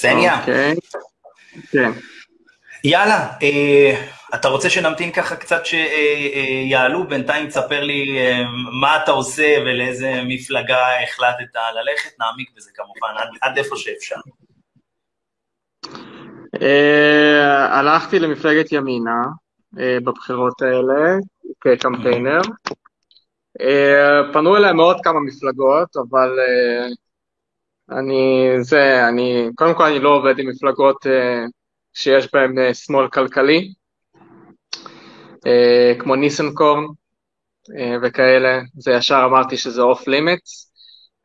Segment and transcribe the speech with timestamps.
[0.00, 0.40] סניה.
[0.40, 0.74] אוקיי.
[1.70, 1.90] כן.
[2.84, 7.08] יאללה, אה, אתה רוצה שנמתין ככה קצת שיעלו?
[7.08, 8.42] בינתיים תספר לי אה,
[8.80, 14.16] מה אתה עושה ולאיזה מפלגה החלטת ללכת, נעמיק בזה כמובן, עד, עד איפה שאפשר.
[16.62, 19.22] אה, הלכתי למפלגת ימינה
[19.78, 21.16] אה, בבחירות האלה
[21.60, 22.40] כקמפיינר.
[23.60, 26.86] אה, פנו אליי מאוד כמה מפלגות, אבל אה,
[27.98, 31.44] אני, זה, אני, קודם כל אני לא עובד עם מפלגות אה,
[31.94, 33.72] שיש בהן אה, שמאל כלכלי,
[35.46, 36.84] אה, כמו ניסנקורן
[38.02, 40.72] וכאלה, זה ישר אמרתי שזה off limits.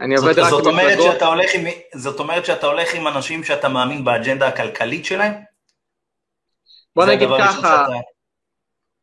[0.02, 1.66] אני עובד זאת, רק זאת, עם אומרת מפלגות, שאתה הולך עם,
[1.96, 5.34] זאת אומרת שאתה הולך עם אנשים שאתה מאמין באג'נדה הכלכלית שלהם?
[6.96, 7.88] בוא נגיד ככה, שאתה-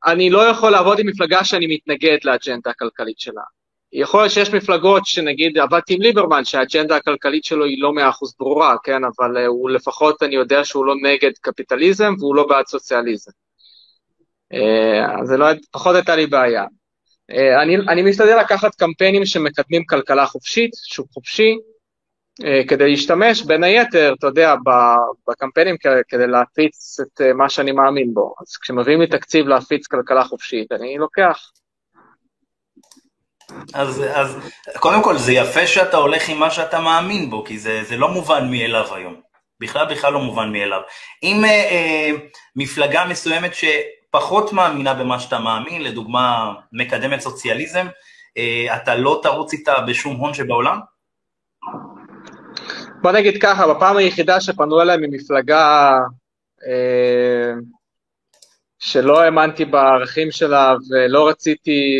[0.07, 3.43] אני לא יכול לעבוד עם מפלגה שאני מתנגד לאג'נדה הכלכלית שלה.
[3.93, 8.35] יכול להיות שיש מפלגות שנגיד עבדתי עם ליברמן שהאג'נדה הכלכלית שלו היא לא מאה אחוז
[8.39, 12.67] ברורה, כן, אבל uh, הוא לפחות, אני יודע שהוא לא נגד קפיטליזם והוא לא בעד
[12.67, 13.31] סוציאליזם.
[14.55, 16.65] Uh, אז זה לא, פחות הייתה לי בעיה.
[17.33, 21.57] Uh, אני, אני משתדל לקחת קמפיינים שמקדמים כלכלה חופשית, שוק חופשי,
[22.69, 24.55] כדי להשתמש בין היתר, אתה יודע,
[25.29, 25.77] בקמפיינים
[26.09, 28.35] כדי להפיץ את מה שאני מאמין בו.
[28.41, 31.51] אז כשמביאים לי תקציב להפיץ כלכלה חופשית, אני לוקח.
[33.75, 34.37] אז, אז
[34.79, 38.09] קודם כל, זה יפה שאתה הולך עם מה שאתה מאמין בו, כי זה, זה לא
[38.09, 39.33] מובן מאליו היום.
[39.61, 40.81] בכלל בכלל לא מובן מאליו.
[41.23, 42.11] אם אה, אה,
[42.57, 47.87] מפלגה מסוימת שפחות מאמינה במה שאתה מאמין, לדוגמה מקדמת סוציאליזם,
[48.37, 50.81] אה, אתה לא תרוץ איתה בשום הון שבעולם?
[53.03, 55.99] בוא נגיד ככה, בפעם היחידה שפנו אליי ממפלגה
[56.67, 57.53] אה,
[58.79, 61.97] שלא האמנתי בערכים שלה ולא רציתי,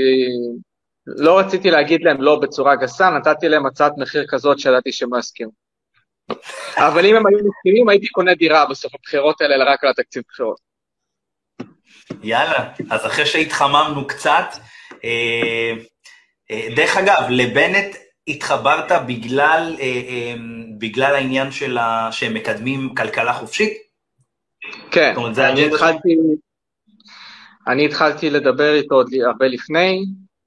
[1.07, 5.19] לא רציתי להגיד להם לא בצורה גסה, נתתי להם הצעת מחיר כזאת שידעתי שהם לא
[5.19, 5.51] יסכימו.
[6.89, 10.23] אבל אם הם היו מסכימים, הייתי קונה דירה בסוף הבחירות האלה, אלא רק על התקציב
[10.29, 10.61] בחירות.
[12.23, 14.47] יאללה, אז אחרי שהתחממנו קצת,
[15.05, 15.73] אה,
[16.51, 17.97] אה, דרך אגב, לבנט
[18.29, 20.35] התחברת בגלל, אה, אה,
[20.79, 22.09] בגלל העניין של ה...
[22.13, 23.73] שהם מקדמים כלכלה חופשית?
[24.91, 26.17] כן, אני התחלתי,
[27.67, 30.05] אני התחלתי לדבר איתו עוד הרבה לפני,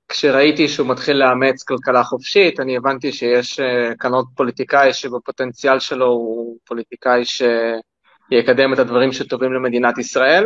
[0.09, 6.05] כשראיתי שהוא מתחיל לאמץ כלכלה חופשית, אני הבנתי שיש אה, כאן עוד פוליטיקאי שבפוטנציאל שלו
[6.05, 10.45] הוא פוליטיקאי שיקדם את הדברים שטובים למדינת ישראל,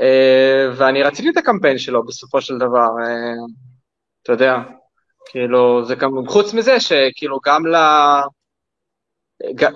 [0.00, 3.46] אה, ואני רציתי את הקמפיין שלו בסופו של דבר, אה,
[4.22, 4.56] אתה יודע,
[5.26, 7.76] כאילו, זה גם, חוץ מזה שכאילו גם ל...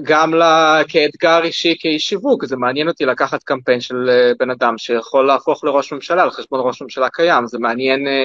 [0.03, 4.78] גם לה, כאתגר אישי, כאיש שיווק, זה מעניין אותי לקחת קמפיין של אה, בן אדם
[4.78, 8.25] שיכול להפוך לראש ממשלה על חשבון ראש ממשלה קיים, זה מעניין אה,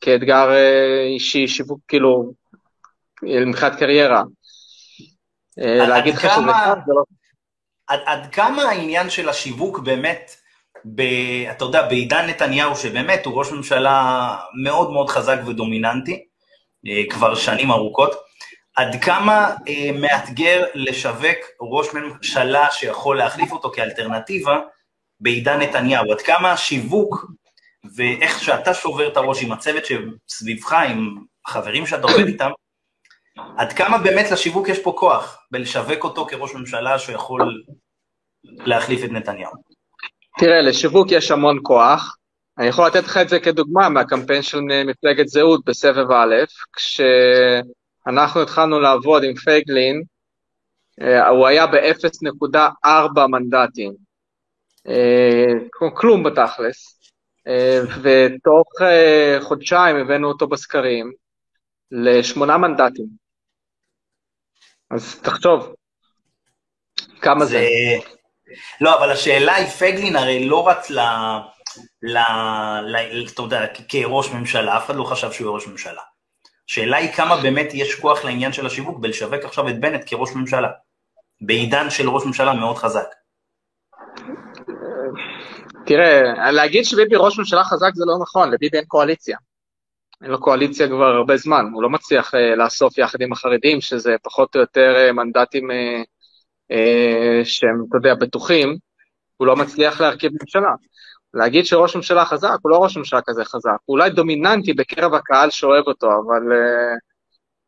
[0.00, 2.32] כאתגר אה, אישי, שיווק, כאילו,
[3.22, 4.22] מבחינת קריירה.
[5.56, 7.02] להגיד לך שזה קל, זה לא...
[7.86, 10.30] עד, עד כמה העניין של השיווק באמת,
[10.94, 11.02] ב,
[11.50, 16.24] אתה יודע, בעידן נתניהו, שבאמת הוא ראש ממשלה מאוד מאוד חזק ודומיננטי,
[17.10, 18.25] כבר שנים ארוכות,
[18.76, 24.60] עד כמה אה, מאתגר לשווק ראש ממשלה שיכול להחליף אותו כאלטרנטיבה
[25.20, 27.26] בעידן נתניהו, עד כמה השיווק
[27.96, 31.16] ואיך שאתה שובר את הראש עם הצוות שסביבך, עם
[31.46, 32.50] החברים שאתה עובד איתם,
[33.56, 37.62] עד כמה באמת לשיווק יש פה כוח בלשווק אותו כראש ממשלה שיכול
[38.44, 39.52] להחליף את נתניהו?
[40.38, 42.16] תראה, לשיווק יש המון כוח.
[42.58, 46.34] אני יכול לתת לך את זה כדוגמה מהקמפיין של מפלגת זהות בסבב א',
[48.06, 50.02] כשאנחנו התחלנו לעבוד עם פייגלין,
[51.00, 53.92] אה, הוא היה ב-0.4 מנדטים.
[54.88, 57.00] אה, כלום בתכלס.
[57.46, 58.68] אה, ותוך
[59.40, 61.12] חודשיים הבאנו אותו בסקרים
[61.90, 63.06] לשמונה מנדטים.
[64.90, 65.74] אז תחשוב,
[67.20, 67.66] כמה זה.
[68.80, 70.98] לא, אבל השאלה היא, פייגלין הרי לא רץ ל...
[73.34, 76.02] אתה יודע, כראש ממשלה, אף אחד לא חשב שהוא יהיה ראש ממשלה.
[76.70, 80.68] השאלה היא כמה באמת יש כוח לעניין של השיווק בלשווק עכשיו את בנט כראש ממשלה,
[81.40, 83.06] בעידן של ראש ממשלה מאוד חזק.
[85.86, 89.36] תראה, להגיד שביבי ראש ממשלה חזק זה לא נכון, לביבי אין קואליציה.
[90.22, 94.16] אין לו קואליציה כבר הרבה זמן, הוא לא מצליח אה, לאסוף יחד עם החרדים, שזה
[94.22, 96.02] פחות או יותר אה, מנדטים אה,
[96.70, 98.76] אה, שהם, אתה יודע, בטוחים,
[99.36, 100.70] הוא לא מצליח להרכיב ממשלה.
[101.36, 105.50] להגיד שראש ממשלה חזק, הוא לא ראש ממשלה כזה חזק, הוא אולי דומיננטי בקרב הקהל
[105.50, 106.94] שאוהב אותו, אבל, אה,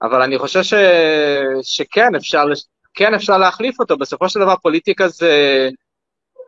[0.03, 0.75] אבל אני חושב ש,
[1.63, 2.45] שכן, אפשר,
[2.95, 5.69] כן אפשר להחליף אותו, בסופו של דבר פוליטיקה זה...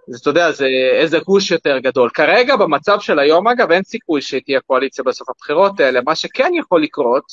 [0.07, 2.11] זה, אתה יודע, זה איזה גוש יותר גדול.
[2.15, 6.01] כרגע, במצב של היום, אגב, אין סיכוי שתהיה קואליציה בסוף הבחירות האלה.
[6.07, 7.25] מה שכן יכול לקרות,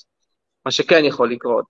[0.65, 1.65] מה שכן יכול לקרות,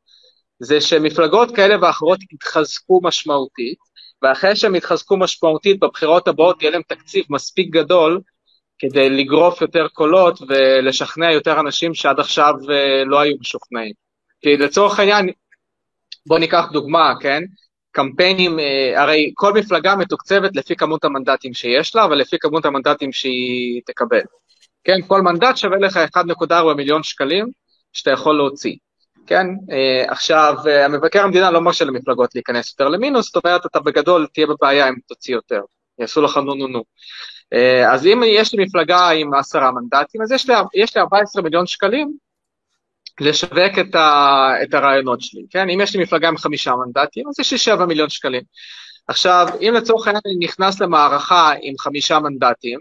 [0.60, 3.78] זה שמפלגות כאלה ואחרות יתחזקו משמעותית,
[4.22, 8.22] ואחרי שהם יתחזקו משמעותית בבחירות הבאות יהיה להם תקציב מספיק גדול
[8.80, 13.94] כדי לגרוף יותר קולות ולשכנע יותר אנשים שעד עכשיו אה, לא היו משוכנעים.
[14.42, 15.30] כי לצורך העניין,
[16.26, 17.44] בואו ניקח דוגמה, כן?
[17.92, 23.82] קמפיינים, אה, הרי כל מפלגה מתוקצבת לפי כמות המנדטים שיש לה ולפי כמות המנדטים שהיא
[23.86, 24.22] תקבל.
[24.84, 27.48] כן, כל מנדט שווה לך 1.4 מיליון שקלים
[27.94, 28.76] שאתה יכול להוציא.
[29.28, 33.80] כן, uh, עכשיו, uh, המבקר המדינה לא מרשה למפלגות להיכנס יותר למינוס, זאת אומרת, אתה
[33.80, 35.62] בגדול תהיה בבעיה אם תוציא יותר,
[36.00, 36.84] יעשו לך נו נו נו.
[37.56, 41.44] Uh, אז אם יש לי מפלגה עם עשרה מנדטים, אז יש לי, יש לי 14
[41.44, 42.14] מיליון שקלים
[43.20, 45.70] לשווק את, ה, את הרעיונות שלי, כן?
[45.70, 48.42] אם יש לי מפלגה עם חמישה מנדטים, אז יש לי שבע מיליון שקלים.
[49.08, 52.80] עכשיו, אם לצורך העניין אני נכנס למערכה עם חמישה מנדטים,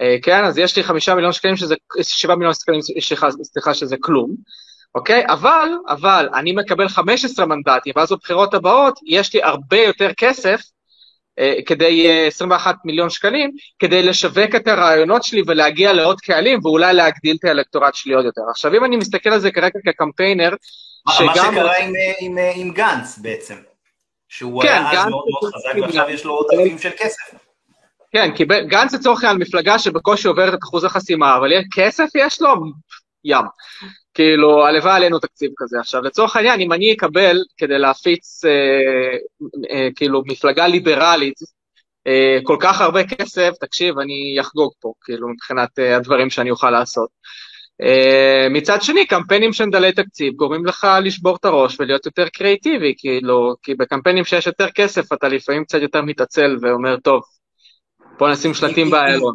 [0.00, 2.80] אה, כן, אז יש לי חמישה מיליון שקלים שזה, שבעה מיליון שקלים,
[3.42, 4.34] סליחה, שזה כלום,
[4.94, 5.24] אוקיי?
[5.28, 10.60] אבל, אבל, אני מקבל 15 מנדטים, ואז בבחירות הבאות יש לי הרבה יותר כסף,
[11.38, 16.94] אה, כדי 21 אה, מיליון שקלים, כדי לשווק את הרעיונות שלי ולהגיע לעוד קהלים, ואולי
[16.94, 18.42] להגדיל את האלקטורט שלי עוד יותר.
[18.50, 20.50] עכשיו, אם אני מסתכל על זה כרגע כקמפיינר,
[21.10, 21.26] שגם...
[21.26, 23.54] מה שקרה עם, עם, עם גנץ בעצם,
[24.28, 27.34] שהוא כן, היה אז מאוד מאוד חזק, ועכשיו יש לו עוד אלפים של כסף.
[28.12, 32.54] כן, כי גנץ לצורך העניין מפלגה שבקושי עוברת את אחוז החסימה, אבל כסף יש לו?
[33.24, 33.44] ים.
[34.14, 35.78] כאילו, הלוואי עלינו תקציב כזה.
[35.80, 39.16] עכשיו, לצורך העניין, אם אני אקבל כדי להפיץ, אה,
[39.70, 41.38] אה, כאילו, מפלגה ליברלית,
[42.06, 46.70] אה, כל כך הרבה כסף, תקשיב, אני אחגוג פה, כאילו, מבחינת אה, הדברים שאני אוכל
[46.70, 47.08] לעשות.
[47.82, 52.94] Uh, מצד שני, קמפיינים שהם דלי תקציב גורמים לך לשבור את הראש ולהיות יותר קריאיטיבי,
[52.98, 57.22] כאילו, כי בקמפיינים שיש יותר כסף אתה לפעמים קצת יותר מתעצל ואומר, טוב,
[58.18, 59.34] בוא נשים שלטים באיילון.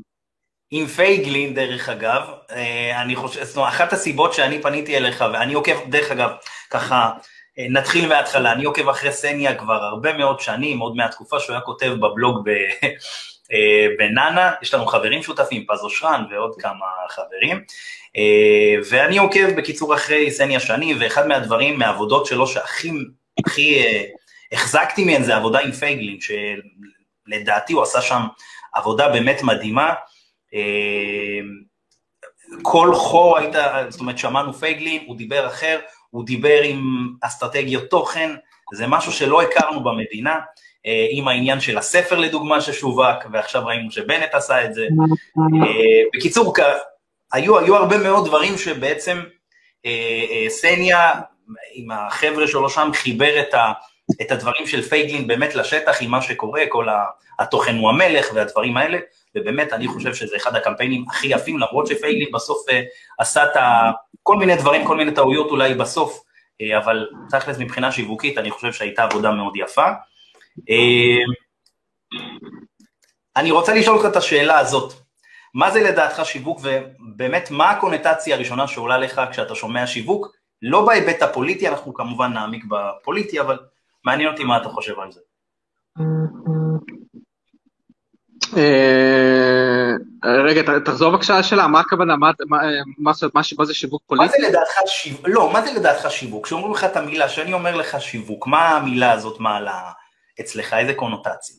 [0.72, 2.22] עם פייגלין, דרך אגב,
[2.52, 6.30] אה, אני חושב, זאת אומרת, אחת הסיבות שאני פניתי אליך, ואני עוקב, דרך אגב,
[6.70, 7.12] ככה,
[7.60, 11.62] אה, נתחיל מההתחלה, אני עוקב אחרי סניה כבר הרבה מאוד שנים, עוד מהתקופה שהוא היה
[11.62, 12.50] כותב בבלוג ב...
[13.54, 17.64] אה, בנאנה, יש לנו חברים שותפים, פז אושרן ועוד כמה חברים,
[18.90, 22.92] ואני עוקב בקיצור אחרי סניה שני, ואחד מהדברים, מהעבודות שלו שהכי
[23.46, 23.84] הכי
[24.52, 28.22] החזקתי מהן זה עבודה עם פייגלין, שלדעתי הוא עשה שם
[28.74, 29.94] עבודה באמת מדהימה.
[30.54, 31.40] אה,
[32.62, 33.56] כל חור היית,
[33.90, 35.80] זאת אומרת, שמענו פייגלין, הוא דיבר אחר,
[36.10, 38.30] הוא דיבר עם אסטרטגיות תוכן,
[38.74, 40.40] זה משהו שלא הכרנו במדינה,
[40.86, 44.88] אה, עם העניין של הספר לדוגמה ששווק, ועכשיו ראינו שבנט עשה את זה.
[45.64, 46.54] אה, בקיצור,
[47.34, 49.22] היו, היו הרבה מאוד דברים שבעצם
[50.50, 51.12] סניה,
[51.74, 53.72] עם החבר'ה שלו שם, חיבר את, ה,
[54.22, 56.88] את הדברים של פייגלין באמת לשטח עם מה שקורה, כל
[57.40, 58.98] התוכן הוא המלך והדברים האלה,
[59.36, 62.74] ובאמת אני חושב שזה אחד הקמפיינים הכי יפים, למרות שפייגלין בסוף uh,
[63.20, 63.92] עשה את ה...
[64.24, 66.24] כל מיני דברים, כל מיני טעויות אולי בסוף,
[66.64, 69.88] uh, אבל תכלס מבחינה שיווקית אני חושב שהייתה עבודה מאוד יפה.
[70.58, 71.34] Uh,
[73.36, 74.94] אני רוצה לשאול אותך את השאלה הזאת,
[75.54, 80.28] מה זה לדעתך שיווק, ובאמת מה הקונוטציה הראשונה שעולה לך כשאתה שומע שיווק,
[80.62, 83.60] לא בהיבט הפוליטי, אנחנו כמובן נעמיק בפוליטי, אבל
[84.06, 85.20] מעניין אותי מה אתה חושב על זה.
[88.58, 89.92] אה,
[90.44, 92.16] רגע, תחזור בבקשה לשאלה, מה הכוונה,
[93.56, 94.26] מה זה שיווק פוליטי?
[94.26, 96.46] מה זה לדעתך שיווק, לא, מה זה לדעתך שיווק?
[96.46, 99.92] כשאומרים לך את המילה, כשאני אומר לך שיווק, מה המילה הזאת מעלה
[100.40, 101.56] אצלך, איזה קונוטציה?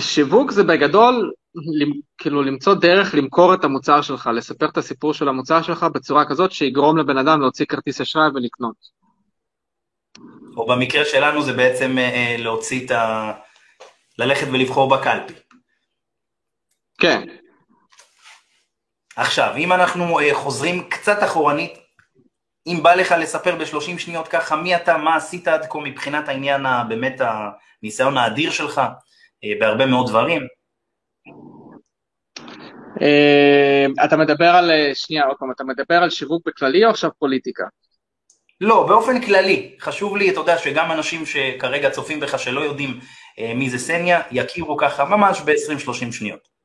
[0.00, 1.32] שיווק זה בגדול,
[2.18, 6.52] כאילו למצוא דרך למכור את המוצר שלך, לספר את הסיפור של המוצר שלך בצורה כזאת
[6.52, 8.98] שיגרום לבן אדם להוציא כרטיס אשראי ולקנות.
[10.56, 13.32] או במקרה שלנו זה בעצם אה, אה, להוציא את ה...
[14.18, 15.34] ללכת ולבחור בקלפי.
[16.98, 17.22] כן.
[19.16, 21.78] עכשיו, אם אנחנו uh, חוזרים קצת אחורנית,
[22.66, 26.62] אם בא לך לספר בשלושים שניות ככה מי אתה, מה עשית עד כה מבחינת העניין,
[26.88, 30.42] באמת הניסיון האדיר שלך uh, בהרבה מאוד דברים.
[32.98, 37.64] Uh, אתה מדבר על, שנייה עוד פעם, אתה מדבר על שיווק בכללי או עכשיו פוליטיקה?
[38.60, 43.00] לא, באופן כללי, חשוב לי, אתה יודע, שגם אנשים שכרגע צופים בך שלא יודעים
[43.54, 46.57] מי זה סניה, יכירו ככה ממש ב-20-30 שניות.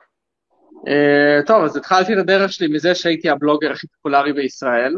[0.88, 4.96] Uh, טוב, אז התחלתי את הדרך שלי מזה שהייתי הבלוגר הכי פופולרי בישראל.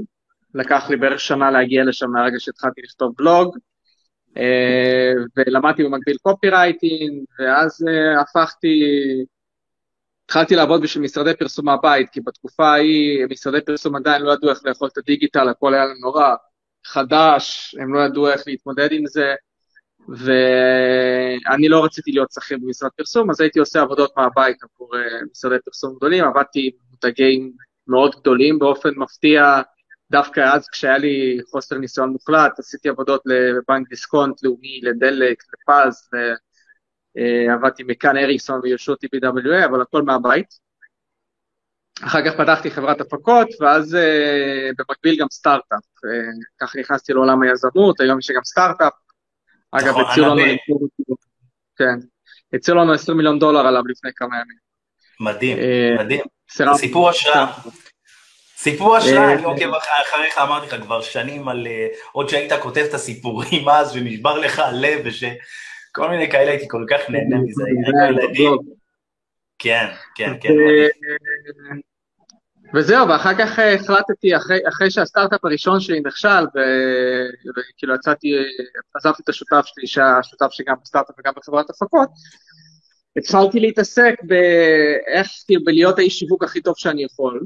[0.53, 3.57] לקח לי בערך שנה להגיע לשם מהרגע שהתחלתי לכתוב בלוג,
[4.29, 4.39] uh,
[5.37, 8.83] ולמדתי במקביל קופי רייטינג, ואז uh, הפכתי,
[10.25, 14.59] התחלתי לעבוד בשביל משרדי פרסום מהבית, כי בתקופה ההיא משרדי פרסום עדיין לא ידעו איך
[14.65, 16.35] לאכול את הדיגיטל, הכל היה נורא
[16.85, 19.35] חדש, הם לא ידעו איך להתמודד עם זה.
[20.09, 25.55] ואני לא רציתי להיות שכיר במשרד פרסום, אז הייתי עושה עבודות מהבית עבור אה, משרדי
[25.65, 27.51] פרסום גדולים, עבדתי עם מותגים
[27.87, 29.61] מאוד גדולים באופן מפתיע,
[30.11, 36.09] דווקא אז כשהיה לי חוסר ניסיון מוחלט, עשיתי עבודות לבנק דיסקונט, לאומי, לדלק, לפז,
[37.15, 40.65] ועבדתי מכאן אריקסון וישותי BWA, אבל הכל מהבית.
[42.03, 45.83] אחר כך פתחתי חברת הפקות, ואז uh, במקביל גם סטארט-אפ.
[46.61, 48.93] ככה נכנסתי לעולם היזמות, היום יש גם סטארט-אפ.
[49.77, 50.41] אגב, נכון, הציעו לנו
[51.77, 52.07] כן,
[52.53, 54.57] הציעו לנו 20 מיליון דולר עליו לפני כמה ימים.
[55.19, 56.21] מדהים, uh, מדהים.
[56.75, 57.53] סיפור השראה.
[58.57, 61.67] סיפור השראה, אני עוקב אחריך, אמרתי לך כבר שנים על,
[62.11, 67.09] עוד שהיית כותב את הסיפורים אז, ונשבר לך הלב, ושכל מיני כאלה, הייתי כל כך
[67.09, 68.51] נהנה מזה, היינו ילדים.
[69.59, 70.53] כן, כן, כן.
[72.73, 76.45] וזהו, ואחר כך אה, החלטתי, אחרי, אחרי שהסטארט-אפ הראשון שלי נכשל,
[77.57, 78.27] וכאילו יצאתי,
[78.95, 82.09] עזבתי את השותף שלי, שהשותף שלי גם בסטארט-אפ וגם בחברת הפקות,
[83.17, 87.41] התחלתי להתעסק באיך, כאילו, בלהיות האיש שיווק הכי טוב שאני יכול,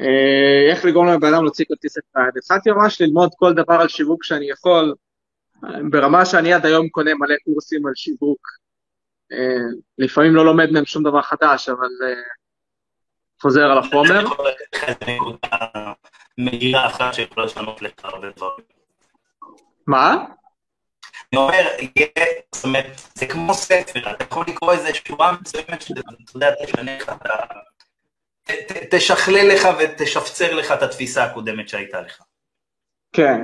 [0.00, 2.30] אה, איך לגרום לבן אדם להוציא כרטיס אחד.
[2.38, 4.94] התחלתי ממש ללמוד כל דבר על שיווק שאני יכול,
[5.90, 8.40] ברמה שאני עד היום קונה מלא קורסים על שיווק,
[9.32, 9.66] אה,
[9.98, 11.88] לפעמים לא לומד מהם שום דבר חדש, אבל
[13.40, 14.20] חוזר על החומר.
[14.20, 15.48] אני יכול לתת לך איזה נקודה
[16.38, 18.64] מהירה אחת שיכולה לשנות לך הרבה דברים.
[19.86, 20.24] מה?
[21.32, 21.68] אני אומר,
[22.54, 26.00] זאת אומרת, זה כמו ספר, אתה יכול לקרוא איזה שורה מסוימת שאתה
[26.34, 27.30] יודע, תשנה לך את ה...
[28.90, 32.22] תשכלל לך ותשפצר לך את התפיסה הקודמת שהייתה לך.
[33.12, 33.40] כן,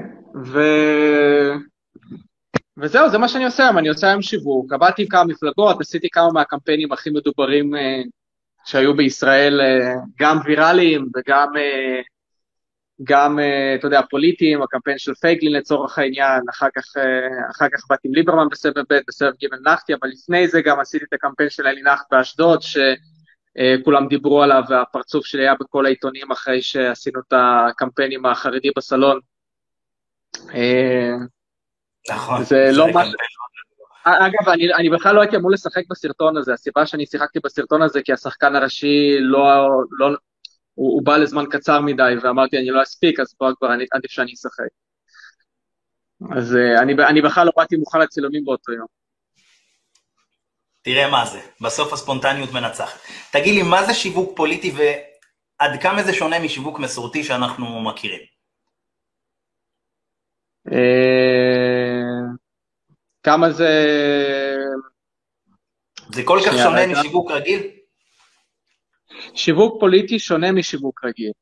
[0.47, 0.61] ו...
[2.79, 6.09] וזהו, זה מה שאני עושה היום, אני עושה היום שיווק, עבדתי עם כמה מפלגות, עשיתי
[6.13, 7.79] כמה מהקמפיינים הכי מדוברים uh,
[8.71, 12.05] שהיו בישראל, uh, גם ויראליים וגם, uh,
[13.05, 16.85] גם, uh, אתה יודע, פוליטיים, הקמפיין של פייגלין לצורך העניין, אחר כך,
[17.51, 21.05] אחר כך באתי עם ליברמן בסבב ב', בסבב ג' נחתי, אבל לפני זה גם עשיתי
[21.05, 26.63] את הקמפיין של אלי נחת באשדוד, שכולם דיברו עליו, והפרצוף שלי היה בכל העיתונים אחרי
[26.63, 29.21] שעשינו את הקמפיין עם החרדי בסלון.
[32.11, 32.45] נכון.
[32.45, 33.03] זה לא מה...
[34.05, 38.03] אגב, אני, אני בכלל לא הייתי אמור לשחק בסרטון הזה, הסיבה שאני שיחקתי בסרטון הזה
[38.03, 40.07] כי השחקן הראשי לא, לא
[40.75, 44.11] הוא, הוא בא לזמן קצר מדי ואמרתי אני לא אספיק, אז פה כבר אני, עדיף
[44.11, 44.69] שאני אשחק.
[46.37, 48.87] אז uh, אני, אני בכלל לא באתי מוכן לצילומים באותו יום.
[50.83, 53.01] תראה מה זה, בסוף הספונטניות מנצחת.
[53.33, 58.21] תגיד לי, מה זה שיווק פוליטי ועד כמה זה שונה משיווק מסורתי שאנחנו מכירים?
[63.23, 63.71] כמה זה...
[66.13, 67.71] זה כל כך שונה משיווק רגיל?
[69.35, 71.33] שיווק פוליטי שונה משיווק רגיל.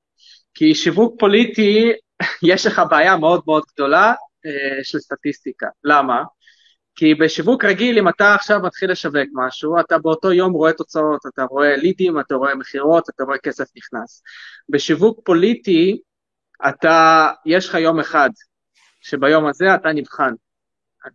[0.54, 1.92] כי שיווק פוליטי,
[2.50, 4.12] יש לך בעיה מאוד מאוד גדולה
[4.46, 5.66] אה, של סטטיסטיקה.
[5.84, 6.22] למה?
[6.98, 11.42] כי בשיווק רגיל, אם אתה עכשיו מתחיל לשווק משהו, אתה באותו יום רואה תוצאות, אתה
[11.42, 14.22] רואה לידים, אתה רואה מכירות, אתה רואה כסף נכנס.
[14.68, 15.98] בשיווק פוליטי,
[16.68, 18.30] אתה, יש לך יום אחד,
[19.00, 20.32] שביום הזה אתה נבחן.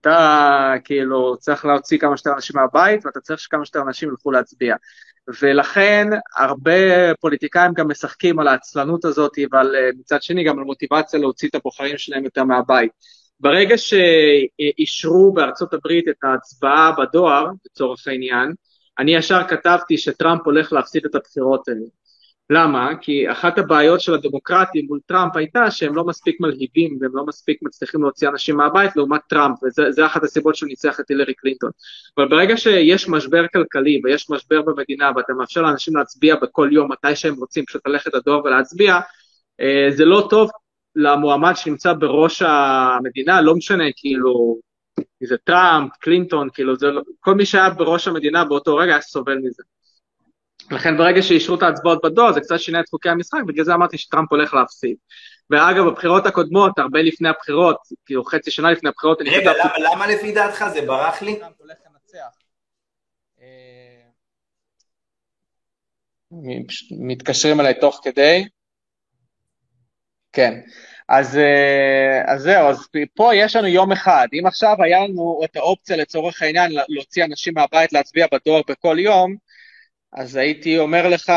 [0.01, 4.75] אתה כאילו צריך להוציא כמה שיותר אנשים מהבית, ואתה צריך שכמה שיותר אנשים ילכו להצביע.
[5.41, 6.07] ולכן
[6.37, 6.71] הרבה
[7.21, 11.97] פוליטיקאים גם משחקים על העצלנות הזאת, ועל מצד שני גם על מוטיבציה להוציא את הבוחרים
[11.97, 12.91] שלהם יותר מהבית.
[13.39, 18.53] ברגע שאישרו בארצות הברית את ההצבעה בדואר, לצורך העניין,
[18.99, 21.79] אני ישר כתבתי שטראמפ הולך להפסיד את הבחירות האלה.
[22.53, 22.89] למה?
[23.01, 27.59] כי אחת הבעיות של הדמוקרטים מול טראמפ הייתה שהם לא מספיק מלהיבים והם לא מספיק
[27.61, 31.69] מצליחים להוציא אנשים מהבית לעומת טראמפ, וזה אחת הסיבות שהוא ניצח את הילרי קלינטון.
[32.17, 37.15] אבל ברגע שיש משבר כלכלי ויש משבר במדינה ואתה מאפשר לאנשים להצביע בכל יום מתי
[37.15, 38.99] שהם רוצים, פשוט ללכת לדואר ולהצביע,
[39.61, 40.49] אה, זה לא טוב
[40.95, 44.59] למועמד שנמצא בראש המדינה, לא משנה כאילו,
[44.99, 49.37] אם זה טראמפ, קלינטון, כאילו זה, לא, כל מי שהיה בראש המדינה באותו רגע סובל
[49.37, 49.63] מזה.
[50.71, 53.97] לכן ברגע שאישרו את ההצבעות בדואר זה קצת שינה את חוקי המשחק, בגלל זה אמרתי
[53.97, 54.95] שטראמפ הולך להפסיד.
[55.49, 60.07] ואגב, בבחירות הקודמות, הרבה לפני הבחירות, כאילו חצי שנה לפני הבחירות, אני רגע, למה, למה
[60.07, 60.65] לפי דעתך?
[60.73, 61.35] זה ברח לי?
[61.35, 62.37] טראמפ הולך לנצח.
[63.41, 64.03] אה,
[66.91, 68.47] מתקשרים אליי תוך כדי.
[70.33, 70.59] כן.
[71.09, 74.27] אז, אה, אז זהו, אז פה יש לנו יום אחד.
[74.39, 79.35] אם עכשיו היה לנו את האופציה לצורך העניין להוציא אנשים מהבית להצביע בדואר בכל יום,
[80.15, 81.31] אז הייתי אומר לך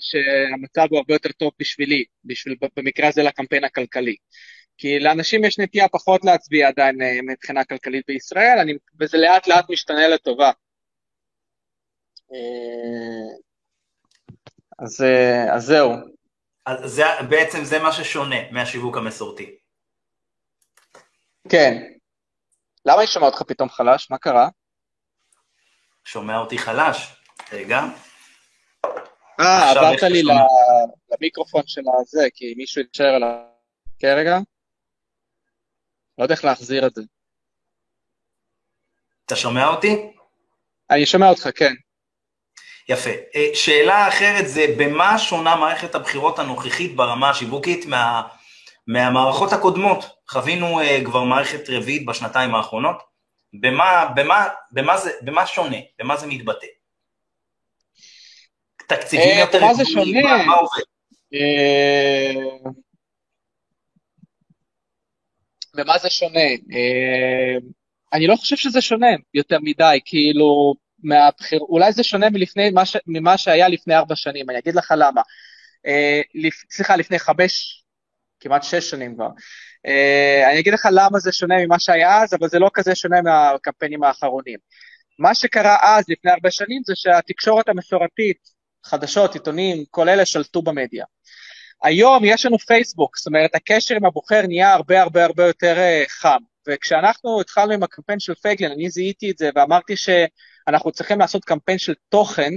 [0.00, 4.16] שהמצב הוא הרבה יותר טוב בשבילי, בשביל, במקרה הזה לקמפיין הכלכלי.
[4.78, 9.70] כי לאנשים יש נטייה פחות להצביע עדיין אה, מבחינה כלכלית בישראל, אני, וזה לאט לאט
[9.70, 10.50] משתנה לטובה.
[12.32, 13.36] אה,
[14.78, 15.92] אז, אה, אז זהו.
[16.66, 19.56] אז זה, בעצם זה מה ששונה מהשיווק המסורתי.
[21.48, 21.82] כן.
[22.86, 24.10] למה אני שומע אותך פתאום חלש?
[24.10, 24.48] מה קרה?
[26.04, 27.16] שומע אותי חלש.
[27.52, 27.84] רגע.
[29.40, 30.22] אה, עברת לי
[31.12, 33.30] למיקרופון של הזה, כי מישהו התקשר אליי.
[33.98, 34.38] כן, רגע.
[36.18, 37.02] לא יודע איך להחזיר את זה.
[39.26, 40.12] אתה שומע אותי?
[40.90, 41.72] אני שומע אותך, כן.
[42.88, 43.10] יפה.
[43.10, 48.22] אה, שאלה אחרת זה, במה שונה מערכת הבחירות הנוכחית ברמה השיווקית מה,
[48.86, 50.04] מהמערכות הקודמות?
[50.28, 52.96] חווינו uh, כבר מערכת רביעית בשנתיים האחרונות.
[53.60, 55.76] במה, במה, במה, זה, במה שונה?
[55.98, 56.66] במה זה מתבטא?
[58.88, 60.22] תקציבים אה, יותר במה זה שונה?
[60.22, 60.82] מה, מה עובד?
[65.74, 66.40] במה זה שונה?
[68.12, 72.96] אני לא חושב שזה שונה יותר מדי, כאילו, מהבחיר, אולי זה שונה מלפני, מה ש,
[73.06, 75.20] ממה שהיה לפני ארבע שנים, אני אגיד לך למה.
[75.86, 76.20] אה,
[76.70, 77.84] סליחה, לפני חמש,
[78.40, 79.28] כמעט שש שנים כבר.
[79.86, 83.22] אה, אני אגיד לך למה זה שונה ממה שהיה אז, אבל זה לא כזה שונה
[83.22, 84.58] מהקמפיינים האחרונים.
[85.18, 88.38] מה שקרה אז, לפני הרבה שנים, זה שהתקשורת המסורתית,
[88.86, 91.04] חדשות, עיתונים, כל אלה שלטו במדיה.
[91.82, 96.10] היום יש לנו פייסבוק, זאת אומרת, הקשר עם הבוחר נהיה הרבה הרבה הרבה יותר uh,
[96.10, 96.38] חם.
[96.68, 100.08] וכשאנחנו התחלנו עם הקמפיין של פייגלין, אני זיהיתי את זה ואמרתי ש...
[100.68, 102.52] אנחנו צריכים לעשות קמפיין של תוכן,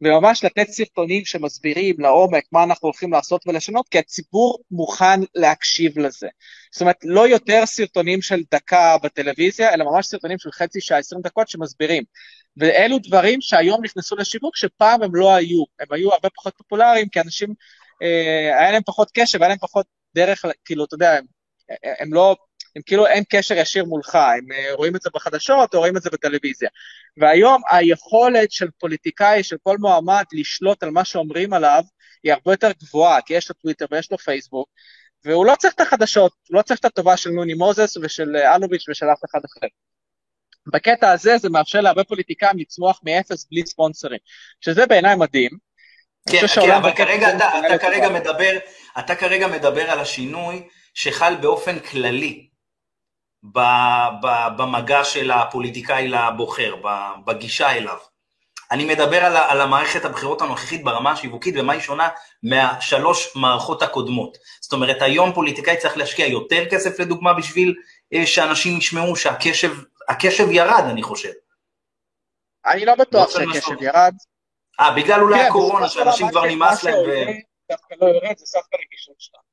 [0.00, 6.28] וממש לתת סרטונים שמסבירים לעומק מה אנחנו הולכים לעשות ולשנות, כי הציבור מוכן להקשיב לזה.
[6.72, 11.22] זאת אומרת, לא יותר סרטונים של דקה בטלוויזיה, אלא ממש סרטונים של חצי שעה, עשרים
[11.22, 12.02] דקות שמסבירים.
[12.56, 15.64] ואלו דברים שהיום נכנסו לשיווק, שפעם הם לא היו.
[15.80, 17.54] הם היו הרבה פחות פופולריים, כי אנשים,
[18.02, 21.24] אה, היה להם פחות קשב, היה להם פחות דרך, כאילו, אתה יודע, הם,
[22.00, 22.36] הם לא
[22.76, 26.02] הם כאילו אין קשר ישיר מולך, הם אה, רואים את זה בחדשות או רואים את
[26.02, 26.68] זה בטלוויזיה.
[27.16, 31.82] והיום היכולת של פוליטיקאי, של כל מועמד, לשלוט על מה שאומרים עליו,
[32.22, 34.68] היא הרבה יותר גבוהה, כי יש לו טוויטר ויש לו פייסבוק,
[35.24, 38.54] והוא לא צריך את החדשות, הוא לא צריך את הטובה של נוני מוזס ושל אה,
[38.54, 39.66] אלוביץ' ושל אף אחד אחר.
[40.72, 44.18] בקטע הזה זה מאפשר להרבה פוליטיקאים לצמוח מאפס בלי ספונסרים,
[44.60, 45.50] שזה בעיניי מדהים.
[46.30, 48.58] כן, כן, אבל כרגע אתה, אתה, כרגע מדבר,
[48.98, 52.48] אתה כרגע מדבר על השינוי שחל באופן כללי
[54.56, 56.74] במגע של הפוליטיקאי לבוחר,
[57.24, 57.96] בגישה אליו.
[58.70, 62.08] אני מדבר על, על המערכת הבחירות הנוכחית ברמה השיווקית ומה היא שונה
[62.42, 64.38] מהשלוש מערכות הקודמות.
[64.60, 67.74] זאת אומרת, היום פוליטיקאי צריך להשקיע יותר כסף לדוגמה בשביל
[68.12, 71.32] אה, שאנשים ישמעו שהקשב ירד, אני חושב.
[72.66, 74.14] אני לא בטוח שהקשב ירד.
[74.80, 76.94] אה, בגלל אולי כן, הקורונה, שאנשים כבר נמאס להם.
[76.94, 77.10] ו...
[77.70, 79.45] דווקא לא יורד, זה סך הרגישות שלנו.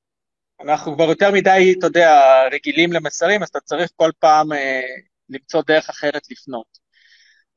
[0.61, 4.81] אנחנו כבר יותר מדי, אתה יודע, רגילים למסרים, אז אתה צריך כל פעם אה,
[5.29, 6.83] למצוא דרך אחרת לפנות.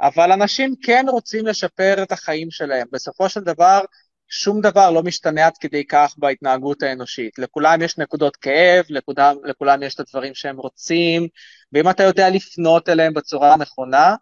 [0.00, 2.87] אבל אנשים כן רוצים לשפר את החיים שלהם.
[2.92, 3.80] בסופו של דבר,
[4.28, 7.38] שום דבר לא משתנה עד כדי כך בהתנהגות האנושית.
[7.38, 11.28] לכולם יש נקודות כאב, לכולם, לכולם יש את הדברים שהם רוצים,
[11.72, 14.14] ואם אתה יודע לפנות אליהם בצורה הנכונה,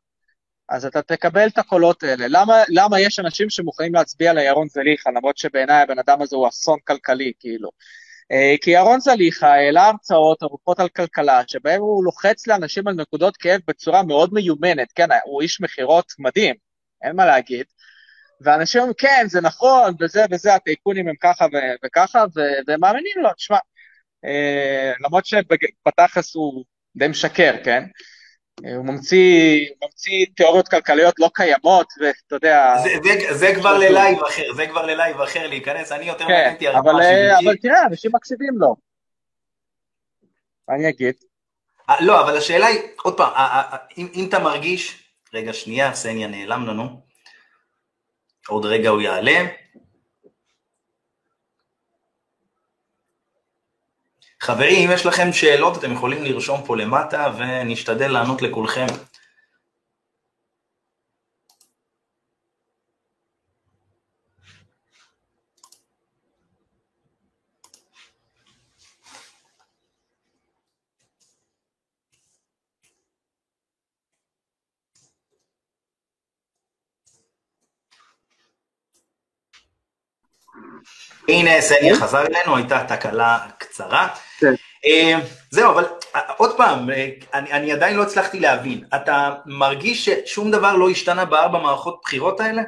[0.68, 2.26] אז אתה תקבל את הקולות האלה.
[2.28, 6.78] למה, למה יש אנשים שמוכנים להצביע לירון זליכה, למרות שבעיניי הבן אדם הזה הוא אסון
[6.84, 7.70] כלכלי, כאילו?
[8.32, 13.37] אה, כי אהרון זליכה העלה הרצאות ארוכות על כלכלה, שבהן הוא לוחץ לאנשים על נקודות
[13.37, 16.54] כאב בצורה מאוד מיומנת, כן, הוא איש מכירות מדהים,
[17.02, 17.66] אין מה להגיד,
[18.40, 23.16] ואנשים אומרים, כן, זה נכון, וזה וזה, הטייקונים הם ככה ו- וככה, ו- והם מאמינים
[23.22, 23.58] לו, תשמע,
[24.24, 26.64] אה, למרות שבתכלס הוא
[26.96, 27.84] די משקר, כן?
[28.60, 32.74] הוא ממציא, ממציא תיאוריות כלכליות לא קיימות, ואתה יודע...
[32.82, 36.54] זה, זה, זה כבר ללייב אחר, זה כבר ללייב אחר להיכנס, אני יותר כן, מעניין
[36.54, 37.46] אותי הרמה השיווקית.
[37.46, 38.76] אבל תראה, אנשים מקשיבים לו.
[40.68, 41.14] אני אגיד?
[41.90, 43.32] אה, לא, אבל השאלה היא, עוד פעם,
[43.98, 47.00] אם, אם אתה מרגיש, רגע שנייה, סניה נעלם לנו,
[48.48, 49.44] עוד רגע הוא יעלה.
[54.44, 58.87] חברים, אם יש לכם שאלות, אתם יכולים לרשום פה למטה ונשתדל לענות לכולכם.
[81.28, 84.09] הנה סניה חזר אלינו, הייתה תקלה קצרה.
[84.87, 85.18] אה,
[85.51, 85.85] זהו, אבל
[86.16, 90.90] אה, עוד פעם, אה, אני, אני עדיין לא הצלחתי להבין, אתה מרגיש ששום דבר לא
[90.90, 92.62] השתנה בארבע מערכות בחירות האלה?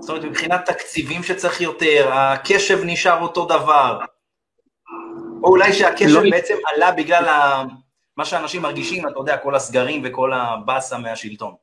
[0.00, 3.98] זאת אומרת, מבחינת תקציבים שצריך יותר, הקשב נשאר אותו דבר,
[5.42, 6.30] או אולי שהקשב לא...
[6.30, 7.64] בעצם עלה בגלל ה...
[8.16, 11.54] מה שאנשים מרגישים, אתה יודע, כל הסגרים וכל הבאסה מהשלטון.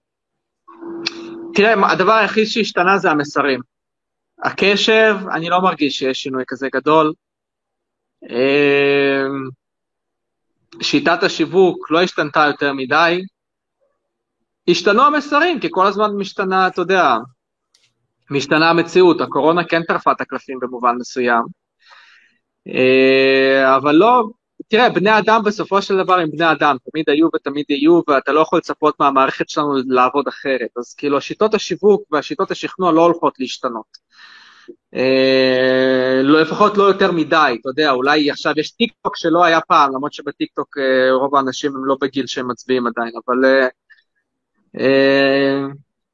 [1.54, 3.60] תראה, הדבר היחיד שהשתנה זה המסרים.
[4.44, 7.14] הקשב, אני לא מרגיש שיש שינוי כזה גדול.
[8.30, 9.50] אמ,
[10.82, 13.22] שיטת השיווק לא השתנתה יותר מדי.
[14.68, 17.18] השתנו המסרים, כי כל הזמן משתנה, אתה יודע,
[18.32, 19.22] משתנה המציאות.
[19.22, 21.44] הקורונה כן טרפה את הקלפים במובן מסוים.
[22.68, 24.24] אה, אבל לא,
[24.68, 28.40] תראה, בני אדם בסופו של דבר הם בני אדם, תמיד היו ותמיד יהיו, ואתה לא
[28.40, 30.70] יכול לצפות מהמערכת שלנו לעבוד אחרת.
[30.78, 34.03] אז כאילו, שיטות השיווק והשיטות השכנוע לא הולכות להשתנות.
[34.96, 39.62] אה, לא, לפחות לא יותר מדי, אתה יודע, אולי עכשיו יש טיק טוק שלא היה
[39.62, 43.68] פעם, למרות שבטיק טוק אה, רוב האנשים הם לא בגיל שהם מצביעים עדיין, אבל אה,
[44.80, 45.68] אה,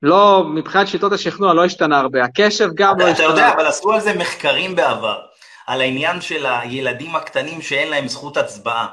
[0.04, 3.28] לא, מבחינת שיטות השכנוע לא השתנה הרבה, הקשב גם לא אתה השתנה.
[3.28, 5.20] יודע, אבל עשו על זה מחקרים בעבר,
[5.68, 8.88] על העניין של הילדים הקטנים שאין להם זכות הצבעה.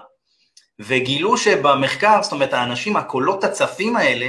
[0.80, 4.28] וגילו שבמחקר, זאת אומרת, האנשים, הקולות הצפים האלה,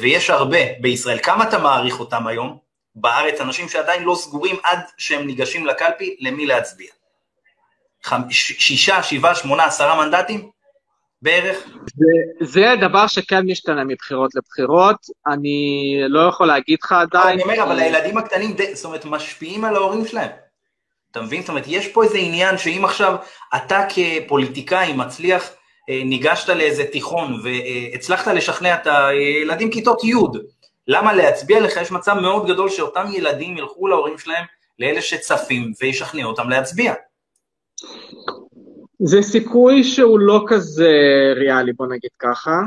[0.00, 2.65] ויש הרבה בישראל, כמה אתה מעריך אותם היום?
[2.96, 6.88] בארץ, אנשים שעדיין לא סגורים עד שהם ניגשים לקלפי, למי להצביע.
[8.30, 10.50] שישה, שבעה, שמונה, עשרה מנדטים
[11.22, 11.56] בערך?
[11.96, 17.28] זה, זה דבר שכן משתנה מבחירות לבחירות, אני לא יכול להגיד לך עדיין.
[17.28, 20.30] אני אומר, אבל הילדים הקטנים, די- זאת אומרת, משפיעים על ההורים שלהם.
[21.10, 21.40] אתה מבין?
[21.40, 23.16] זאת אומרת, יש פה איזה עניין שאם עכשיו
[23.56, 25.50] אתה כפוליטיקאי מצליח,
[25.90, 30.12] אה, ניגשת לאיזה תיכון והצלחת לשכנע את הילדים כיתות י',
[30.88, 31.76] למה להצביע לך?
[31.76, 34.44] יש מצב מאוד גדול שאותם ילדים ילכו להורים שלהם,
[34.78, 36.94] לאלה שצפים, וישכנעו אותם להצביע.
[38.98, 40.92] זה סיכוי שהוא לא כזה
[41.36, 42.60] ריאלי, בוא נגיד ככה.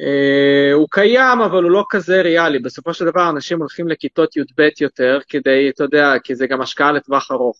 [0.00, 2.58] Uh, הוא קיים, אבל הוא לא כזה ריאלי.
[2.58, 6.92] בסופו של דבר אנשים הולכים לכיתות י"ב יותר, כדי, אתה יודע, כי זה גם השקעה
[6.92, 7.58] לטווח ארוך.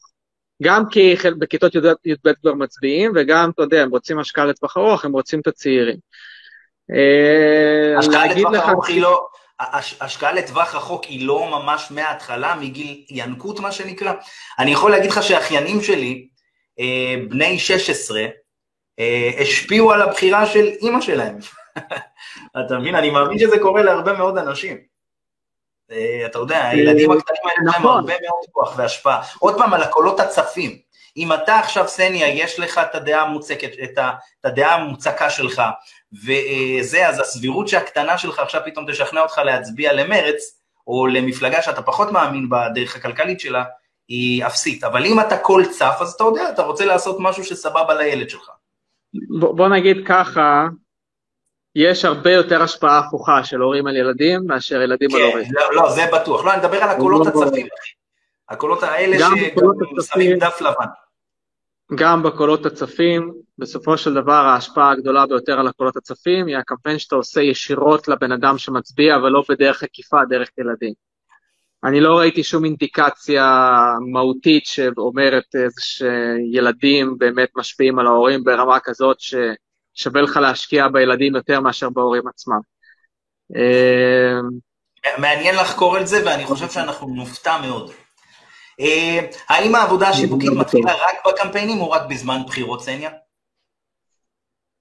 [0.62, 5.04] גם כי בכיתות י"ב י"ב כבר מצביעים, וגם, אתה יודע, הם רוצים השקעה לטווח ארוך,
[5.04, 5.96] הם רוצים את הצעירים.
[6.92, 9.26] Uh, השקעה לטווח ארוך היא לא,
[10.00, 14.12] השקעה לטווח רחוק היא לא ממש מההתחלה, מגיל ינקות מה שנקרא.
[14.58, 16.28] אני יכול להגיד לך שהאחיינים שלי,
[16.80, 18.26] אה, בני 16,
[18.98, 21.38] אה, השפיעו על הבחירה של אימא שלהם.
[22.66, 22.94] אתה מבין?
[22.94, 24.76] אני מאמין שזה קורה להרבה מאוד אנשים.
[25.90, 27.98] אה, אתה יודע, הילדים הקטנים האלה להם נכון.
[27.98, 29.22] הרבה מאוד כוח והשפעה.
[29.38, 30.78] עוד פעם, על הקולות הצפים.
[31.16, 33.98] אם אתה עכשיו, סניה, יש לך את הדעה המוצקת, את
[34.44, 35.62] הדעה המוצקה שלך,
[36.12, 42.12] וזה, אז הסבירות שהקטנה שלך עכשיו פתאום תשכנע אותך להצביע למרץ, או למפלגה שאתה פחות
[42.12, 43.64] מאמין בדרך הכלכלית שלה,
[44.08, 44.84] היא אפסית.
[44.84, 48.50] אבל אם אתה קול צף, אז אתה יודע, אתה רוצה לעשות משהו שסבבה לילד שלך.
[49.40, 50.66] בוא, בוא נגיד ככה,
[51.74, 55.48] יש הרבה יותר השפעה הפוכה של הורים על ילדים מאשר ילדים על כן, הורים.
[55.50, 56.44] לא, לא, זה בטוח.
[56.44, 57.90] לא, אני מדבר על הקולות לא- הצפים, אחי.
[58.48, 59.16] הקולות האלה
[60.00, 60.38] ששמים.
[60.38, 60.86] דף לבן.
[61.94, 67.16] גם בקולות הצפים, בסופו של דבר ההשפעה הגדולה ביותר על הקולות הצפים היא הקמפיין שאתה
[67.16, 70.92] עושה ישירות לבן אדם שמצביע ולא בדרך עקיפה, דרך ילדים.
[71.84, 73.72] אני לא ראיתי שום אינדיקציה
[74.12, 75.44] מהותית שאומרת
[75.80, 82.60] שילדים באמת משפיעים על ההורים ברמה כזאת ששווה לך להשקיע בילדים יותר מאשר בהורים עצמם.
[83.56, 84.40] אה,
[85.18, 87.92] מעניין לחקור את זה, ואני חושב שאנחנו נופתע מאוד.
[88.80, 93.10] אה, האם העבודה השיווקית מתחילה רק בקמפיינים או רק בזמן בחירות, סניה?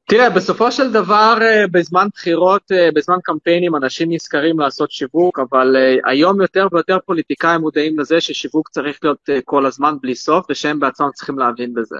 [0.09, 5.75] תראה, בסופו של דבר, אה, בזמן בחירות, אה, בזמן קמפיינים, אנשים נזכרים לעשות שיווק, אבל
[6.05, 11.09] היום יותר ויותר פוליטיקאים מודעים לזה ששיווק צריך להיות כל הזמן בלי סוף, ושהם בעצמם
[11.13, 11.97] צריכים להבין בזה.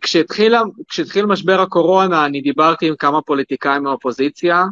[0.00, 0.54] כשהתחיל,
[0.88, 4.64] כשהתחיל משבר הקורונה, אני דיברתי עם כמה פוליטיקאים מהאופוזיציה,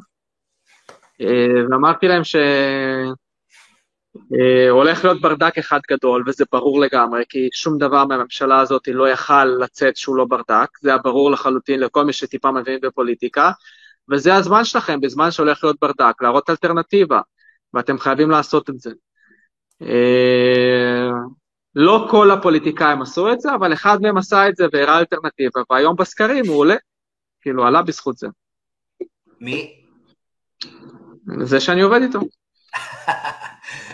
[1.70, 2.36] ואמרתי להם ש...
[4.16, 9.08] אה, הולך להיות ברדק אחד גדול, וזה ברור לגמרי, כי שום דבר מהממשלה הזאת לא
[9.08, 13.50] יכל לצאת שהוא לא ברדק, זה היה ברור לחלוטין לכל מי שטיפה מבין בפוליטיקה,
[14.10, 17.20] וזה הזמן שלכם, בזמן שהולך להיות ברדק, להראות אלטרנטיבה,
[17.74, 18.90] ואתם חייבים לעשות את זה.
[19.82, 21.10] אה,
[21.74, 25.96] לא כל הפוליטיקאים עשו את זה, אבל אחד מהם עשה את זה והראה אלטרנטיבה, והיום
[25.96, 26.76] בסקרים הוא עולה,
[27.40, 28.26] כאילו עלה בזכות זה.
[29.40, 29.82] מי?
[31.42, 32.20] זה שאני עובד איתו.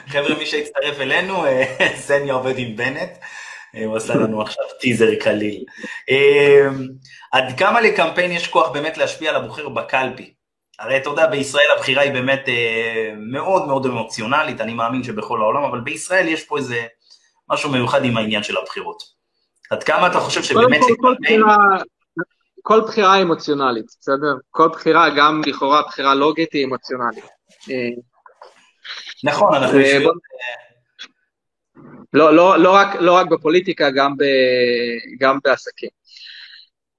[0.08, 3.10] חבר'ה, מי שהצטרף אלינו, אה, סניה עובד עם בנט,
[3.74, 5.64] אה, הוא עשה לנו עכשיו טיזר קליל.
[6.10, 6.68] אה,
[7.32, 10.34] עד כמה לקמפיין יש כוח באמת להשפיע על הבוחר בקלפי?
[10.78, 12.44] הרי אתה יודע, בישראל הבחירה היא באמת
[13.16, 16.86] מאוד מאוד אמוציונלית, אני מאמין שבכל העולם, אבל בישראל יש פה איזה
[17.50, 19.02] משהו מיוחד עם העניין של הבחירות.
[19.70, 21.40] עד כמה אתה חושב שבאמת כל, לקמפיין...
[21.40, 21.56] בחירה,
[22.62, 24.34] כל בחירה אמוציונלית, בסדר?
[24.50, 27.24] כל בחירה, גם לכאורה בחירה לוגית, היא אמוציונלית.
[29.24, 30.02] נכון, אנחנו אה, יושבים...
[30.02, 30.12] בוא-
[32.12, 34.24] לא, לא, לא, רק, לא רק בפוליטיקה, גם, ב,
[35.20, 35.88] גם בעסקים.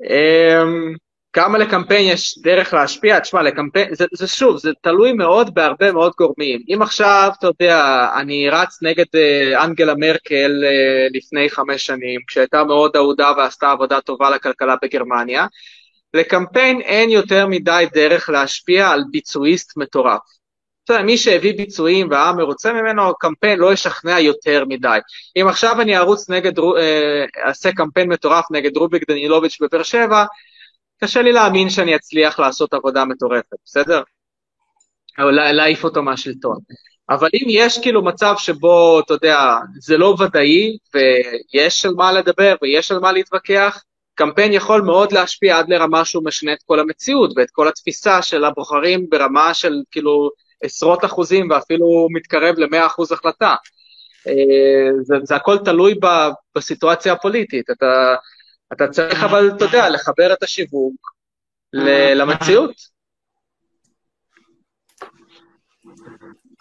[0.03, 0.93] אמ,
[1.33, 3.19] כמה לקמפיין יש דרך להשפיע?
[3.19, 6.59] תשמע, לקמפיין, זה, זה שוב, זה תלוי מאוד בהרבה מאוד גורמים.
[6.73, 12.63] אם עכשיו, אתה יודע, אני רץ נגד אה, אנגלה מרקל אה, לפני חמש שנים, כשהייתה
[12.63, 15.45] מאוד אהודה ועשתה עבודה טובה לכלכלה בגרמניה,
[16.13, 20.38] לקמפיין אין יותר מדי דרך להשפיע על ביצועיסט מטורף.
[20.93, 24.99] יודע, מי שהביא ביצועים והעם מרוצה ממנו, קמפיין לא ישכנע יותר מדי.
[25.41, 30.25] אם עכשיו אני ארוץ נגד, אה, אעשה קמפיין מטורף נגד רוביק דנילוביץ' בבאר שבע,
[31.03, 34.01] קשה לי להאמין שאני אצליח לעשות עבודה מטורפת, בסדר?
[35.19, 36.57] או להעיף אותו מהשלטון.
[37.09, 39.37] אבל אם יש כאילו מצב שבו, אתה יודע,
[39.79, 43.83] זה לא ודאי, ויש על מה לדבר ויש על מה להתווכח,
[44.15, 48.43] קמפיין יכול מאוד להשפיע עד לרמה שהוא משנה את כל המציאות ואת כל התפיסה של
[48.43, 50.29] הבוחרים ברמה של כאילו
[50.63, 53.55] עשרות אחוזים ואפילו מתקרב ל-100 אחוז החלטה.
[54.27, 56.07] אה, זה, זה הכל תלוי ב,
[56.55, 57.69] בסיטואציה הפוליטית.
[57.69, 58.15] אתה,
[58.73, 61.11] אתה צריך אבל, אתה יודע, לחבר את השיווק
[62.13, 62.99] למציאות.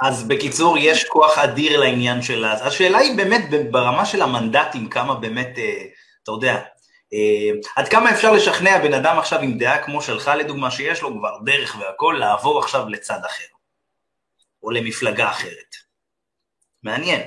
[0.00, 2.44] אז בקיצור, יש כוח אדיר לעניין של...
[2.44, 5.82] השאלה היא באמת ברמה של המנדטים, כמה באמת, אה,
[6.22, 6.54] אתה יודע,
[7.12, 11.18] אה, עד כמה אפשר לשכנע בן אדם עכשיו עם דעה כמו שלך, לדוגמה, שיש לו
[11.18, 13.44] כבר דרך והכול, לעבור עכשיו לצד אחר,
[14.62, 15.74] או למפלגה אחרת.
[16.82, 17.20] מעניין.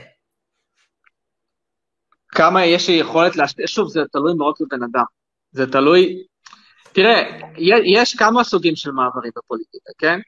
[2.29, 5.03] כמה יש לי יכולת להשפיע, שוב, זה תלוי מאוד בבן אדם.
[5.51, 6.23] זה תלוי,
[6.91, 7.39] תראה,
[7.85, 10.19] יש כמה סוגים של מעברים בפוליטיקה, כן?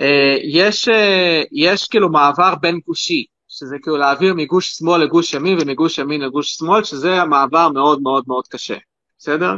[0.00, 5.58] אה, יש, אה, יש כאילו מעבר בין גושי, שזה כאילו להעביר מגוש שמאל לגוש ימין
[5.60, 8.76] ומגוש ימין לגוש שמאל, שזה המעבר מאוד מאוד מאוד קשה,
[9.18, 9.52] בסדר?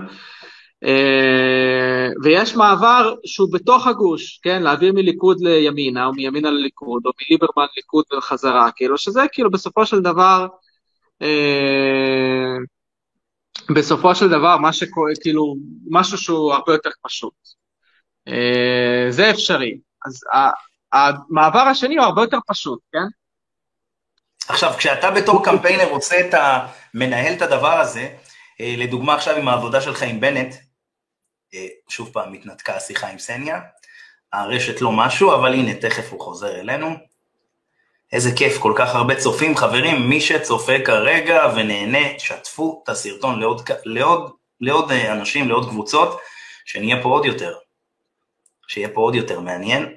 [0.84, 4.62] אה, ויש מעבר שהוא בתוך הגוש, כן?
[4.62, 10.00] להעביר מליכוד לימינה, או מימינה לליכוד, או מליברמן ליכוד וחזרה, כאילו, שזה כאילו בסופו של
[10.00, 10.46] דבר,
[13.74, 15.56] בסופו של דבר, מה שקורה, כאילו,
[15.90, 17.34] משהו שהוא הרבה יותר פשוט.
[19.10, 19.78] זה אפשרי.
[20.06, 20.20] אז
[20.92, 23.06] המעבר השני הוא הרבה יותר פשוט, כן?
[24.48, 26.66] עכשיו, כשאתה בתור קמפיינר רוצה את ה...
[26.94, 28.08] מנהל את הדבר הזה,
[28.60, 30.60] אה, לדוגמה עכשיו עם העבודה שלך עם בנט, אה,
[31.88, 33.60] שוב פעם התנתקה השיחה עם סניה,
[34.32, 36.96] הרשת לא משהו, אבל הנה, תכף הוא חוזר אלינו.
[38.12, 39.56] איזה כיף, כל כך הרבה צופים.
[39.56, 46.20] חברים, מי שצופה כרגע ונהנה, שתפו את הסרטון לעוד, לעוד, לעוד אה, אנשים, לעוד קבוצות,
[46.64, 47.54] שנהיה פה עוד יותר.
[48.68, 49.96] שיהיה פה עוד יותר מעניין.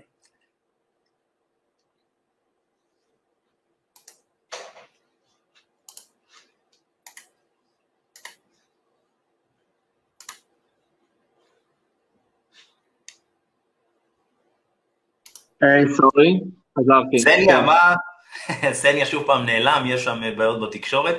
[15.63, 16.39] היי, סורי,
[16.79, 17.19] חזרתי.
[17.19, 17.95] סניה, מה?
[18.81, 21.15] סניה שוב פעם נעלם, יש שם בעיות בתקשורת.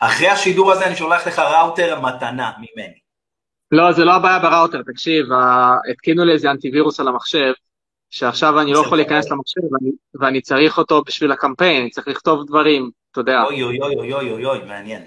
[0.00, 3.00] אחרי השידור הזה אני שולח לך ראוטר מתנה ממני.
[3.72, 5.26] לא, זה לא הבעיה בראוטר, תקשיב,
[5.92, 7.52] התקינו לי איזה אנטיווירוס על המחשב,
[8.10, 12.46] שעכשיו אני לא יכול להיכנס למחשב ואני, ואני צריך אותו בשביל הקמפיין, אני צריך לכתוב
[12.46, 13.42] דברים, אתה יודע.
[13.42, 15.02] אוי אוי אוי אוי אוי אוי, מעניין.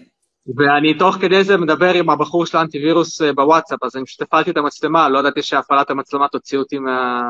[0.58, 4.52] ואני תוך כדי זה מדבר עם הבחור של האנטיווירוס אה, בוואטסאפ, אז אני פשוט הפעלתי
[4.52, 7.22] את המצלמה, לא ידעתי שהפעלת המצלמה תוציא אותי מה...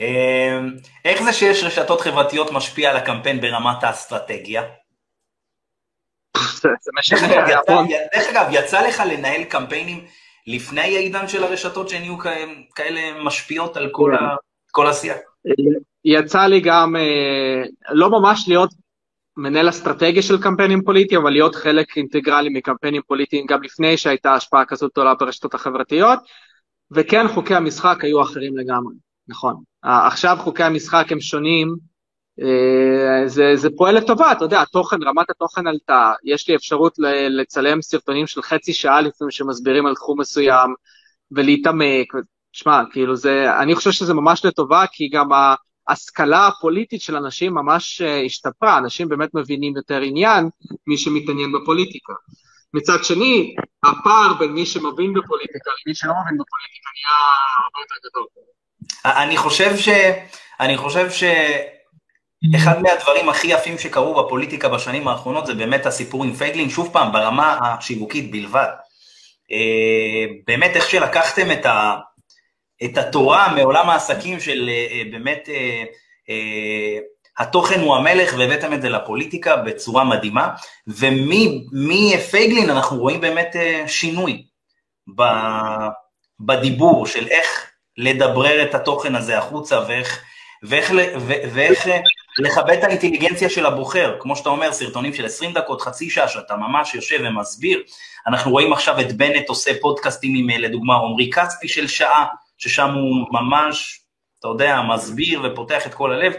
[0.00, 4.62] אמ, איך זה שיש רשתות חברתיות משפיע על הקמפיין ברמת האסטרטגיה?
[6.98, 7.28] משנה,
[8.14, 10.04] דרך אגב, יצא לך לנהל קמפיינים
[10.46, 12.18] לפני העידן של הרשתות שהן יהיו
[12.74, 14.12] כאלה משפיעות על כל
[14.76, 14.86] כן.
[14.86, 15.16] השיח?
[16.04, 18.70] יצא לי גם, אה, לא ממש להיות
[19.36, 24.64] מנהל אסטרטגיה של קמפיינים פוליטיים, אבל להיות חלק אינטגרלי מקמפיינים פוליטיים גם לפני שהייתה השפעה
[24.64, 26.18] כזאת גדולה ברשתות החברתיות,
[26.94, 28.94] וכן חוקי המשחק היו אחרים לגמרי,
[29.28, 29.54] נכון.
[29.82, 31.76] עכשיו חוקי המשחק הם שונים,
[32.40, 36.94] אה, זה, זה פועל לטובה, אתה יודע, התוכן, רמת התוכן עלתה, יש לי אפשרות
[37.28, 40.74] לצלם סרטונים של חצי שעה לפעמים שמסבירים על תחום מסוים
[41.30, 42.12] ולהתעמק,
[42.52, 45.28] תשמע, כאילו זה, אני חושב שזה ממש לטובה, כי גם
[45.88, 50.48] ההשכלה הפוליטית של אנשים ממש אה, השתפרה, אנשים באמת מבינים יותר עניין,
[50.86, 52.12] מי שמתעניין בפוליטיקה.
[52.74, 57.16] מצד שני, הפער בין מי שמבין בפוליטיקה למי שלא מבין בפוליטיקה נהיה
[57.64, 58.26] הרבה יותר גדול.
[59.04, 59.88] אני חושב ש...
[60.60, 61.24] אני חושב ש...
[62.56, 67.12] אחד מהדברים הכי יפים שקרו בפוליטיקה בשנים האחרונות זה באמת הסיפור עם פייגלין, שוב פעם,
[67.12, 68.68] ברמה השיווקית בלבד.
[69.52, 71.96] אה, באמת איך שלקחתם את, ה,
[72.84, 75.84] את התורה מעולם העסקים של אה, באמת אה,
[77.38, 80.48] התוכן הוא המלך והבאתם את זה לפוליטיקה בצורה מדהימה,
[80.86, 84.46] ומפייגלין אנחנו רואים באמת שינוי
[86.40, 90.22] בדיבור של איך לדברר את התוכן הזה החוצה ואיך,
[90.62, 90.92] ואיך,
[91.52, 91.86] ואיך
[92.38, 96.56] לכבד את האינטליגנציה של הבוחר, כמו שאתה אומר, סרטונים של 20 דקות, חצי שעה, שאתה
[96.56, 97.82] ממש יושב ומסביר.
[98.26, 102.26] אנחנו רואים עכשיו את בנט עושה פודקאסטים עם, לדוגמה, עמרי כספי של שעה,
[102.58, 104.00] ששם הוא ממש,
[104.40, 106.32] אתה יודע, מסביר ופותח את כל הלב.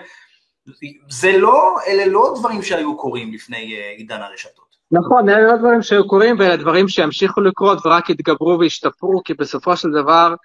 [1.09, 4.75] זה לא, אלה לא דברים שהיו קורים לפני uh, עידן הרשתות.
[4.91, 9.77] נכון, אלה לא דברים שהיו קורים, ואלה דברים שימשיכו לקרות ורק יתגברו וישתפרו, כי בסופו
[9.77, 10.35] של דבר,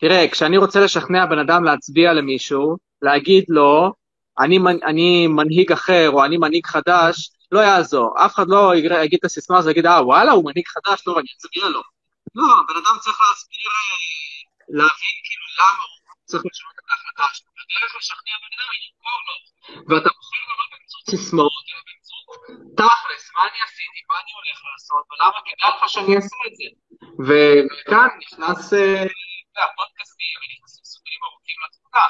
[0.00, 3.92] תראה, כשאני רוצה לשכנע בן אדם להצביע למישהו, להגיד לו,
[4.38, 8.14] אני, אני מנהיג אחר או אני מנהיג חדש, לא יעזור.
[8.24, 11.28] אף אחד לא יגיד את הסיסמה הזו, יגיד, אה, וואלה, הוא מנהיג חדש, לא, אני
[11.36, 11.82] אצביע לו.
[12.34, 17.50] לא, בן אדם צריך להסביר, אה, להבין כאילו למה הוא צריך לשנות ההחלטה שלו.
[17.62, 19.34] הדרך לשכנע בן אדם היא למכור לו.
[19.88, 22.28] ואתה בוחר לו לא באמצעות סיסמאות, אלא באמצעות
[22.80, 26.68] תכלס, מה אני עשיתי, מה אני הולך לעשות, ולמה כדאי לך שאני אעשה את זה.
[27.26, 29.02] וכאן נכנס אה,
[29.64, 32.06] הפודקאסטים, ונכנסים סוגים ארוכים לתמונה.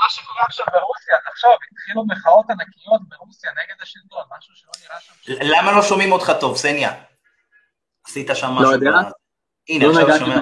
[0.00, 5.12] מה שקורה עכשיו ברוסיה, תחשוב, התחילו מחאות ענקיות ברוסיה נגד השלטון, משהו שלא נראה שם...
[5.52, 6.92] למה לא שומעים אותך טוב, סניה?
[8.06, 8.62] עשית שם משהו.
[8.62, 8.90] לא יודע.
[9.68, 10.40] הנה, לא עכשיו שומע.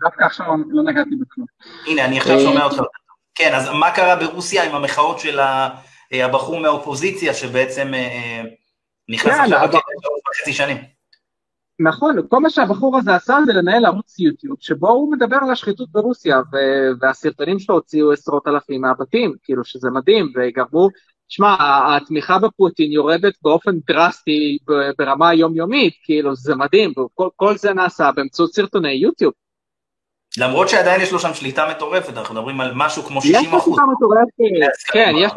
[0.00, 1.46] דווקא עכשיו לא נגעתי בכלום.
[1.86, 2.80] הנה, אני עכשיו שומע אותך.
[3.34, 5.38] כן, אז מה קרה ברוסיה עם המחאות של
[6.12, 8.42] הבחור מהאופוזיציה, שבעצם אה,
[9.08, 9.80] נכנס כן, עכשיו
[10.30, 10.76] וחצי שנים?
[11.80, 15.88] נכון, כל מה שהבחור הזה עשה זה לנהל ערוץ יוטיוב, שבו הוא מדבר על השחיתות
[15.92, 20.88] ברוסיה, ו- והסרטונים שלו הוציאו עשרות אלפים מהבתים, כאילו שזה מדהים, וגרמו,
[21.28, 21.56] שמע,
[21.96, 24.58] התמיכה בפוטין יורדת באופן דרסטי
[24.98, 29.32] ברמה יומיומית, כאילו זה מדהים, וכל כל זה נעשה באמצעות סרטוני יוטיוב.
[30.38, 33.58] למרות שעדיין יש לו שם שליטה מטורפת, אנחנו מדברים על משהו כמו יש 60 לו
[33.58, 33.74] אחוז.
[33.74, 34.32] שליטה מטורפת.
[34.92, 35.32] כן, יש,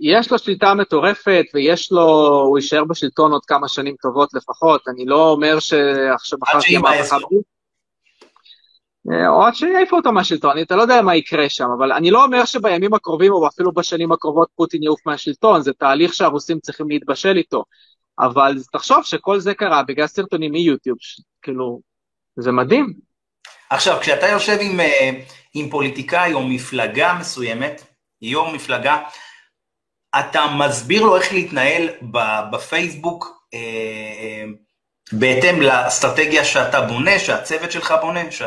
[0.00, 2.02] יש לו שליטה מטורפת, ויש לו,
[2.48, 6.70] הוא יישאר בשלטון עוד כמה שנים טובות לפחות, אני לא אומר שעכשיו מחר עד תהיה
[6.70, 7.28] שימאס מהפכה לו.
[9.26, 12.44] או עד שיעיפו אותו מהשלטון, אתה לא יודע מה יקרה שם, אבל אני לא אומר
[12.44, 17.64] שבימים הקרובים או אפילו בשנים הקרובות פוטין יעוף מהשלטון, זה תהליך שהרוסים צריכים להתבשל איתו.
[18.18, 20.98] אבל תחשוב שכל זה קרה בגלל סרטונים מיוטיוב,
[21.42, 21.80] כאילו,
[22.36, 22.94] זה מדהים.
[23.74, 25.10] עכשיו, כשאתה יושב עם, אה,
[25.54, 27.82] עם פוליטיקאי או מפלגה מסוימת,
[28.22, 29.02] יו"ר מפלגה,
[30.18, 31.88] אתה מסביר לו איך להתנהל
[32.50, 34.44] בפייסבוק אה, אה,
[35.12, 38.42] בהתאם לאסטרטגיה שאתה בונה, שהצוות שלך בונה, ש...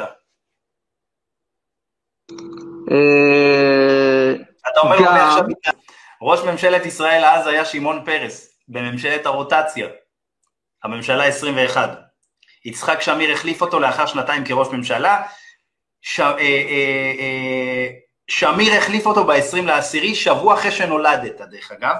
[2.92, 4.34] אה,
[4.72, 5.44] אתה אומר לו גם- מעכשיו,
[6.22, 9.88] ראש ממשלת ישראל אז היה שמעון פרס, בממשלת הרוטציה,
[10.84, 12.07] הממשלה 21.
[12.67, 15.21] יצחק שמיר החליף אותו לאחר שנתיים כראש ממשלה,
[16.01, 16.19] ש...
[16.19, 17.88] אה, אה, אה,
[18.27, 21.95] שמיר החליף אותו ב-20 לעשירי, שבוע אחרי שנולדת, דרך אגב,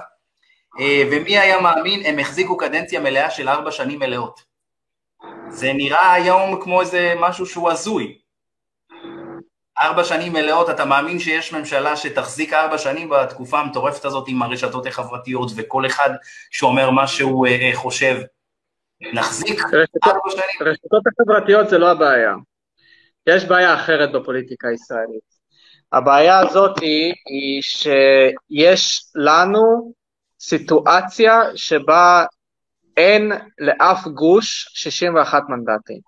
[1.10, 4.40] ומי היה מאמין, הם החזיקו קדנציה מלאה של ארבע שנים מלאות.
[5.48, 8.18] זה נראה היום כמו איזה משהו שהוא הזוי.
[9.82, 14.86] ארבע שנים מלאות, אתה מאמין שיש ממשלה שתחזיק ארבע שנים בתקופה המטורפת הזאת עם הרשתות
[14.86, 16.10] החברתיות וכל אחד
[16.50, 18.20] שאומר מה שהוא חושב?
[19.00, 19.60] נחזיק
[20.04, 20.44] ארבע שנים?
[20.60, 22.34] הרשתות החברתיות זה לא הבעיה.
[23.26, 25.38] יש בעיה אחרת בפוליטיקה הישראלית.
[25.92, 29.92] הבעיה הזאת היא, היא שיש לנו
[30.40, 32.24] סיטואציה שבה
[32.96, 36.00] אין לאף גוש 61 מנדטים.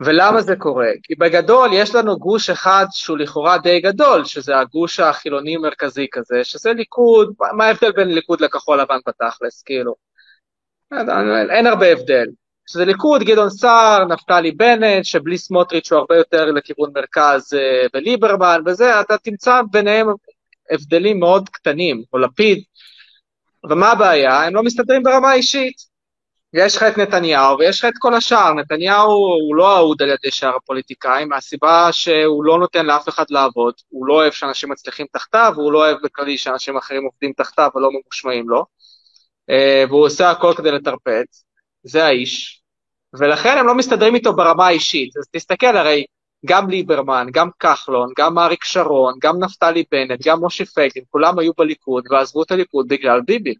[0.00, 0.88] ולמה זה קורה?
[1.02, 6.72] כי בגדול יש לנו גוש אחד שהוא לכאורה די גדול, שזה הגוש החילוני-מרכזי כזה, שזה
[6.72, 9.94] ליכוד, מה ההבדל בין ליכוד לכחול לבן בתכלס, כאילו?
[11.50, 12.26] אין, הרבה הבדל.
[12.70, 18.60] שזה ליכוד, גדעון סער, נפתלי בנט, שבלי סמוטריץ' הוא הרבה יותר לכיוון מרכז אה, וליברמן
[18.66, 20.06] וזה, אתה תמצא ביניהם
[20.70, 22.62] הבדלים מאוד קטנים, או לפיד.
[23.70, 24.44] ומה הבעיה?
[24.44, 25.90] הם לא מסתדרים ברמה האישית.
[26.52, 28.52] יש לך את נתניהו ויש לך את כל השאר.
[28.54, 33.74] נתניהו הוא לא אהוד על ידי שאר הפוליטיקאים, מהסיבה שהוא לא נותן לאף אחד לעבוד,
[33.88, 37.90] הוא לא אוהב שאנשים מצליחים תחתיו, והוא לא אוהב בכללי שאנשים אחרים עובדים תחתיו ולא
[37.90, 38.64] ממושמעים לו.
[39.50, 41.24] אה, והוא עושה הכל כדי לטרפד,
[41.82, 42.62] זה האיש,
[43.14, 45.16] ולכן הם לא מסתדרים איתו ברמה האישית.
[45.16, 46.04] אז תסתכל, הרי
[46.46, 51.52] גם ליברמן, גם כחלון, גם אריק שרון, גם נפתלי בנט, גם משה פייגלין, כולם היו
[51.58, 53.54] בליכוד ועזבו את הליכוד בגלל ביבי.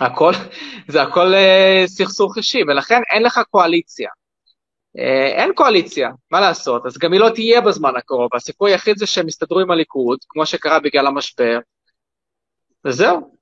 [0.00, 0.32] הכל,
[0.92, 4.10] זה הכל אה, סכסוך אישי, ולכן אין לך קואליציה.
[4.98, 6.86] אה, אין קואליציה, מה לעשות?
[6.86, 10.46] אז גם היא לא תהיה בזמן הקרוב, הסיכוי היחיד זה שהם יסתדרו עם הליכוד, כמו
[10.46, 11.58] שקרה בגלל המשבר,
[12.84, 13.37] וזהו.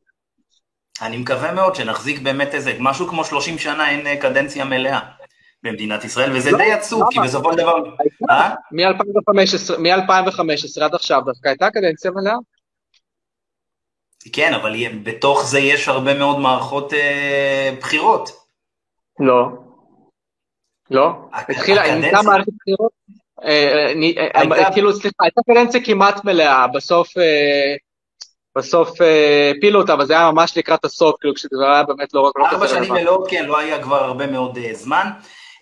[1.03, 5.01] אני מקווה מאוד שנחזיק באמת איזה, משהו כמו 30 שנה אין אה, קדנציה מלאה
[5.63, 7.11] במדינת ישראל, וזה לא, די עצוב, למה?
[7.13, 7.75] כי בסופו של דבר...
[8.31, 8.55] אה?
[8.73, 12.35] מ-2015 מ-2015 עד עכשיו דווקא הייתה קדנציה מלאה.
[14.33, 18.31] כן, אבל בתוך זה יש הרבה מאוד מערכות אה, בחירות.
[19.20, 19.49] לא.
[20.91, 21.11] לא.
[21.33, 22.93] התחילה, נהייתה מערכת בחירות.
[23.45, 23.87] אה,
[24.35, 27.75] הייתה- כאילו, סליחה, הייתה קדנציה כמעט מלאה, בסוף אה,
[28.57, 32.31] בסוף אה, הפילו אותה, אבל זה היה ממש לקראת הסוף, כאילו, כשזה היה באמת לא
[32.37, 32.93] לא ארבע שנים.
[32.93, 35.11] מלאות, כן, לא היה כבר הרבה מאוד אה, זמן.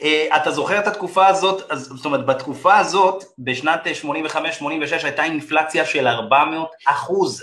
[0.03, 5.85] אה, אתה זוכר את התקופה הזאת, אז, זאת אומרת, בתקופה הזאת, בשנת 85-86 הייתה אינפלציה
[5.85, 7.43] של 400 אחוז.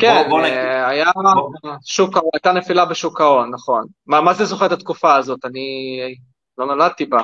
[0.00, 1.72] כן, בוא- בוא היה בוא.
[1.84, 3.84] שוק, הייתה נפילה בשוק ההון, נכון.
[4.06, 5.44] מה מה זה זוכר את התקופה הזאת?
[5.44, 5.64] אני
[6.58, 7.20] לא נולדתי בה.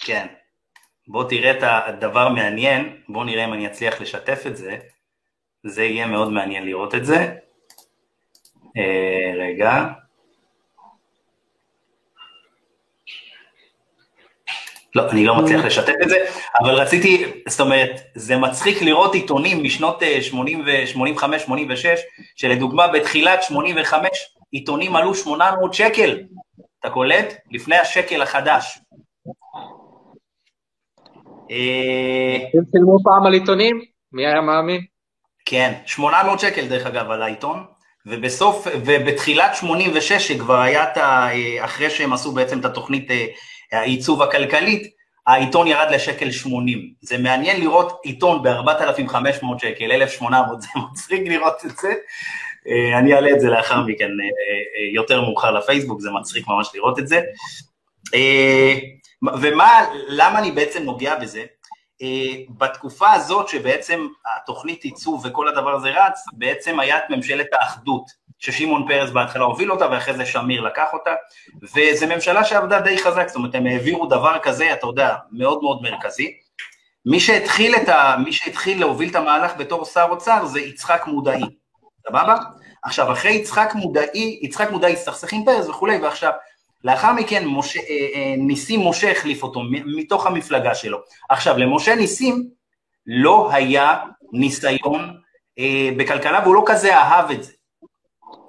[0.00, 0.26] כן.
[1.08, 4.76] בוא תראה את הדבר מעניין, בוא נראה אם אני אצליח לשתף את זה,
[5.66, 7.34] זה יהיה מאוד מעניין לראות את זה.
[8.76, 9.84] אה, רגע.
[14.94, 16.16] לא, אני לא מצליח לשתף את זה,
[16.60, 20.36] אבל רציתי, זאת אומרת, זה מצחיק לראות עיתונים משנות 85-86,
[22.36, 24.08] שלדוגמה בתחילת 85
[24.52, 26.22] עיתונים עלו 800 שקל,
[26.80, 27.34] אתה קולט?
[27.50, 28.78] לפני השקל החדש.
[31.50, 33.80] אה, אתם צילמו פעם על עיתונים?
[34.12, 34.80] מי היה מאמין?
[35.46, 37.64] כן, 800 שקל דרך אגב על העיתון,
[38.06, 41.28] ובסוף, ובתחילת 86, שכבר היה את ה...
[41.32, 43.26] אה, אחרי שהם עשו בעצם את התוכנית אה,
[43.72, 46.92] העיצוב הכלכלית, העיתון ירד לשקל 80.
[47.00, 51.92] זה מעניין לראות עיתון ב-4,500 שקל, 1,800, זה מצחיק לראות את זה.
[52.98, 54.10] אני אעלה את זה לאחר מכן
[54.94, 57.20] יותר מאוחר לפייסבוק, זה מצחיק ממש לראות את זה.
[59.24, 61.44] ומה, למה אני בעצם נוגע בזה?
[62.02, 64.06] Uh, בתקופה הזאת שבעצם
[64.36, 68.04] התוכנית עיצוב וכל הדבר הזה רץ, בעצם היה את ממשלת האחדות,
[68.38, 71.10] ששמעון פרס בהתחלה הוביל אותה ואחרי זה שמיר לקח אותה,
[71.62, 75.82] וזו ממשלה שעבדה די חזק, זאת אומרת הם העבירו דבר כזה, אתה יודע, מאוד מאוד
[75.82, 76.36] מרכזי.
[77.06, 81.42] מי שהתחיל, ה, מי שהתחיל להוביל את המהלך בתור שר אוצר זה יצחק מודעי,
[82.08, 82.36] סבבה?
[82.82, 86.32] עכשיו, אחרי יצחק מודעי, יצחק מודעי הסתכסך עם פרס וכולי, ועכשיו
[86.86, 87.84] לאחר מכן משה, אה,
[88.14, 90.98] אה, ניסים משה החליף אותו מתוך המפלגה שלו.
[91.30, 92.48] עכשיו, למשה ניסים
[93.06, 93.96] לא היה
[94.32, 95.16] ניסיון
[95.58, 97.52] אה, בכלכלה והוא לא כזה אהב את זה.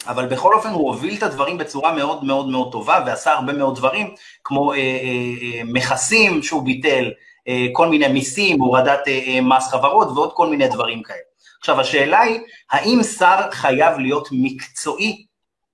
[0.07, 3.75] אבל בכל אופן הוא הוביל את הדברים בצורה מאוד מאוד מאוד טובה ועשה הרבה מאוד
[3.75, 4.13] דברים,
[4.43, 7.11] כמו אה, אה, מכסים שהוא ביטל,
[7.47, 11.19] אה, כל מיני מיסים, הורדת אה, מס חברות ועוד כל מיני דברים כאלה.
[11.59, 12.39] עכשיו השאלה היא,
[12.71, 15.25] האם שר חייב להיות מקצועי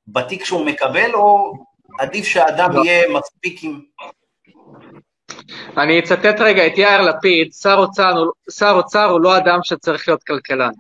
[0.08, 1.54] בתיק שהוא מקבל, או
[2.00, 2.82] עדיף שהאדם לא.
[2.86, 3.80] יהיה מספיק עם...
[5.78, 8.14] אני אצטט רגע את יאיר לפיד, שר אוצר,
[8.52, 10.72] שר אוצר הוא לא אדם שצריך להיות כלכלן.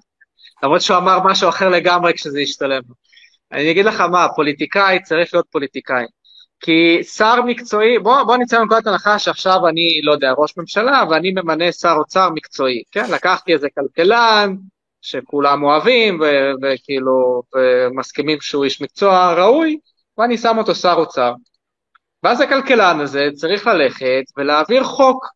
[0.63, 2.81] למרות שהוא אמר משהו אחר לגמרי כשזה השתלם.
[3.51, 6.05] אני אגיד לך מה, פוליטיקאי צריך להיות פוליטיקאי.
[6.59, 11.31] כי שר מקצועי, בוא, בוא נצא מנקודת הנחה שעכשיו אני, לא יודע, ראש ממשלה, ואני
[11.31, 13.11] ממנה שר אוצר מקצועי, כן?
[13.11, 14.55] לקחתי איזה כלכלן,
[15.01, 16.21] שכולם אוהבים,
[16.61, 19.77] וכאילו, ומסכימים שהוא איש מקצוע ראוי,
[20.17, 21.33] ואני שם אותו שר אוצר.
[22.23, 25.27] ואז הכלכלן הזה צריך ללכת ולהעביר חוק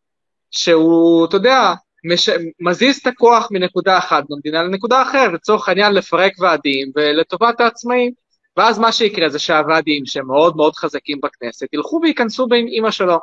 [0.52, 1.74] שהוא, אתה יודע,
[2.06, 2.30] מש...
[2.60, 8.12] מזיז את הכוח מנקודה אחת במדינה לנקודה אחרת, לצורך העניין לפרק ועדים ולטובת העצמאים.
[8.58, 13.20] ואז מה שיקרה זה שהוועדים שהם מאוד מאוד חזקים בכנסת ילכו וייכנסו באמא שלו.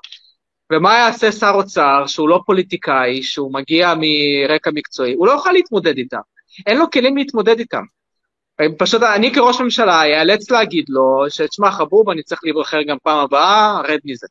[0.73, 5.15] ומה יעשה שר אוצר שהוא לא פוליטיקאי, שהוא מגיע מרקע מקצועי?
[5.15, 6.21] הוא לא יוכל להתמודד איתם.
[6.67, 7.83] אין לו כלים להתמודד איתם.
[8.79, 13.81] פשוט אני כראש ממשלה אאלץ להגיד לו שתשמע חבוב אני צריך להיבחר גם פעם הבאה,
[13.81, 14.27] רד מזה.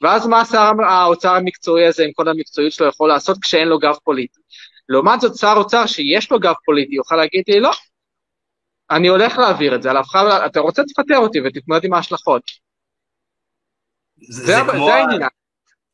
[0.00, 3.94] ואז מה שר האוצר המקצועי הזה עם כל המקצועיות שלו יכול לעשות כשאין לו גב
[4.04, 4.40] פוליטי?
[4.88, 7.70] לעומת זאת שר אוצר שיש לו גב פוליטי יוכל להגיד לי לא,
[8.90, 12.42] אני הולך להעביר את זה, חייב, אתה רוצה תפטר אותי ותתמודד עם ההשלכות.
[14.28, 15.28] זה, זה, זה, כמו, זה, העניין.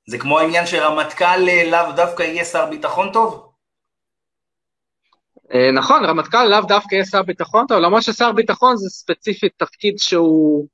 [0.07, 3.46] זה כמו העניין שרמטכ"ל אה, לאו דווקא יהיה שר ביטחון טוב?
[5.55, 9.99] אה, נכון, רמטכ"ל לאו דווקא יהיה שר ביטחון טוב, למרות ששר ביטחון זה ספציפית תפקיד
[9.99, 10.67] שהוא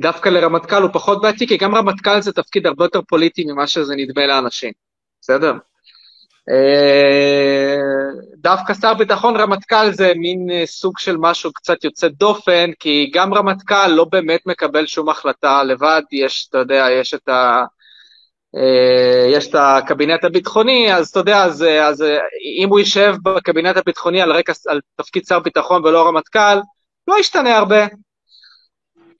[0.00, 3.94] דווקא לרמטכ"ל הוא פחות בעייתי, כי גם רמטכ"ל זה תפקיד הרבה יותר פוליטי ממה שזה
[3.96, 4.72] נדמה לאנשים,
[5.20, 5.52] בסדר?
[6.50, 7.76] אה,
[8.36, 13.34] דווקא שר ביטחון רמטכ"ל זה מין אה, סוג של משהו קצת יוצא דופן, כי גם
[13.34, 17.64] רמטכ"ל לא באמת מקבל שום החלטה לבד, יש, אתה יודע, יש את ה...
[18.56, 22.04] אה, יש את הקבינט הביטחוני, אז אתה יודע, אז, אז
[22.62, 26.58] אם הוא יישב בקבינט הביטחוני על רקע, על תפקיד שר ביטחון ולא רמטכ"ל,
[27.08, 27.86] לא ישתנה הרבה.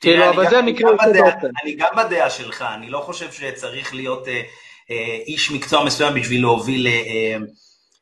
[0.00, 0.90] כאילו, אבל זה מקרה.
[1.62, 4.42] אני גם בדעה שלך, אני לא חושב שצריך להיות אה,
[4.90, 6.86] אה, איש מקצוע מסוים בשביל להוביל...
[6.86, 7.36] אה,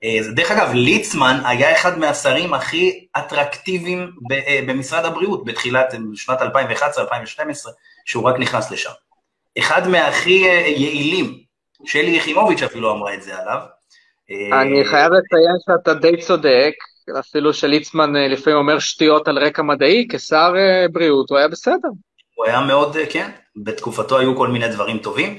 [0.04, 6.42] אה, דרך אגב, ליצמן היה אחד מהשרים הכי אטרקטיביים ב, אה, במשרד הבריאות בתחילת שנת
[6.42, 6.44] 2011-2012,
[8.04, 8.90] שהוא רק נכנס לשם.
[9.58, 11.38] אחד מהכי אה, יעילים,
[11.84, 13.60] שלי יחימוביץ' אפילו אמרה את זה עליו.
[14.52, 16.72] אני חייב לציין שאתה די צודק,
[17.20, 21.88] אפילו שליצמן אה, לפעמים אומר שטויות על רקע מדעי, כשר אה, בריאות הוא היה בסדר.
[22.34, 23.30] הוא היה מאוד, כן,
[23.64, 25.38] בתקופתו היו כל מיני דברים טובים.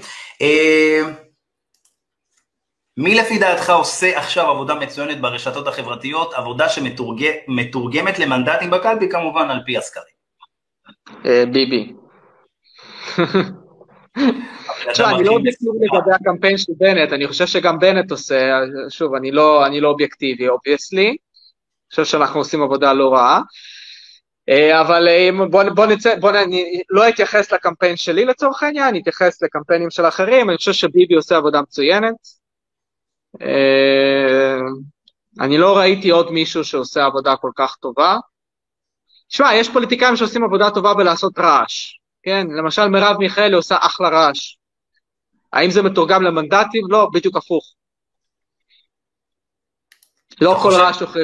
[2.97, 9.59] מי לפי דעתך עושה עכשיו עבודה מצוינת ברשתות החברתיות, עבודה שמתורגמת למנדטים בקלפי, כמובן על
[9.65, 10.17] פי הסקרים?
[11.51, 11.93] ביבי.
[14.87, 18.59] עכשיו, אני לא אובייקטיבי לגבי הקמפיין של בנט, אני חושב שגם בנט עושה,
[18.89, 21.17] שוב, אני לא, אני לא אובייקטיבי, obviously, אני
[21.89, 23.41] חושב שאנחנו עושים עבודה לא רעה,
[24.49, 29.01] אה, אבל אה, בוא, בוא נצא, בוא אני לא אתייחס לקמפיין שלי לצורך העניין, אני
[29.01, 32.15] אתייחס לקמפיינים של אחרים, אני חושב שביבי עושה עבודה מצוינת,
[33.41, 34.57] אה,
[35.39, 38.17] אני לא ראיתי עוד מישהו שעושה עבודה כל כך טובה.
[39.29, 41.93] תשמע, יש פוליטיקאים שעושים עבודה טובה בלעשות רעש,
[42.27, 42.47] כן?
[42.57, 44.55] למשל מרב מיכאלי עושה אחלה רעש.
[45.53, 46.81] האם זה מתורגם למנדטים?
[46.89, 47.73] לא, בדיוק הפוך.
[50.41, 51.19] לא כל רעש אוכל.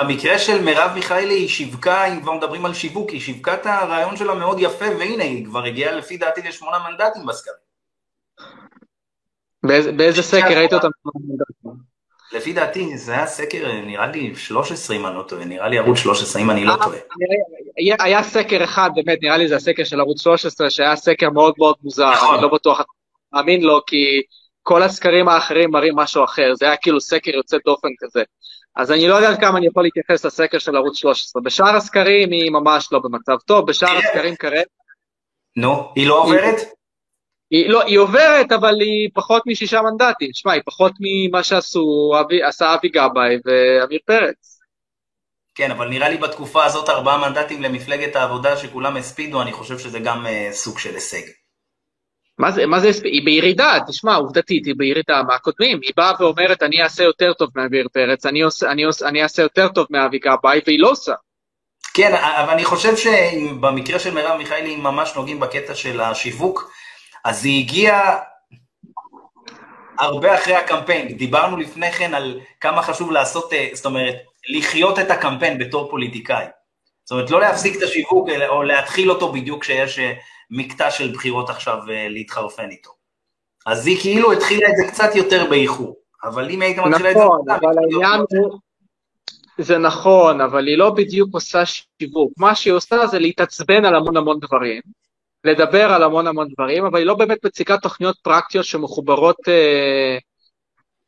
[0.00, 4.16] במקרה של מרב מיכאלי היא שיווקה, אם כבר מדברים על שיווק, היא שיווקה את הרעיון
[4.16, 7.56] שלה מאוד יפה, והנה, היא כבר הגיעה לפי דעתי לשמונה מנדטים בסקרים.
[9.96, 10.88] באיזה סקר ראית אותם?
[12.32, 15.98] לפי דעתי זה היה סקר, נראה לי 13 אם אני לא טועה, נראה לי ערוץ
[15.98, 16.98] 13 אם אני לא טועה.
[18.00, 21.74] היה סקר אחד, באמת, נראה לי זה הסקר של ערוץ 13, שהיה סקר מאוד מאוד
[21.82, 22.34] מוזר, נכון.
[22.34, 22.80] אני לא בטוח,
[23.32, 24.22] מאמין לו, כי
[24.62, 28.22] כל הסקרים האחרים מראים משהו אחר, זה היה כאילו סקר יוצא דופן כזה.
[28.76, 31.42] אז אני לא יודע עד כמה אני יכול להתייחס לסקר של ערוץ 13.
[31.42, 34.62] בשאר הסקרים היא ממש לא במצב טוב, בשאר הסקרים כרגע...
[35.56, 36.56] נו, היא לא עוברת?
[37.54, 40.30] היא, לא, היא עוברת, אבל היא פחות משישה מנדטים.
[40.32, 44.60] שמע, היא פחות ממה שעשו, אבי, עשה אבי גבאי ועמיר פרץ.
[45.54, 49.98] כן, אבל נראה לי בתקופה הזאת ארבעה מנדטים למפלגת העבודה שכולם הספידו, אני חושב שזה
[49.98, 51.22] גם אה, סוג של הישג.
[52.38, 56.82] מה זה, מה זה, היא בירידה, תשמע, עובדתית, היא בירידה מהקודמים, היא באה ואומרת, אני
[56.82, 60.60] אעשה יותר טוב מאמיר פרץ, אני, עושה, אני, עושה, אני אעשה יותר טוב מאבי גבאי,
[60.66, 61.12] והיא לא עושה.
[61.94, 66.70] כן, אבל אני חושב שבמקרה של מרב מיכאלי, אם ממש נוגעים בקטע של השיווק,
[67.24, 68.18] אז היא הגיעה
[69.98, 71.16] הרבה אחרי הקמפיין.
[71.16, 74.14] דיברנו לפני כן על כמה חשוב לעשות, אה, זאת אומרת,
[74.48, 76.44] לחיות את הקמפיין בתור פוליטיקאי.
[77.04, 80.12] זאת אומרת, לא להפסיק את השיווק, או להתחיל אותו בדיוק כשיש אה,
[80.50, 82.90] מקטע של בחירות עכשיו אה, להתחרפן איתו.
[83.66, 85.96] אז היא כאילו התחילה את זה קצת יותר באיחור.
[86.24, 87.24] אבל אם היית מתחילה את זה...
[87.24, 88.58] נכון, אבל העניין הוא...
[89.58, 92.32] זה נכון, אבל היא לא בדיוק עושה שיווק.
[92.36, 94.80] מה שהיא עושה זה להתעצבן על המון המון דברים,
[95.44, 100.18] לדבר על המון המון דברים, אבל היא לא באמת מציגה תוכניות פרקטיות שמחוברות, אה,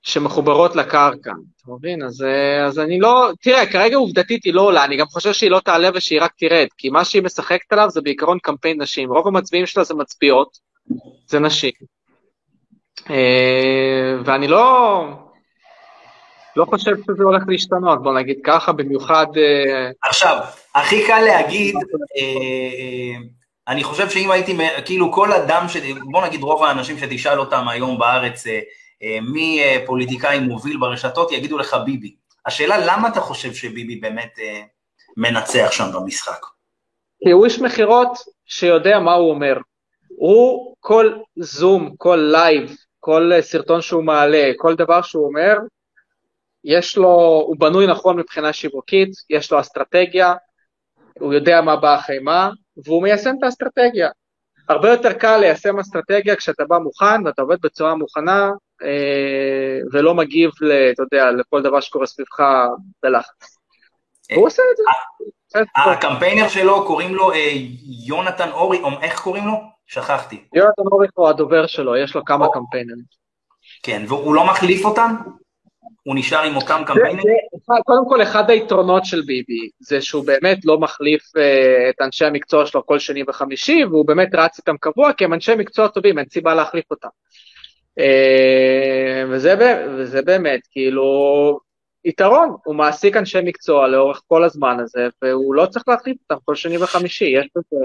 [0.02, 2.02] שמחוברות לקרקע, אתה מבין?
[2.02, 5.50] אז, אה, אז אני לא, תראה, כרגע עובדתית היא לא עולה, אני גם חושב שהיא
[5.50, 9.26] לא תעלה ושהיא רק תרד, כי מה שהיא משחקת עליו זה בעיקרון קמפיין נשים, רוב
[9.26, 10.58] המצביעים שלה זה מצביעות,
[11.26, 11.72] זה נשים.
[13.10, 15.04] אה, ואני לא,
[16.56, 19.26] לא חושב שזה הולך להשתנות, בוא נגיד ככה, במיוחד...
[20.02, 20.38] עכשיו,
[20.74, 21.74] הכי קל להגיד,
[23.68, 25.76] אני חושב שאם הייתי, כאילו כל אדם, ש...
[26.10, 28.60] בוא נגיד רוב האנשים שתשאל אותם היום בארץ, אה,
[29.02, 32.14] אה, מי אה, פוליטיקאי מוביל ברשתות, יגידו לך ביבי.
[32.46, 34.38] השאלה, למה אתה חושב שביבי באמת
[35.16, 36.46] מנצח שם במשחק?
[37.24, 39.56] כי הוא איש מכירות שיודע מה הוא אומר.
[40.08, 45.56] הוא, כל זום, כל לייב, כל סרטון שהוא מעלה, כל דבר שהוא אומר,
[46.64, 50.34] יש לו, הוא בנוי נכון מבחינה שיווקית, יש לו אסטרטגיה,
[51.18, 52.50] הוא יודע מה בא אחרי מה,
[52.84, 54.08] והוא מיישם את האסטרטגיה.
[54.68, 58.50] הרבה יותר קל ליישם אסטרטגיה כשאתה בא מוכן ואתה עובד בצורה מוכנה
[58.82, 60.50] אה, ולא מגיב,
[60.94, 62.40] אתה יודע, לכל דבר שקורה סביבך
[63.02, 63.56] בלחץ.
[64.34, 64.82] הוא עושה את זה.
[65.76, 67.52] הקמפיינר שלו, קוראים לו אה,
[68.06, 69.54] יונתן אורי, או איך קוראים לו?
[69.86, 70.44] שכחתי.
[70.54, 73.04] יונתן אורי הוא הדובר שלו, יש לו כמה קמפיינרים.
[73.82, 75.14] כן, והוא לא מחליף אותם?
[76.06, 77.24] הוא נשאר עם אותם קמפיינים?
[77.84, 81.40] קודם כל, אחד היתרונות של ביבי זה שהוא באמת לא מחליף uh,
[81.90, 85.54] את אנשי המקצוע שלו כל שני וחמישי, והוא באמת רץ איתם קבוע, כי הם אנשי
[85.54, 87.08] מקצוע טובים, אין סיבה להחליף אותם.
[88.00, 88.02] Uh,
[89.30, 91.58] וזה, וזה באמת, כאילו,
[92.04, 96.54] יתרון, הוא מעסיק אנשי מקצוע לאורך כל הזמן הזה, והוא לא צריך להחליף אותם כל
[96.54, 97.84] שני וחמישי, יש בזה,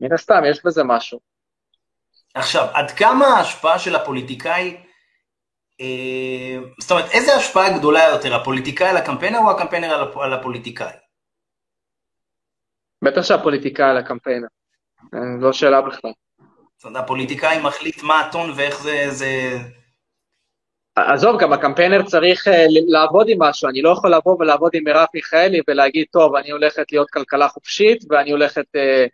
[0.00, 1.18] מן הסתם, יש בזה משהו.
[2.34, 4.91] עכשיו, עד כמה ההשפעה של הפוליטיקאי אה,
[6.80, 10.92] זאת אומרת, איזה השפעה גדולה יותר, הפוליטיקאי על הקמפיינר או הקמפיינר על הפוליטיקאי?
[13.02, 14.46] בטח שהפוליטיקאי על הקמפיינר,
[15.14, 16.12] אה, לא שאלה בכלל.
[16.76, 19.06] זאת אומרת, הפוליטיקאי מחליט מה הטון ואיך זה...
[19.10, 19.58] זה...
[20.96, 25.06] עזוב, גם הקמפיינר צריך uh, לעבוד עם משהו, אני לא יכול לבוא ולעבוד עם מרב
[25.14, 29.06] מיכאלי ולהגיד, טוב, אני הולכת להיות כלכלה חופשית ואני הולכת uh, אה,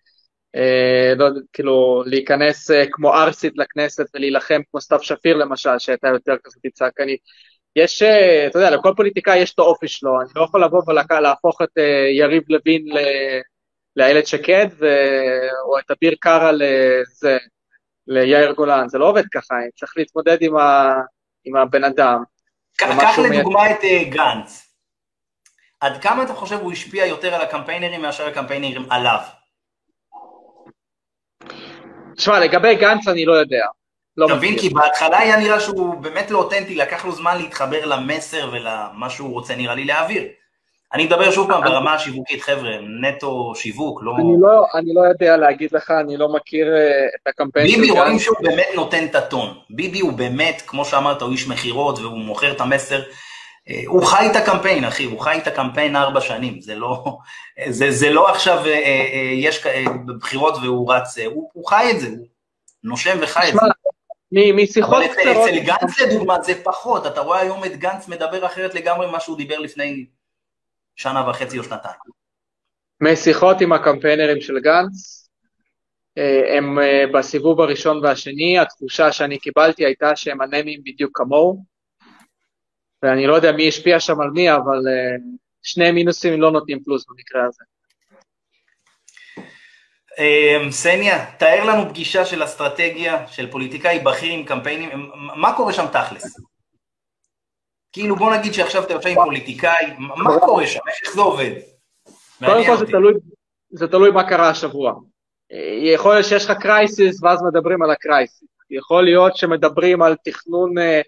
[1.17, 6.63] לא, כאילו, להיכנס אה, כמו ארסית לכנסת ולהילחם כמו סתיו שפיר למשל, שהייתה יותר כזאת
[6.73, 7.21] צעקנית.
[7.77, 11.63] יש, אה, אתה יודע, לכל פוליטיקאי יש את האופי שלו, אני לא יכול לבוא ולהפוך
[11.63, 12.85] את אה, יריב לוין
[13.97, 14.87] לאיילת שקד, ו...
[15.65, 17.37] או את אביר קארה לזה,
[18.07, 20.95] ליאיר גולן, זה לא עובד ככה, אני צריך להתמודד עם, ה...
[21.45, 22.23] עם הבן אדם.
[22.79, 24.75] קח לדוגמה את uh, גנץ.
[25.81, 29.21] עד כמה אתה חושב הוא השפיע יותר על הקמפיינרים מאשר הקמפיינרים עליו?
[32.17, 33.67] תשמע, לגבי גנץ אני לא יודע.
[34.17, 34.59] לא מבין?
[34.59, 39.33] כי בהתחלה היה נראה שהוא באמת לא אותנטי, לקח לו זמן להתחבר למסר ולמה שהוא
[39.33, 40.23] רוצה נראה לי להעביר.
[40.95, 42.71] אני מדבר שוב פעם ברמה השיווקית, חבר'ה,
[43.01, 44.13] נטו שיווק, לא...
[44.17, 47.81] אני לא, אני לא יודע להגיד לך, אני לא מכיר אה, את הקמפיין של גנץ.
[47.87, 49.55] ביבי רואים שהוא באמת נותן את הטון.
[49.71, 53.01] ביבי הוא באמת, כמו שאמרת, הוא איש מכירות והוא מוכר את המסר.
[53.69, 57.19] אה, הוא חי את הקמפיין, אחי, הוא חי את הקמפיין ארבע שנים, זה לא,
[57.69, 59.67] זה, זה לא עכשיו אה, יש
[60.07, 62.27] בחירות והוא רץ, הוא, הוא חי את זה, הוא
[62.85, 63.61] נושם וחי את זה.
[64.33, 65.27] משיחות קצרות...
[65.27, 69.21] אבל אצל גנץ לדוגמה זה פחות, אתה רואה היום את גנץ מדבר אחרת לגמרי ממה
[69.21, 70.07] שהוא דיבר לפני
[70.97, 71.95] שנה וחצי או שנתיים.
[73.01, 75.29] משיחות עם הקמפיינרים של גנץ,
[76.19, 81.65] אה, הם אה, בסיבוב הראשון והשני, התחושה שאני קיבלתי הייתה שהם אנמים בדיוק כמוהו,
[83.03, 85.17] ואני לא יודע מי השפיע שם על מי, אבל אה,
[85.63, 87.65] שני מינוסים לא נותנים פלוס במקרה הזה.
[90.71, 96.41] סניה, תאר לנו פגישה של אסטרטגיה של פוליטיקאי בכיר עם קמפיינים, מה קורה שם תכלס?
[97.93, 100.81] כאילו בוא נגיד שעכשיו אתה יושב עם פוליטיקאי, מה קורה שם?
[101.03, 101.51] איך זה עובד?
[102.39, 103.15] קודם כל זה תלוי,
[103.71, 104.95] זה תלוי מה קרה השבוע.
[105.95, 108.49] יכול להיות שיש לך קרייסיס ואז מדברים על הקרייסיס.
[108.71, 111.01] יכול להיות שמדברים על תכנון אה,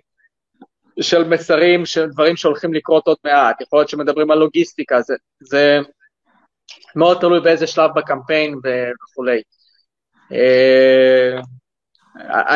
[1.00, 3.60] של מסרים, של דברים שהולכים לקרות עוד מעט.
[3.60, 5.78] יכול להיות שמדברים על לוגיסטיקה, זה, זה
[6.96, 8.54] מאוד תלוי באיזה שלב בקמפיין
[9.04, 9.42] וכולי.
[10.32, 11.40] אה,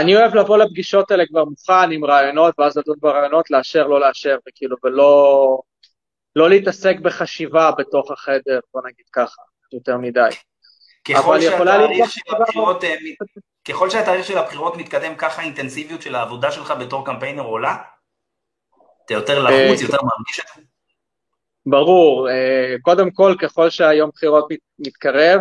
[0.00, 4.36] אני אוהב לבוא לפגישות האלה כבר מוכן עם רעיונות, ואז לדון ברעיונות, לאשר, לא לאשר,
[4.48, 5.58] וכאילו, ולא
[6.36, 10.28] לא להתעסק בחשיבה בתוך החדר, בוא נגיד ככה, יותר מדי.
[11.08, 12.94] ככל שהתאריך של הבחירות, אה,
[13.68, 17.76] ככל שהתאריך של הבחירות מתקדם, ככה האינטנסיביות של העבודה שלך בתור קמפיינר עולה?
[19.04, 20.62] אתה יותר לחוץ, יותר מרגיש את זה?
[21.66, 24.48] ברור, אה, קודם כל, ככל שהיום בחירות
[24.78, 25.40] מתקרב,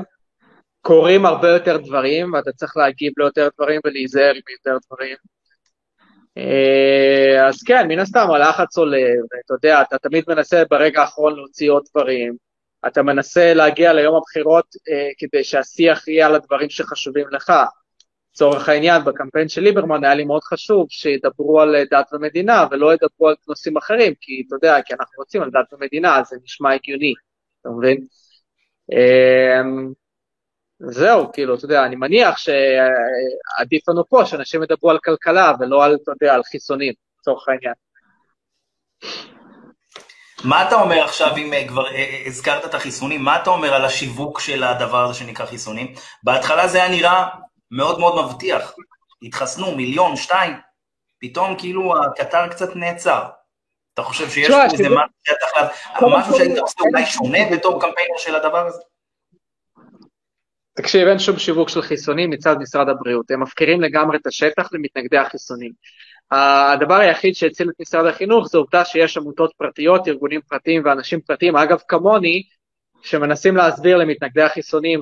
[0.81, 5.15] קורים הרבה יותר דברים, ואתה צריך להגיב ליותר דברים ולהיזהר עם יותר דברים.
[6.37, 11.71] אה, אז כן, מן הסתם הלחץ עולה, ואתה יודע, אתה תמיד מנסה ברגע האחרון להוציא
[11.71, 12.35] עוד דברים.
[12.87, 17.53] אתה מנסה להגיע ליום הבחירות אה, כדי שהשיח יהיה על הדברים שחשובים לך.
[18.33, 23.27] לצורך העניין, בקמפיין של ליברמן היה לי מאוד חשוב שידברו על דת ומדינה ולא ידברו
[23.29, 26.73] על נושאים אחרים, כי אתה יודע, כי אנחנו רוצים על דת ומדינה, אז זה נשמע
[26.73, 27.13] הגיוני,
[27.61, 27.97] אתה מבין?
[28.93, 29.61] אה,
[30.79, 35.97] זהו, כאילו, אתה יודע, אני מניח שעדיף לנו פה שאנשים ידברו על כלכלה ולא על,
[36.03, 37.73] אתה יודע, על חיסונים, לצורך העניין.
[40.43, 43.73] מה אתה אומר עכשיו, אם אה, כבר אה, אה, הזכרת את החיסונים, מה אתה אומר
[43.73, 45.93] על השיווק של הדבר הזה שנקרא חיסונים?
[46.23, 47.25] בהתחלה זה היה נראה
[47.75, 48.75] מאוד מאוד מבטיח.
[49.23, 50.53] התחסנו מיליון, שתיים,
[51.19, 53.23] פתאום כאילו הקטר קצת נעצר.
[53.93, 54.89] אתה חושב שיש פה איזה
[56.01, 58.81] משהו שהיית עושה אולי שונה בתור קמפיינר של הדבר הזה?
[60.73, 65.17] תקשיב, אין שום שיווק של חיסונים מצד משרד הבריאות, הם מפקירים לגמרי את השטח למתנגדי
[65.17, 65.71] החיסונים.
[66.31, 71.55] הדבר היחיד שהציל את משרד החינוך זה עובדה שיש עמותות פרטיות, ארגונים פרטיים ואנשים פרטיים,
[71.55, 72.43] אגב כמוני,
[73.01, 74.99] שמנסים להסביר למתנגדי החיסונים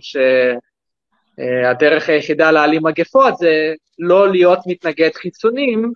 [1.42, 5.92] שהדרך היחידה להעלים מגפות זה לא להיות מתנגד חיסונים,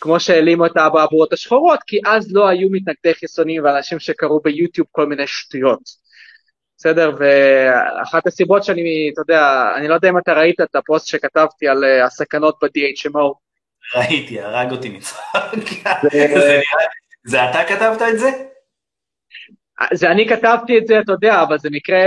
[0.00, 5.06] כמו שהעלימו את האבעבועות השחורות, כי אז לא היו מתנגדי חיסונים ואנשים שקראו ביוטיוב כל
[5.06, 5.80] מיני שטויות.
[6.78, 7.10] בסדר?
[7.18, 11.84] ואחת הסיבות שאני, אתה יודע, אני לא יודע אם אתה ראית את הפוסט שכתבתי על
[11.84, 13.34] uh, הסכנות ב-DHMO.
[13.96, 15.22] ראיתי, הרג אותי מצחק.
[17.24, 18.28] זה אתה כתבת את זה?
[19.92, 22.02] זה אני כתבתי את זה, אתה יודע, אבל זה מקרה,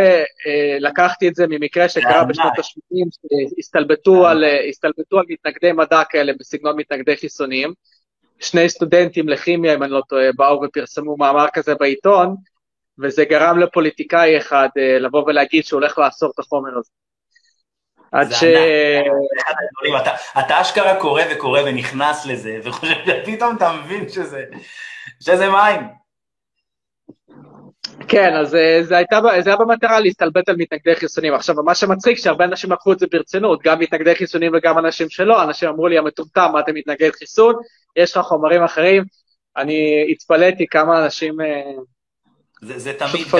[0.48, 3.08] אה, לקחתי את זה ממקרה שקרה בשנות ה-80,
[3.56, 7.74] שהסתלבטו על, אה, הסתלבטו על מתנגדי מדע כאלה בסגנון מתנגדי חיסונים.
[8.40, 12.36] שני סטודנטים לכימיה, אם אני לא טועה, באו ופרסמו מאמר כזה בעיתון,
[13.00, 14.68] וזה גרם לפוליטיקאי אחד
[15.00, 16.90] לבוא ולהגיד שהוא הולך לאסור את החומר הזה.
[18.12, 18.44] עד ש...
[20.40, 26.03] אתה, אשכרה קורא וקורא ונכנס לזה, וחושב שפתאום אתה מבין שזה מים.
[28.08, 31.34] כן, אז אה, זה, הייתה, זה היה במטרה להסתלבט על מתנגדי חיסונים.
[31.34, 35.44] עכשיו, מה שמצחיק, שהרבה אנשים לקחו את זה ברצינות, גם מתנגדי חיסונים וגם אנשים שלא,
[35.44, 37.56] אנשים אמרו לי, המטומטם, מה אתה מתנגד חיסון?
[37.96, 39.04] יש לך חומרים אחרים.
[39.58, 41.72] אני התפלאתי כמה אנשים אה,
[42.62, 43.38] זה, זה תמיד ככה,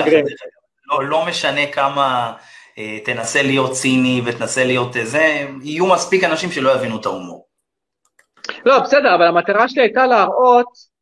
[0.90, 2.32] לא, לא משנה כמה
[2.78, 7.46] אה, תנסה להיות ציני ותנסה להיות אה, זה, יהיו מספיק אנשים שלא יבינו את ההומור.
[8.66, 10.93] לא, בסדר, אבל המטרה שלי הייתה להראות,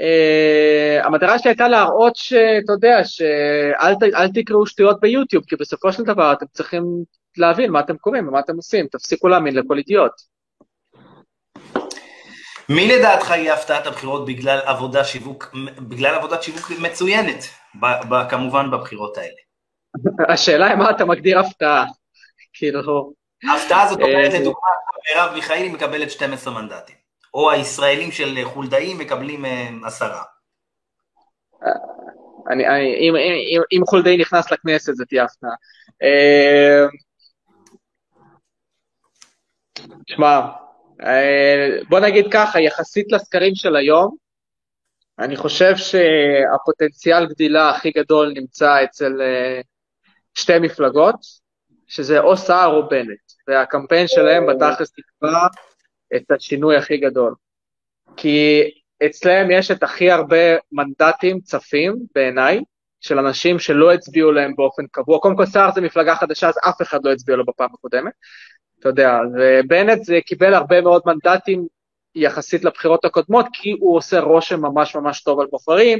[0.00, 6.32] אה, המטרה שלי הייתה להראות שאתה יודע, שאל תקראו שטויות ביוטיוב, כי בסופו של דבר
[6.32, 6.82] אתם צריכים
[7.36, 10.12] להבין מה אתם קוראים ומה אתם עושים, תפסיקו להאמין לכל אידיוט.
[12.68, 15.54] מי לדעתך יהיה הפתעת הבחירות בגלל עבודה שיווק,
[15.88, 17.44] בגלל עבודת שיווק מצוינת,
[17.80, 19.42] ב, ב, כמובן בבחירות האלה?
[20.28, 21.84] השאלה היא מה אתה מגדיר הפתעה,
[22.54, 23.12] כאילו...
[23.50, 24.68] ההפתעה הזאת אומרת, אה, לדוגמה,
[25.14, 26.96] מרב מיכאלי מקבלת 12 מנדטים,
[27.34, 30.22] או הישראלים של חולדאי מקבלים אה, עשרה.
[32.50, 35.50] אני, אני, אם, אם, אם חולדאי נכנס לכנסת זה תהיה הפתעה.
[36.02, 36.86] אה,
[40.06, 40.40] שמע,
[41.02, 44.16] אה, בוא נגיד ככה, יחסית לסקרים של היום,
[45.18, 49.12] אני חושב שהפוטנציאל גדילה הכי גדול נמצא אצל
[50.34, 51.16] שתי מפלגות,
[51.86, 55.46] שזה או סער או בנט, והקמפיין שלהם בתכלס תקבע
[56.16, 57.34] את השינוי הכי גדול.
[58.16, 58.62] כי
[59.06, 62.60] אצלם יש את הכי הרבה מנדטים צפים, בעיניי,
[63.00, 65.18] של אנשים שלא הצביעו להם באופן קבוע.
[65.18, 68.12] קודם כל סער זה מפלגה חדשה, אז אף אחד לא הצביע לו בפעם הקודמת.
[68.78, 71.66] אתה יודע, ובנט זה קיבל הרבה מאוד מנדטים
[72.14, 75.98] יחסית לבחירות הקודמות, כי הוא עושה רושם ממש ממש טוב על בוחרים,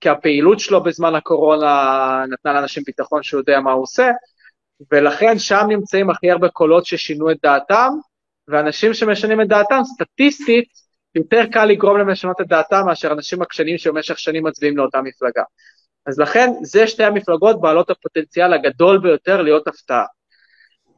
[0.00, 4.10] כי הפעילות שלו בזמן הקורונה נתנה לאנשים ביטחון שהוא יודע מה הוא עושה,
[4.92, 7.90] ולכן שם נמצאים הכי הרבה קולות ששינו את דעתם,
[8.52, 10.64] ואנשים שמשנים את דעתם, סטטיסטית,
[11.14, 15.42] יותר קל לגרום להם לשנות את דעתם מאשר אנשים עקשנים שבמשך שנים מצביעים לאותה מפלגה.
[16.06, 20.04] אז לכן, זה שתי המפלגות בעלות הפוטנציאל הגדול ביותר להיות הפתעה.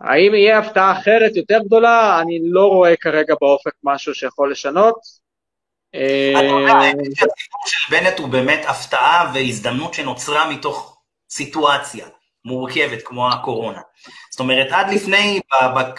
[0.00, 2.20] האם יהיה הפתעה אחרת יותר גדולה?
[2.20, 4.94] אני לא רואה כרגע באופק משהו שיכול לשנות.
[5.94, 12.06] אה, הסיפור של בנט הוא באמת הפתעה והזדמנות שנוצרה מתוך סיטואציה
[12.44, 13.80] מורכבת כמו הקורונה.
[14.30, 15.40] זאת אומרת, עד לפני,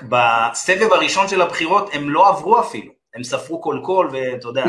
[0.09, 2.91] בסבב הראשון של הבחירות, הם לא עברו אפילו.
[3.15, 4.63] הם ספרו כל קול, ואתה יודע,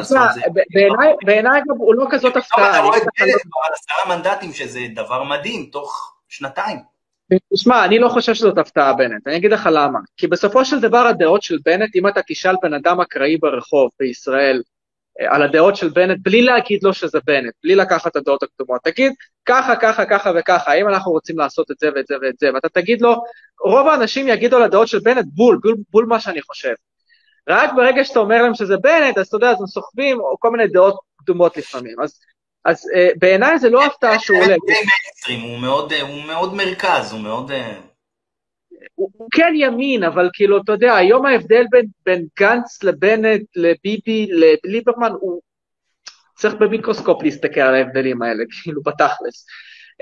[1.24, 2.70] בעיניי אגב הוא לא כזאת הפתעה.
[2.70, 3.30] אתה רואה את בנט
[3.66, 6.78] על עשרה מנדטים, שזה דבר מדהים, תוך שנתיים.
[7.54, 9.98] תשמע, אני לא חושב שזאת הפתעה בנט, אני אגיד לך למה.
[10.16, 14.62] כי בסופו של דבר הדעות של בנט, אם אתה תשאל בן אדם אקראי ברחוב בישראל
[15.18, 19.12] על הדעות של בנט, בלי להגיד לו שזה בנט, בלי לקחת את הדעות הקדומות, תגיד
[19.46, 22.68] ככה, ככה, ככה וככה, האם אנחנו רוצים לעשות את זה ואת זה ואת זה, ואתה
[22.68, 23.22] תגיד לו,
[23.64, 26.72] רוב האנשים יגידו על הדעות של בנט בול, בול, בול מה שאני חושב.
[27.48, 30.66] רק ברגע שאתה אומר להם שזה בנט, אז אתה יודע, אז הם סוחבים כל מיני
[30.66, 32.00] דעות קדומות לפעמים.
[32.02, 32.20] אז
[32.64, 34.56] אז uh, בעיניי זה לא הפתעה שהוא עולה.
[35.42, 37.50] הוא מאוד, אה, הוא מאוד מרכז, הוא מאוד...
[38.82, 43.42] אה, הוא, הוא כן ימין, אבל כאילו, אתה יודע, היום ההבדל בין, בין גנץ לבנט,
[43.56, 45.40] לביבי, לליברמן, הוא
[46.36, 49.46] צריך במיקרוסקופ להסתכל על ההבדלים האלה, כאילו, בתכלס.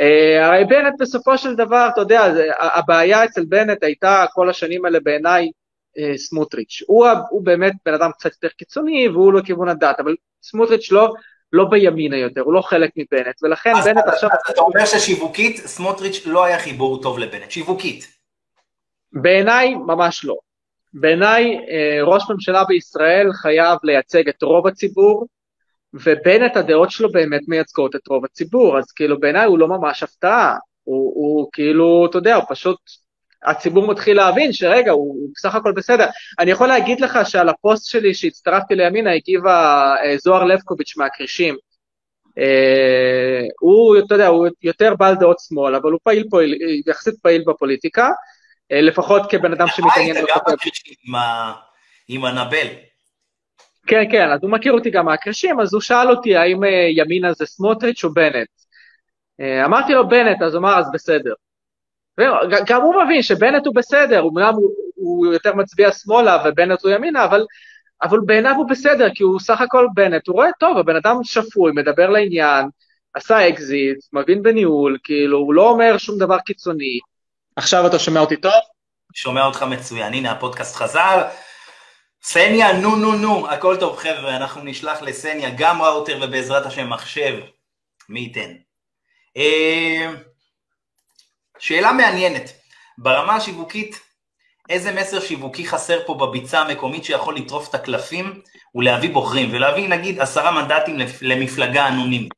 [0.01, 5.01] Uh, הרי בנט בסופו של דבר, אתה יודע, הבעיה אצל בנט הייתה כל השנים האלה
[5.01, 5.51] בעיניי
[5.99, 6.83] uh, סמוטריץ'.
[6.87, 11.15] הוא, הוא באמת בן אדם קצת יותר קיצוני והוא לא כיוון הדת, אבל סמוטריץ' לא,
[11.53, 14.31] לא בימינה יותר, הוא לא חלק מבנט, ולכן בנט עכשיו...
[14.33, 18.15] אז אתה אומר ששיווקית, סמוטריץ' לא היה חיבור טוב לבנט, שיווקית.
[19.15, 20.37] בעיניי, ממש לא.
[20.95, 25.27] בעיניי, אה, ראש ממשלה בישראל חייב לייצג את רוב הציבור,
[25.95, 30.57] ובנט, הדעות שלו באמת מייצגות את רוב הציבור, אז כאילו בעיניי הוא לא ממש הפתעה,
[30.85, 32.79] הוא, הוא כאילו, אתה יודע, הוא פשוט
[33.45, 36.07] הציבור מתחיל להבין שרגע, הוא, הוא בסך הכל בסדר.
[36.39, 41.57] אני יכול להגיד לך שעל הפוסט שלי שהצטרפתי לימינה הגיבה אה, זוהר לבקוביץ' מהכרישים.
[42.39, 46.39] אה, הוא, אתה יודע, הוא יותר בעל דעות שמאל, אבל הוא פעיל פה,
[46.87, 48.11] יחסית פעיל בפוליטיקה,
[48.71, 50.17] לפחות כבן אדם שמתעניין.
[50.17, 50.95] היית גם בכרישים
[52.09, 52.67] עם הנבל.
[53.87, 57.33] כן, כן, אז הוא מכיר אותי גם מהכרישים, אז הוא שאל אותי האם אה, ימינה
[57.33, 58.49] זה סמוטריץ' או בנט.
[59.41, 61.33] אה, אמרתי לו בנט, אז הוא אמר, אז בסדר.
[62.67, 67.25] גם הוא מבין שבנט הוא בסדר, אומנם הוא, הוא יותר מצביע שמאלה ובנט הוא ימינה,
[67.25, 67.45] אבל,
[68.03, 71.73] אבל בעיניו הוא בסדר, כי הוא סך הכל בנט, הוא נראה טוב, הבן אדם שפוי,
[71.75, 72.67] מדבר לעניין,
[73.15, 76.99] עשה אקזיט, מבין בניהול, כאילו, הוא לא אומר שום דבר קיצוני.
[77.57, 78.53] עכשיו אתה שומע אותי טוב?
[79.15, 81.29] שומע אותך מצוין, הנה הפודקאסט חזר.
[82.23, 87.41] סניה, נו נו נו, הכל טוב חבר'ה, אנחנו נשלח לסניה גם ראוטר ובעזרת השם מחשב,
[88.09, 88.55] מי ייתן.
[89.37, 90.11] אה,
[91.59, 92.53] שאלה מעניינת,
[92.99, 94.01] ברמה השיווקית,
[94.69, 98.43] איזה מסר שיווקי חסר פה בביצה המקומית שיכול לטרוף את הקלפים
[98.75, 102.33] ולהביא בוחרים, ולהביא נגיד עשרה מנדטים למפלגה אנונימית?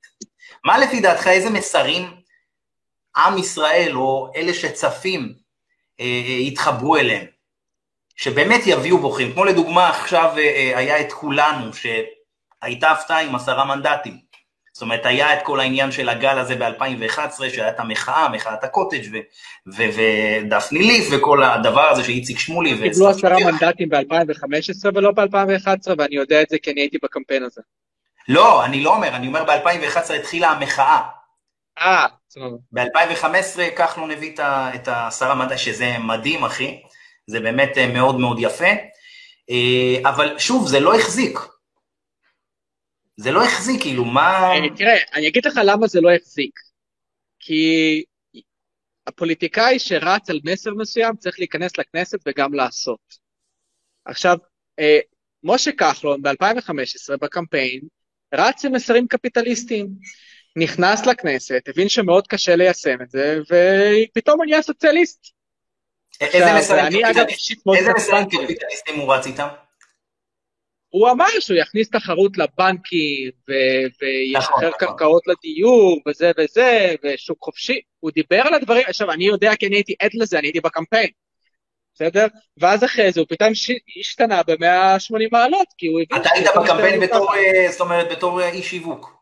[0.65, 2.17] מה לפי דעתך, איזה מסרים
[3.17, 5.33] עם ישראל או אלה שצפים
[6.01, 7.27] אה, אה, יתחברו אליהם,
[8.17, 9.33] שבאמת יביאו בוחרים?
[9.33, 14.27] כמו לדוגמה עכשיו אה, היה את כולנו, שהייתה הפתעה עם עשרה מנדטים.
[14.73, 19.19] זאת אומרת, היה את כל העניין של הגל הזה ב-2011, שהיה את המחאה, מחאת הקוטג'
[19.67, 22.79] ודפני ליף, וכל הדבר הזה שאיציק שמולי.
[22.83, 27.61] קיבלו עשרה מנדטים ב-2015 ולא ב-2011, ואני יודע את זה כי אני הייתי בקמפיין הזה.
[28.29, 31.01] לא, אני לא אומר, אני אומר ב-2011 התחילה המחאה.
[31.79, 32.07] אה.
[32.73, 34.35] ב-2015 כחלון הביא
[34.75, 36.83] את העשרה מנדטים, שזה מדהים, אחי.
[37.27, 38.73] זה באמת אה, מאוד מאוד יפה.
[39.51, 41.39] אה, אבל שוב, זה לא החזיק.
[43.17, 44.53] זה לא החזיק, כאילו, מה...
[44.53, 46.61] אה, תראה, אני אגיד לך למה זה לא החזיק.
[47.39, 48.05] כי
[49.07, 53.27] הפוליטיקאי שרץ על מסר מסוים צריך להיכנס לכנסת וגם לעשות.
[54.05, 54.37] עכשיו,
[55.45, 57.81] משה כחלון ב-2015 בקמפיין
[58.35, 59.89] רץ עם מסרים קפיטליסטיים.
[60.57, 65.27] נכנס לכנסת, הבין שמאוד קשה ליישם את זה, ופתאום הוא נהיה סוציאליסט.
[66.21, 67.03] איזה מסרים.
[68.45, 69.49] קפיטליסטים הוא רץ איתם?
[70.89, 73.31] הוא אמר שהוא יכניס תחרות לבנקים,
[74.01, 74.79] וישחרר נכון, נכון.
[74.79, 77.81] קרקעות לדיור, וזה וזה, ושוק חופשי.
[78.01, 81.09] הוא דיבר על הדברים, עכשיו, אני יודע כי אני הייתי עד לזה, אני הייתי בקמפיין,
[81.95, 82.27] בסדר?
[82.57, 83.51] ואז אחרי זה הוא פתאום
[84.01, 86.23] השתנה ב-180 מעלות, כי הוא הבין...
[86.23, 89.16] אתה היית בקמפיין שאתה- בתור, אה, זאת אומרת, בתור אה, איש שיווק.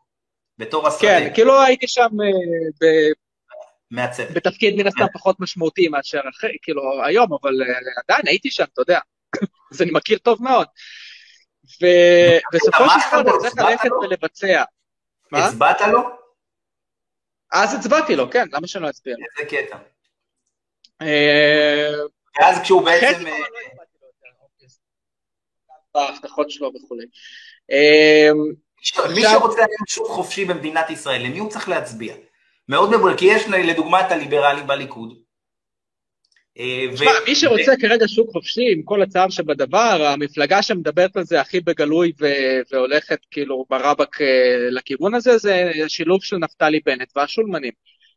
[0.57, 1.01] בתור השדה.
[1.01, 3.11] כן, כאילו הייתי שם אה, ב-
[3.91, 4.23] מעצב.
[4.23, 7.67] בתפקיד מן הסתם פחות משמעותי מאשר אחרי, כאילו היום, אבל אה,
[8.07, 8.99] עדיין הייתי שם, אתה יודע,
[9.73, 10.67] אז אני מכיר טוב מאוד.
[11.63, 13.21] ובסופו של דבר?
[13.21, 13.89] אתה צריך ללכת?
[13.91, 14.63] ולבצע.
[15.31, 16.01] הצבעת לו?
[17.53, 19.25] אז הצבעתי לו, כן, למה שלא אצביע לו?
[19.39, 19.77] איזה קטע.
[21.01, 21.91] אה,
[22.39, 23.23] ואז כשהוא בעצם...
[23.23, 23.41] לא יותר,
[24.41, 24.67] אוקיי.
[25.95, 27.05] בהבטחות שלו וכולי.
[28.99, 32.15] אה, מי שרוצה היום שוק חופשי במדינת ישראל, למי הוא צריך להצביע?
[32.69, 35.13] מאוד מבולט, כי יש לדוגמה את הליברלים בליכוד.
[36.59, 41.41] אה, תשמע, מי שרוצה כרגע שוק חופשי, עם כל הצער שבדבר, המפלגה שמדברת על זה
[41.41, 42.11] הכי בגלוי
[42.71, 47.71] והולכת כאילו ברבק אה, לכיוון הזה, זה השילוב של נפתלי בנט והשולמנים.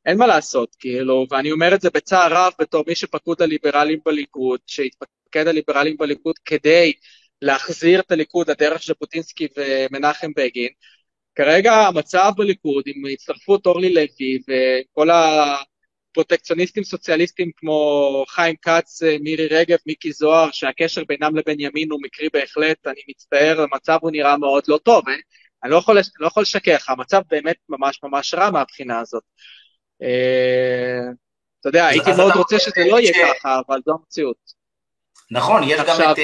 [0.06, 4.60] אין מה לעשות, כאילו, ואני אומר את זה בצער רב בתור מי שפקוד הליברלים בליכוד,
[4.66, 6.92] שהתפקד הליברלים בליכוד כדי
[7.43, 10.68] להחזיר את הליכוד לדרך ז'בוטינסקי ומנחם בגין.
[11.34, 19.76] כרגע המצב בליכוד, עם הצטרפות אורלי לוי וכל הפרוטקציוניסטים סוציאליסטים כמו חיים כץ, מירי רגב,
[19.86, 24.64] מיקי זוהר, שהקשר בינם לבין ימין הוא מקרי בהחלט, אני מצטער, המצב הוא נראה מאוד
[24.68, 25.14] לא טוב, אה?
[25.64, 29.22] אני לא יכול, לא יכול לשקר לך, המצב באמת ממש ממש רע מהבחינה הזאת.
[30.03, 31.11] אה,
[31.61, 34.36] אתה יודע, הייתי מאוד רוצה שזה לא יהיה ככה, אבל זו המציאות.
[35.30, 36.18] נכון, יש גם את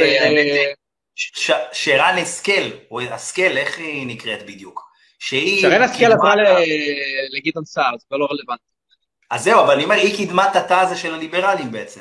[1.72, 4.82] שרן השכל, או השכל, איך היא נקראת בדיוק?
[5.18, 5.62] שהיא...
[5.62, 6.68] שרן השכל קידמה עברה את
[7.30, 8.62] לגדעון סער, זה לא רלוונטי.
[9.30, 12.00] אז זהו, אבל אני אומר, היא קידמה את התא הזה של הליברלים בעצם.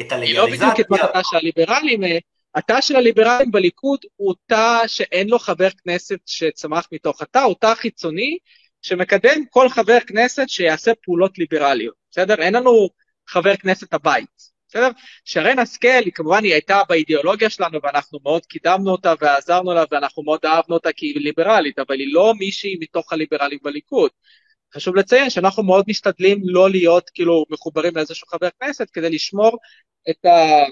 [0.00, 1.04] את היא לא בדיוק את הלגליזציה.
[1.04, 2.18] התא של הליברלים, אה,
[2.54, 7.74] התא של הליברלים בליכוד הוא תא שאין לו חבר כנסת שצמח מתוך התא, הוא תא
[7.74, 8.38] חיצוני
[8.82, 12.34] שמקדם כל חבר כנסת שיעשה פעולות ליברליות, בסדר?
[12.34, 12.88] אין לנו
[13.28, 14.88] חבר כנסת הבית, בסדר?
[15.24, 20.22] שרן השכל, היא כמובן היא הייתה באידיאולוגיה שלנו ואנחנו מאוד קידמנו אותה ועזרנו לה ואנחנו
[20.22, 24.10] מאוד אהבנו אותה כי היא ליברלית, אבל היא לא מישהי מתוך הליברלים בליכוד.
[24.74, 29.58] חשוב לציין שאנחנו מאוד משתדלים לא להיות כאילו מחוברים לאיזשהו חבר כנסת כדי לשמור
[30.10, 30.64] את, ה...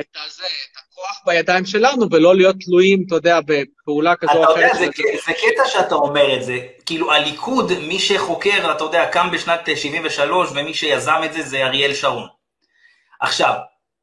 [0.00, 4.56] את, הזה, את הכוח בידיים שלנו ולא להיות תלויים, אתה יודע, בפעולה כזו אתה או
[4.56, 4.78] יודע, אחרת.
[4.78, 6.58] זה, של- ק- זה קטע שאתה אומר את זה.
[6.86, 11.66] כאילו, הליכוד, מי שחוקר, אתה יודע, קם בשנת אה, 73, ומי שיזם את זה זה
[11.66, 12.41] אריאל שרון.
[13.22, 13.54] עכשיו,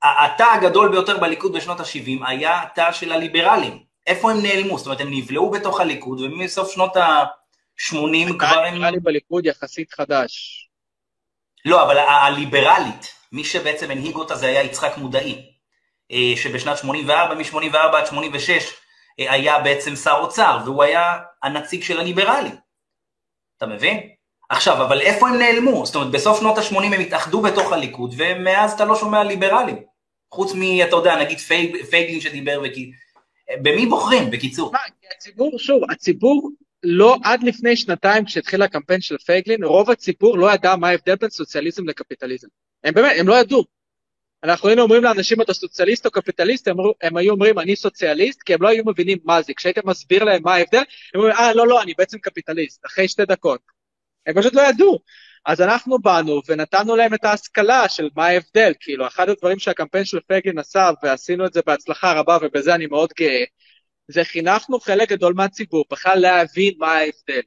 [0.04, 3.84] התא הגדול ביותר בליכוד בשנות ה-70 היה התא של הליברלים.
[4.08, 4.78] איפה הם נעלמו?
[4.78, 8.76] זאת אומרת, הם נבלעו בתוך הליכוד, ומסוף שנות ה-80 כבר הם...
[8.76, 10.66] נראה לי בליכוד יחסית חדש.
[11.66, 15.52] לא, אבל הליברלית, מי שבעצם הנהיג אותה זה היה יצחק מודעי,
[16.12, 18.74] אה, שבשנת 84, מ-84 עד 86,
[19.20, 22.56] אה, היה בעצם שר אוצר, והוא היה הנציג של הליברלים.
[23.58, 24.10] אתה מבין?
[24.50, 25.86] עכשיו, אבל איפה הם נעלמו?
[25.86, 29.84] זאת אומרת, בסוף שנות ה-80 הם התאחדו בתוך הליכוד, ומאז אתה לא שומע ליברלים.
[30.32, 32.92] חוץ מ, אתה יודע, נגיד פייג, פייגלין שדיבר, וכי...
[33.62, 34.72] במי בוחרים, בקיצור?
[34.72, 34.80] מה,
[35.16, 36.50] הציבור, שוב, הציבור
[36.84, 41.30] לא, עד לפני שנתיים כשהתחיל הקמפיין של פייגלין, רוב הציבור לא ידע מה ההבדל בין
[41.30, 42.48] סוציאליזם לקפיטליזם.
[42.84, 43.64] הם באמת, הם לא ידעו.
[44.44, 48.54] אנחנו היינו אומרים לאנשים אתה סוציאליסט או קפיטליסט, הם, הם היו אומרים אני סוציאליסט, כי
[48.54, 49.54] הם לא היו מבינים מה זה.
[49.54, 50.84] כשהיית מסביר להם מה ההבדל,
[51.14, 53.79] הם אומרים אה לא לא אני בעצם קפיטליסט, אחרי שתי דקות.
[54.30, 55.00] הם פשוט לא ידעו.
[55.46, 60.20] אז אנחנו באנו ונתנו להם את ההשכלה של מה ההבדל, כאילו אחד הדברים שהקמפיין של
[60.28, 63.44] פייגלין עשה, ועשינו את זה בהצלחה רבה ובזה אני מאוד גאה,
[64.08, 67.42] זה חינכנו חלק גדול מהציבור בכלל להבין מה ההבדל.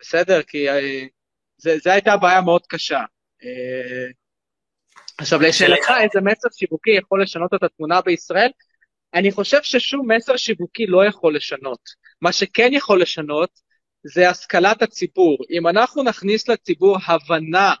[0.00, 0.42] בסדר?
[0.42, 1.06] כי אה,
[1.58, 3.00] זה, זה הייתה בעיה מאוד קשה.
[3.44, 4.10] אה,
[5.18, 8.50] עכשיו לשאלתך איזה מסר שיווקי יכול לשנות את התמונה בישראל,
[9.14, 11.80] אני חושב ששום מסר שיווקי לא יכול לשנות.
[12.22, 13.50] מה שכן יכול לשנות
[14.04, 15.36] זה השכלת הציבור.
[15.50, 17.74] אם אנחנו נכניס לציבור הבנה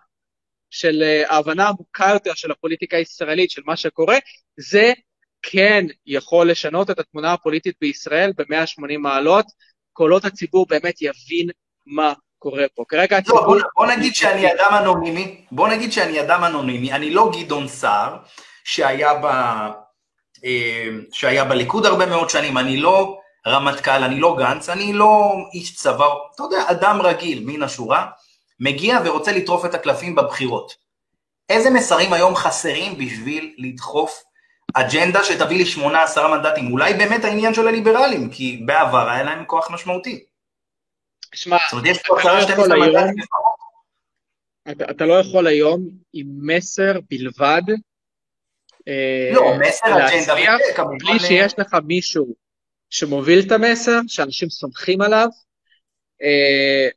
[0.70, 4.18] של אה, ההבנה העמוקה יותר של הפוליטיקה הישראלית, של מה שקורה,
[4.56, 4.92] זה
[5.42, 9.46] כן יכול לשנות את התמונה הפוליטית בישראל ב-180 מעלות,
[9.92, 11.50] כל עוד הציבור באמת יבין
[11.86, 12.84] מה קורה פה.
[12.88, 13.46] כרגע לא, הציבור...
[13.46, 18.16] בוא, בוא נגיד שאני אדם אנונימי, בוא נגיד שאני אדם אנונימי, אני לא גדעון סער,
[18.64, 19.26] שהיה, ב,
[20.44, 25.74] אה, שהיה בליכוד הרבה מאוד שנים, אני לא רמטכ"ל, אני לא גנץ, אני לא איש
[25.76, 28.10] צבא, אתה יודע, אדם רגיל מן השורה,
[28.60, 30.74] מגיע ורוצה לטרוף את הקלפים בבחירות.
[31.48, 34.22] איזה מסרים היום חסרים בשביל לדחוף
[34.74, 36.72] אג'נדה שתביא לי שמונה עשרה מנדטים?
[36.72, 40.24] אולי באמת העניין של הליברלים, כי בעבר היה להם כוח משמעותי.
[41.34, 43.24] שמע, זאת אומרת, יש פה 12 לא מנדטים
[44.70, 47.62] אתה, אתה לא יכול היום עם מסר בלבד
[48.88, 50.80] אה, לא, מסר אג'נדה, להצליח.
[50.98, 52.34] בלי שיש לך מישהו
[52.90, 55.28] שמוביל את המסר, שאנשים סומכים עליו,
[56.22, 56.88] אה,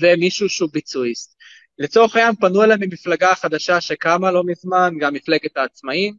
[0.00, 1.36] ומישהו שהוא ביצועיסט.
[1.78, 6.14] לצורך העניין פנו אליי ממפלגה חדשה שקמה לא מזמן, גם מפלגת העצמאים,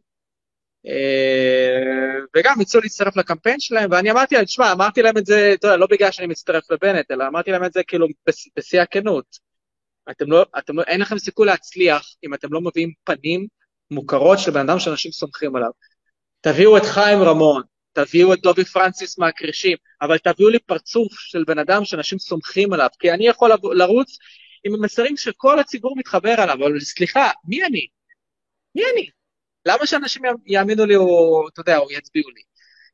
[0.86, 5.76] אה, וגם ניסו להצטרף לקמפיין שלהם, ואני אמרתי להם, תשמע, אמרתי להם את זה, אתה
[5.76, 8.06] לא בגלל שאני מצטרף לבנט, אלא אמרתי להם את זה כאילו
[8.56, 9.38] בשיא הכנות.
[10.10, 13.46] אתם לא, אתם לא, אין לכם סיכוי להצליח אם אתם לא מביאים פנים
[13.90, 15.70] מוכרות של בן אדם שאנשים סומכים עליו.
[16.40, 17.62] תביאו את חיים רמון,
[17.92, 22.88] תביאו את דובי פרנסיס מהקרישים, אבל תביאו לי פרצוף של בן אדם שאנשים סומכים עליו,
[22.98, 24.18] כי אני יכול לרוץ
[24.64, 27.86] עם המסרים שכל הציבור מתחבר עליו, אבל סליחה, מי אני?
[28.74, 29.08] מי אני?
[29.66, 32.42] למה שאנשים יאמינו לי או, אתה יודע, או יצביעו לי?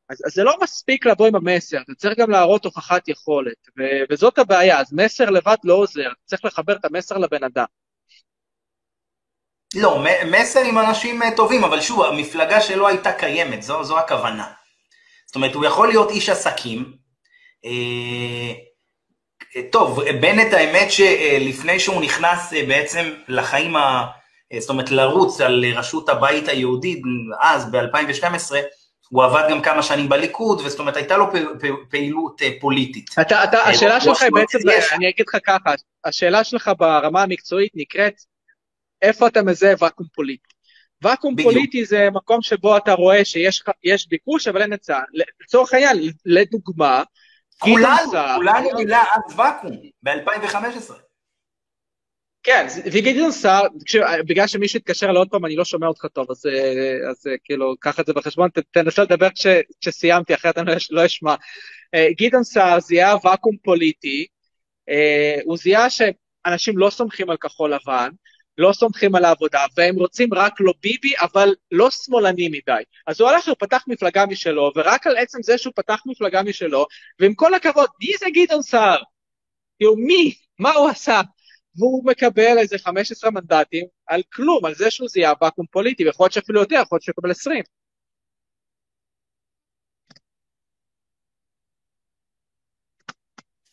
[0.08, 3.82] אז, אז זה לא מספיק לבוא עם המסר, אתה צריך גם להראות הוכחת יכולת, ו,
[4.10, 7.64] וזאת הבעיה, אז מסר לבד לא עוזר, צריך לחבר את המסר לבן אדם.
[9.74, 14.52] לא, מסר עם אנשים אה, טובים, אבל שוב, המפלגה שלו הייתה קיימת, זו, זו הכוונה.
[15.28, 16.92] זאת אומרת, הוא יכול להיות איש עסקים.
[17.64, 18.52] אה,
[19.70, 24.06] טוב, בנט, האמת שלפני שהוא נכנס אה, בעצם לחיים, ה...
[24.58, 27.02] זאת אומרת, לרוץ על ראשות הבית היהודי,
[27.40, 28.54] אז, ב-2012,
[29.08, 31.26] הוא עבד גם כמה שנים בליכוד, וזאת אומרת, הייתה לו
[31.90, 33.10] פעילות פוליטית.
[33.20, 34.58] אתה, אתה, השאלה שלך היא בעצם.
[34.92, 35.74] אני אגיד לך ככה,
[36.04, 38.14] השאלה שלך ברמה המקצועית נקראת
[39.02, 40.47] איפה אתה מזהה ואקום פוליטי.
[41.02, 41.52] ואקום בדיוק.
[41.52, 45.00] פוליטי זה מקום שבו אתה רואה שיש ביקוש אבל אין היצע.
[45.44, 45.96] לצורך העניין,
[46.26, 47.02] לדוגמה,
[47.58, 49.70] כולנו, כולנו מילה אז ואקום
[50.02, 50.92] ב-2015.
[52.42, 53.62] כן, וגדעון סער,
[54.26, 57.34] בגלל שמישהו התקשר אליי עוד פעם, אני לא שומע אותך טוב, אז, אה, אז אה,
[57.44, 59.46] כאילו, קח את זה בחשבון, תנסה לדבר כש,
[59.80, 61.34] כשסיימתי, אחרת אני לא, לא אשמע.
[61.94, 64.26] אה, גדעון סער זיהה ואקום פוליטי,
[65.44, 68.08] הוא זיהה שאנשים לא סומכים על כחול לבן,
[68.58, 72.82] לא סומכים על העבודה, והם רוצים רק לא ביבי, אבל לא שמאלני מדי.
[73.06, 76.86] אז הוא הלך ופתח מפלגה משלו, ורק על עצם זה שהוא פתח מפלגה משלו,
[77.20, 79.02] ועם כל הכבוד, מי זה גדעון סער?
[79.78, 80.34] כאילו, מי?
[80.58, 81.20] מה הוא עשה?
[81.76, 86.32] והוא מקבל איזה 15 מנדטים על כלום, על זה שהוא זיהה ואקום פוליטי, ויכול להיות
[86.32, 87.62] שאפילו יותר, יכול להיות שהוא יקבל 20.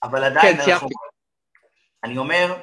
[0.03, 0.89] אבל עדיין, כן, אנחנו...
[2.03, 2.55] אני אומר,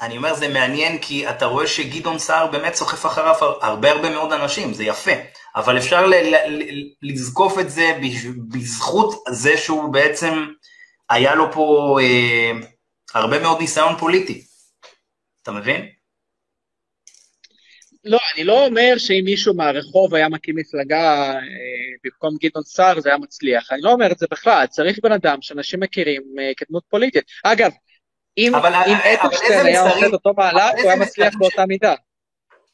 [0.00, 4.32] אני אומר, זה מעניין כי אתה רואה שגדעון סער באמת סוחף אחריו הרבה הרבה מאוד
[4.32, 5.12] אנשים, זה יפה,
[5.56, 6.06] אבל אפשר
[7.02, 7.98] לזקוף את זה
[8.48, 10.46] בזכות זה שהוא בעצם,
[11.10, 12.52] היה לו פה אה,
[13.14, 14.44] הרבה מאוד ניסיון פוליטי,
[15.42, 15.88] אתה מבין?
[18.04, 21.40] לא, אני לא אומר שאם מישהו מהרחוב היה מקים מפלגה אה,
[22.04, 25.42] במקום גדעון סער זה היה מצליח, אני לא אומר את זה בכלל, צריך בן אדם
[25.42, 27.24] שאנשים מכירים אה, כדמות פוליטית.
[27.44, 27.70] אגב,
[28.38, 31.94] אם, אבל, אם אקרשטיין היה עושה את אותו מהלך, הוא היה מצליח באותה מידה.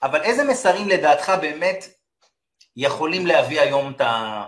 [0.02, 1.84] אבל איזה מסרים לדעתך באמת
[2.76, 4.44] יכולים להביא היום את, ה...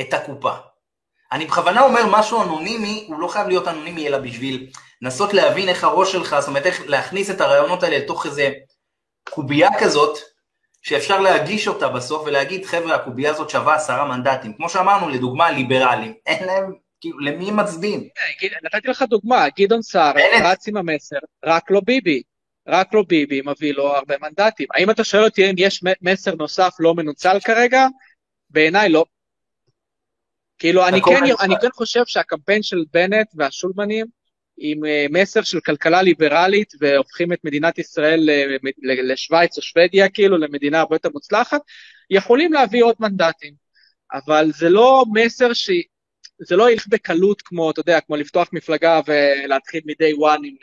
[0.00, 0.52] את הקופה?
[1.32, 4.70] אני בכוונה אומר משהו אנונימי, הוא לא חייב להיות אנונימי, אלא בשביל
[5.02, 8.52] לנסות להבין איך הראש שלך, זאת אומרת, איך להכניס את הרעיונות האלה לתוך איזה
[9.30, 10.18] קובייה כזאת,
[10.82, 14.52] שאפשר להגיש אותה בסוף ולהגיד, חבר'ה, הקובייה הזאת שווה עשרה מנדטים.
[14.52, 16.74] כמו שאמרנו, לדוגמה, ליברלים, אין להם
[17.04, 18.08] כאילו, למי מצביעים?
[18.38, 20.12] כן, נתתי לך דוגמה, גדעון סער
[20.44, 22.22] רץ עם המסר, רק לא ביבי.
[22.68, 24.66] רק לא ביבי מביא לו הרבה מנדטים.
[24.74, 27.86] האם אתה שואל אותי אם יש מסר נוסף לא מנוצל כרגע?
[28.50, 29.04] בעיניי לא.
[30.58, 34.06] כאילו, אני כן, אני כן חושב שהקמפיין של בנט והשולמנים,
[34.56, 38.28] עם אה, מסר של כלכלה ליברלית והופכים את מדינת ישראל
[38.82, 41.60] לשוויץ או שוודיה, כאילו, למדינה הרבה יותר מוצלחת,
[42.10, 43.54] יכולים להביא עוד מנדטים.
[44.12, 45.70] אבל זה לא מסר ש...
[46.38, 50.54] זה לא ילך בקלות כמו, אתה יודע, כמו לפתוח מפלגה ולהתחיל מ-day one עם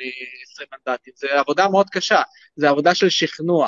[0.53, 1.13] 20 אה, מנדטים.
[1.15, 2.21] זה עבודה מאוד קשה,
[2.55, 3.67] זה עבודה של שכנוע.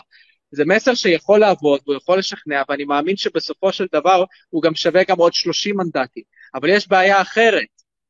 [0.51, 5.03] זה מסר שיכול לעבוד והוא יכול לשכנע, ואני מאמין שבסופו של דבר הוא גם שווה
[5.03, 6.23] גם עוד 30 מנדטים.
[6.55, 7.67] אבל יש בעיה אחרת.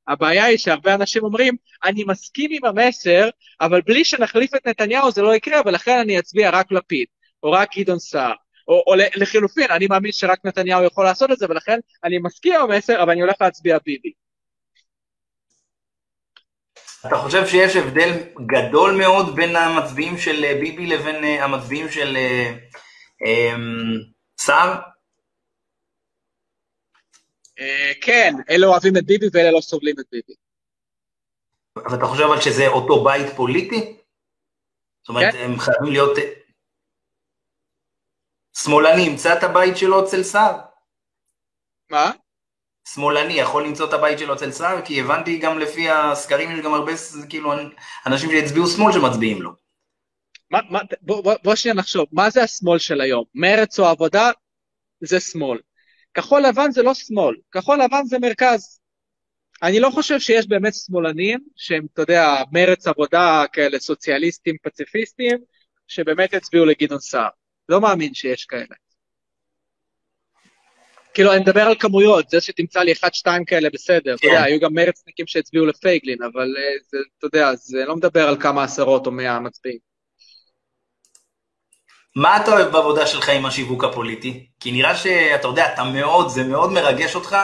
[0.07, 3.29] הבעיה היא שהרבה אנשים אומרים, אני מסכים עם המסר,
[3.61, 7.07] אבל בלי שנחליף את נתניהו זה לא יקרה, ולכן אני אצביע רק לפיד,
[7.43, 8.33] או רק גדעון סער,
[8.67, 12.71] או, או לחילופין, אני מאמין שרק נתניהו יכול לעשות את זה, ולכן אני מסכים עם
[12.71, 14.11] המסר, אבל אני הולך להצביע ביבי.
[17.07, 18.09] אתה חושב שיש הבדל
[18.45, 22.53] גדול מאוד בין המצביעים של אה, ביבי לבין אה, המצביעים של אה,
[23.25, 23.97] אמ,
[24.37, 24.79] סער?
[28.01, 30.33] כן, אלה אוהבים את ביבי ואלה לא סובלים את ביבי.
[31.75, 33.97] אבל אתה חושב אבל שזה אותו בית פוליטי?
[35.01, 35.39] זאת אומרת, כן.
[35.39, 36.17] הם חייבים להיות
[38.57, 40.59] שמאלני ימצא את הבית שלו אצל סער?
[41.91, 42.11] מה?
[42.93, 44.81] שמאלני יכול למצוא את הבית שלו אצל סער?
[44.85, 46.91] כי הבנתי גם לפי הסקרים, יש גם הרבה
[47.29, 47.53] כאילו
[48.05, 49.51] אנשים שהצביעו שמאל שמצביעים לו.
[50.51, 53.23] מה, מה, בוא, בוא, בוא שנייה נחשוב, מה זה השמאל של היום?
[53.35, 54.31] מרץ או עבודה
[55.01, 55.59] זה שמאל.
[56.13, 58.79] כחול לבן זה לא שמאל, כחול לבן זה מרכז.
[59.63, 65.37] אני לא חושב שיש באמת שמאלנים שהם, אתה יודע, מרץ עבודה כאלה סוציאליסטים פציפיסטים,
[65.87, 67.29] שבאמת הצביעו לגדעון סער.
[67.69, 68.75] לא מאמין שיש כאלה.
[71.13, 74.15] כאילו, אני מדבר על כמויות, זה שתמצא לי אחד, שתיים כאלה, בסדר.
[74.15, 74.43] אתה יודע, כן.
[74.43, 78.63] היו גם מרצניקים שהצביעו לפייגלין, אבל אה, זה, אתה יודע, זה לא מדבר על כמה
[78.63, 79.79] עשרות או מאה מצביעים.
[82.15, 84.47] מה אתה אוהב בעבודה שלך עם השיווק הפוליטי?
[84.59, 87.37] כי נראה שאתה יודע, אתה מאוד, זה מאוד מרגש אותך,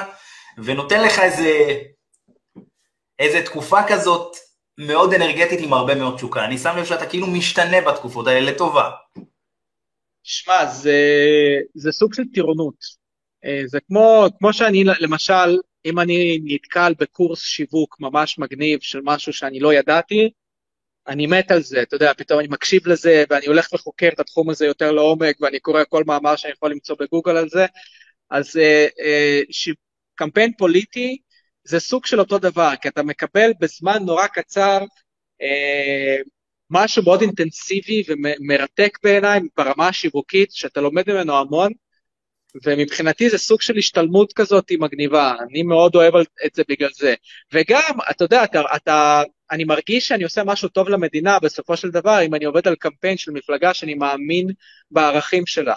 [0.58, 1.82] ונותן לך איזה,
[3.20, 4.36] איזה תקופה כזאת
[4.78, 6.46] מאוד אנרגטית עם הרבה מאוד תשוקה.
[6.46, 8.90] אני שם לב שאתה כאילו משתנה בתקופות האלה לטובה.
[10.24, 11.00] שמע, זה,
[11.76, 12.76] זה סוג של טירונות.
[13.46, 19.34] אה, זה כמו, כמו שאני, למשל, אם אני נתקל בקורס שיווק ממש מגניב של משהו
[19.34, 20.30] שאני לא ידעתי,
[21.08, 24.50] אני מת על זה, אתה יודע, פתאום אני מקשיב לזה, ואני הולך וחוקר את התחום
[24.50, 27.66] הזה יותר לעומק, ואני קורא כל מאמר שאני יכול למצוא בגוגל על זה,
[28.30, 29.70] אז אה, אה, ש...
[30.16, 31.18] קמפיין פוליטי
[31.64, 34.80] זה סוג של אותו דבר, כי אתה מקבל בזמן נורא קצר
[35.42, 36.18] אה,
[36.70, 41.72] משהו מאוד אינטנסיבי ומרתק בעיניי ברמה השיווקית, שאתה לומד ממנו המון,
[42.66, 46.14] ומבחינתי זה סוג של השתלמות כזאת מגניבה, אני מאוד אוהב
[46.46, 47.14] את זה בגלל זה.
[47.54, 52.20] וגם, אתה יודע, אתה, אתה, אני מרגיש שאני עושה משהו טוב למדינה בסופו של דבר,
[52.26, 54.48] אם אני עובד על קמפיין של מפלגה שאני מאמין
[54.92, 55.76] בערכים שלה.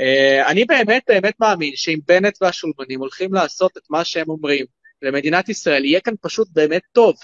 [0.00, 4.66] Uh, אני באמת באמת מאמין שאם בנט והשולמנים הולכים לעשות את מה שהם אומרים
[5.02, 7.14] למדינת ישראל, יהיה כאן פשוט באמת טוב.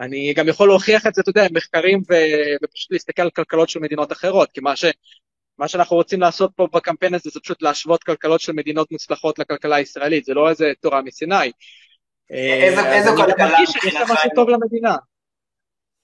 [0.00, 3.68] אני גם יכול להוכיח את זה, אתה יודע, עם מחקרים ו- ופשוט להסתכל על כלכלות
[3.68, 4.84] של מדינות אחרות, כי מה ש...
[5.58, 9.76] מה שאנחנו רוצים לעשות פה בקמפיין הזה זה פשוט להשוות כלכלות של מדינות מוצלחות לכלכלה
[9.76, 11.52] הישראלית, זה לא איזה תורה מסיני.
[12.30, 14.96] איזו, אה, איזו כלכלה אני מרגיש עושה משהו טוב למדינה.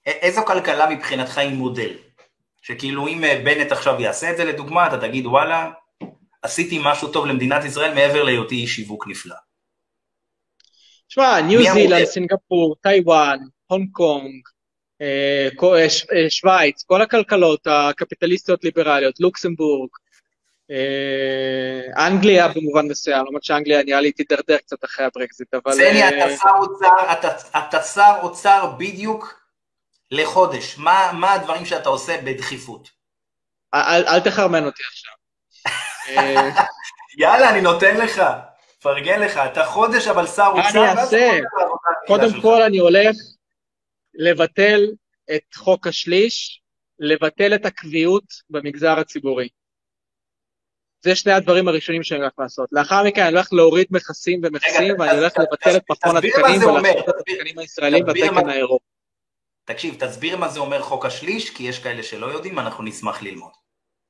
[0.07, 1.97] איזו כלכלה מבחינתך היא מודל?
[2.63, 5.71] שכאילו אם אה, בנט עכשיו יעשה את זה לדוגמה, אתה תגיד וואלה,
[6.43, 9.37] עשיתי משהו טוב למדינת ישראל מעבר להיותי איש שיווק נפלא.
[11.09, 13.39] תשמע, ניו זילנד, סינגפור, טיוואן,
[13.75, 14.41] הונג קונג,
[15.01, 19.91] אה, אה, אה, שווייץ, כל הכלכלות הקפיטליסטיות ליברליות, לוקסמבורג,
[21.99, 25.73] אנגליה במובן מסוים, למרות שאנגליה נראה לי תידרדר קצת אחרי הברקזיט, אבל...
[25.73, 26.09] סני,
[27.59, 29.41] אתה שר אוצר, בדיוק
[30.11, 32.89] לחודש, מה, מה הדברים שאתה עושה בדחיפות?
[33.75, 35.13] אל, אל תחרמן אותי עכשיו.
[37.19, 38.23] יאללה, אני נותן לך,
[38.83, 40.81] פרגן לך, אתה חודש אבל שר אוצר.
[40.81, 41.39] מה אני אעשה?
[42.07, 43.17] קודם כל אני הולך
[44.15, 44.81] לבטל
[45.37, 46.61] את חוק השליש,
[46.99, 49.49] לבטל את הקביעות במגזר הציבורי.
[51.05, 52.69] זה שני הדברים הראשונים שאני הולך לעשות.
[52.73, 57.15] לאחר מכן אני הולך להוריד מכסים ומכסים, ואני הולך לבטל את מכון התקנים ולעשות את
[57.19, 58.85] התקנים הישראלים בתקן האירופי.
[59.65, 63.51] תקשיב, תסביר מה זה אומר חוק השליש, כי יש כאלה שלא יודעים, אנחנו נשמח ללמוד.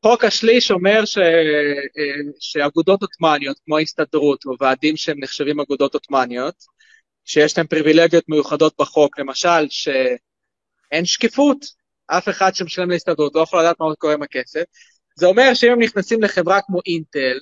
[0.07, 1.18] חוק השליש אומר ש...
[1.18, 6.55] אה, שאגודות עות'מאניות, כמו ההסתדרות, או ועדים שהם נחשבים אגודות עות'מאניות,
[7.25, 11.66] שיש להם פריבילגיות מיוחדות בחוק, למשל שאין שקיפות,
[12.07, 14.62] אף אחד שמשלם להסתדרות לא יכול לדעת מה קורה עם הכסף,
[15.16, 17.39] זה אומר שאם הם נכנסים לחברה כמו אינטל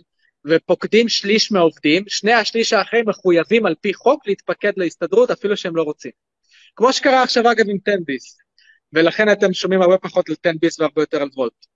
[0.46, 5.82] ופוקדים שליש מהעובדים, שני השליש האחרים מחויבים על פי חוק להתפקד להסתדרות אפילו שהם לא
[5.82, 6.10] רוצים.
[6.76, 8.38] כמו שקרה עכשיו אגב עם 10 ביס,
[8.92, 11.66] ולכן אתם שומעים הרבה פחות על 10 ביס והרבה יותר על וולט.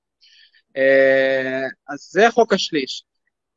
[0.77, 3.03] אה, אז זה חוק השליש.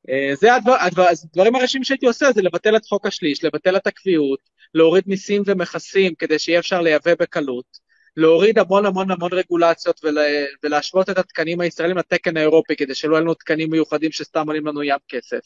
[0.09, 3.87] אה, זה הדבר, הדבר, הדברים הראשונים שהייתי עושה זה לבטל את חוק השליש, לבטל את
[3.87, 4.39] הקביעות,
[4.73, 10.21] להוריד מיסים ומכסים כדי שיהיה אפשר לייבא בקלות, להוריד המון המון המון רגולציות ולה,
[10.63, 14.83] ולהשוות את התקנים הישראלים לתקן האירופי כדי שלא יהיו לנו תקנים מיוחדים שסתם עולים לנו
[14.83, 15.39] ים כסף.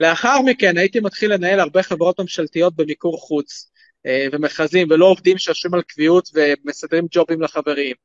[0.00, 3.70] לאחר מכן הייתי מתחיל לנהל הרבה חברות ממשלתיות במיקור חוץ
[4.06, 7.96] אה, ומכרזים ולא עובדים שיושבים על קביעות ומסדרים ג'ובים לחברים.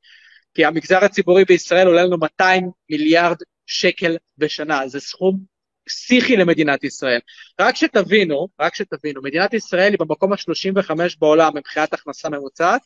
[0.54, 5.51] כי המגזר הציבורי בישראל עולה לנו 200 מיליארד שקל בשנה, זה סכום
[5.92, 7.20] פסיכי למדינת ישראל.
[7.60, 12.82] רק שתבינו, רק שתבינו, מדינת ישראל היא במקום ה-35 בעולם מבחינת הכנסה ממוצעת,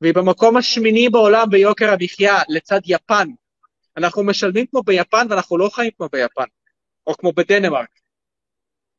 [0.00, 3.28] והיא במקום השמיני בעולם ביוקר המחיה לצד יפן.
[3.96, 6.44] אנחנו משלמים כמו ביפן ואנחנו לא חיים כמו ביפן,
[7.06, 7.88] או כמו בדנמרק.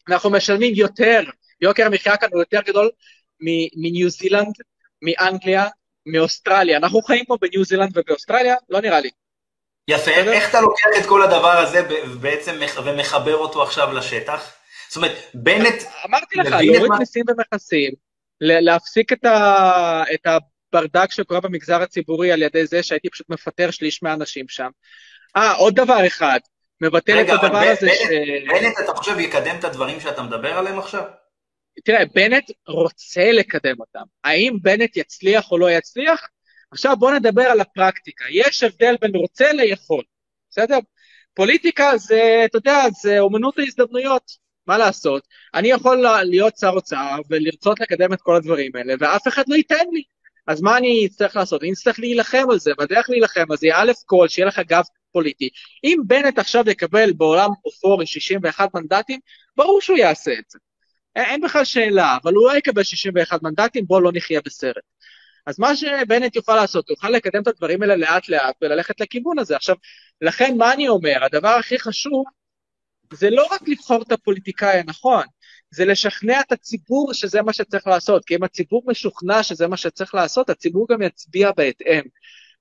[0.10, 1.22] אנחנו משלמים יותר,
[1.62, 2.90] יוקר המחיה כאן הוא יותר גדול
[3.76, 4.54] מניו זילנד,
[5.02, 5.68] מאנגליה,
[6.06, 6.78] מאוסטרליה.
[6.78, 8.56] אנחנו חיים פה בניו זילנד ובאוסטרליה?
[8.70, 9.10] לא נראה לי.
[9.92, 11.82] יפה, איך אתה לוקח את כל הדבר הזה
[12.22, 14.54] בעצם ומחבר אותו עכשיו לשטח?
[14.88, 15.84] זאת אומרת, בנט...
[16.06, 17.92] אמרתי לך, להוריד מיסים ומכסים,
[18.42, 20.28] להפסיק את, ה, את
[20.74, 24.70] הברדק שקורה במגזר הציבורי על ידי זה שהייתי פשוט מפטר שליש מהאנשים שם.
[25.36, 26.40] אה, עוד דבר אחד,
[26.82, 28.02] מבטל את הדבר הזה ש...
[28.50, 31.04] בנט, אתה חושב, יקדם את הדברים שאתה מדבר עליהם עכשיו?
[31.84, 34.04] תראה, בנט רוצה לקדם אותם.
[34.24, 36.28] האם בנט יצליח או לא יצליח?
[36.72, 38.26] עכשיו בואו נדבר על הפרקטיקה.
[38.30, 40.04] יש הבדל בין רוצה ליכול,
[40.50, 40.78] בסדר?
[41.34, 44.52] פוליטיקה זה, אתה יודע, זה אומנות ההזדמנויות.
[44.68, 45.28] מה לעשות?
[45.54, 49.86] אני יכול להיות שר אוצר ולרצות לקדם את כל הדברים האלה, ואף אחד לא ייתן
[49.92, 50.04] לי.
[50.48, 51.64] אז מה אני אצטרך לעשות?
[51.64, 54.84] אני אצטרך להילחם על זה, והדרך להילחם על זה היא א' כל, שיהיה לך גב
[55.12, 55.50] פוליטי.
[55.84, 59.20] אם בנט עכשיו יקבל בעולם אופורי 61 מנדטים,
[59.56, 60.60] ברור שהוא יעשה את זה.
[61.16, 64.84] אין בכלל שאלה, אבל הוא לא יקבל 61 מנדטים, בואו לא נחיה בסרט.
[65.46, 69.40] אז מה שבנט יוכל לעשות, הוא יוכל לקדם את הדברים האלה לאט לאט וללכת לכיוון
[69.40, 69.56] הזה.
[69.56, 69.76] עכשיו,
[70.22, 71.24] לכן מה אני אומר?
[71.24, 72.26] הדבר הכי חשוב
[73.14, 75.26] זה לא רק לבחור את הפוליטיקאי הנכון,
[75.72, 80.16] זה לשכנע את הציבור שזה מה שצריך לעשות, כי אם הציבור משוכנע שזה מה שצריך
[80.16, 82.02] לעשות, הציבור גם יצביע בהתאם.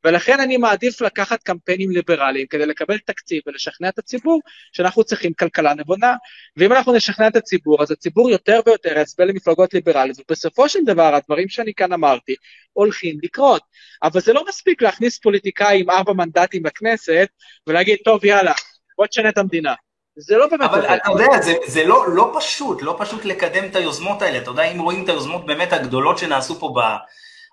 [0.04, 4.40] ולכן אני מעדיף לקחת קמפיינים ליברליים כדי לקבל תקציב ולשכנע את הציבור
[4.72, 6.14] שאנחנו צריכים כלכלה נבונה.
[6.56, 11.14] ואם אנחנו נשכנע את הציבור, אז הציבור יותר ויותר יצביע למפלגות ליברליות, ובסופו של דבר
[11.14, 12.34] הדברים שאני כאן אמרתי
[12.72, 13.62] הולכים לקרות.
[14.02, 17.28] אבל זה לא מספיק להכניס פוליטיקאי עם ארבע מנדטים בכנסת
[17.66, 18.52] ולהגיד, טוב, יאללה,
[18.98, 19.74] בוא תשנה את המדינה.
[20.16, 20.70] זה לא באמת...
[20.70, 24.38] אבל אתה יודע, זה, זה לא, לא פשוט, לא פשוט לקדם את היוזמות האלה.
[24.38, 26.72] אתה יודע, אם רואים את היוזמות באמת הגדולות שנעשו פה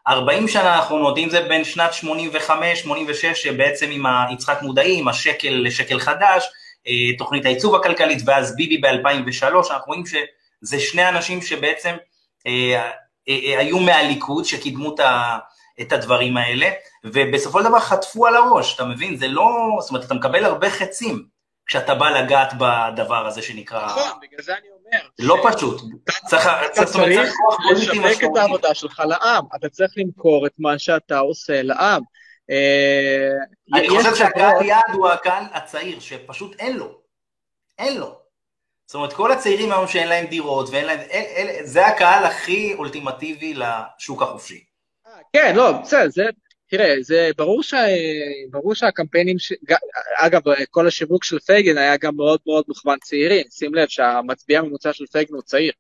[0.07, 5.99] ב-40 שנה האחרונות, אם זה בין שנת 85-86, שבעצם עם יצחק מודעי, עם השקל לשקל
[5.99, 6.45] חדש,
[6.88, 11.95] אה, תוכנית העיצוב הכלכלית, ואז ביבי ב-2003, אנחנו רואים שזה שני אנשים שבעצם
[12.47, 12.91] אה,
[13.29, 14.95] אה, היו מהליכוד, שקידמו
[15.81, 16.69] את הדברים האלה,
[17.03, 19.17] ובסופו של דבר חטפו על הראש, אתה מבין?
[19.17, 21.38] זה לא, זאת אומרת, אתה מקבל הרבה חצים.
[21.67, 23.85] כשאתה בא לגעת בדבר הזה שנקרא...
[23.85, 24.77] נכון, בגלל זה אני.
[25.19, 25.81] לא פשוט.
[26.18, 26.47] צריך
[27.72, 32.01] לשווק את העבודה שלך לעם, אתה צריך למכור את מה שאתה עושה לעם.
[32.49, 37.01] אה, אני חושב שהקהל יעד הוא הקהל הצעיר, שפשוט אין לו.
[37.80, 38.19] אין לו.
[38.85, 40.99] זאת אומרת, כל הצעירים היום שאין להם דירות, ואין להם...
[41.64, 44.64] זה הקהל הכי אולטימטיבי לשוק החופשי.
[45.07, 46.23] אה, כן, לא, בסדר, זה
[46.69, 47.85] תראה, זה ברור, שה,
[48.49, 49.53] ברור שהקמפיינים, ש...
[50.18, 54.94] אגב, כל השיווק של פייגן היה גם מאוד מאוד מוכוון צעירים, שים לב שהמצביע הממוצע
[54.94, 55.72] של פייגן הוא צעיר.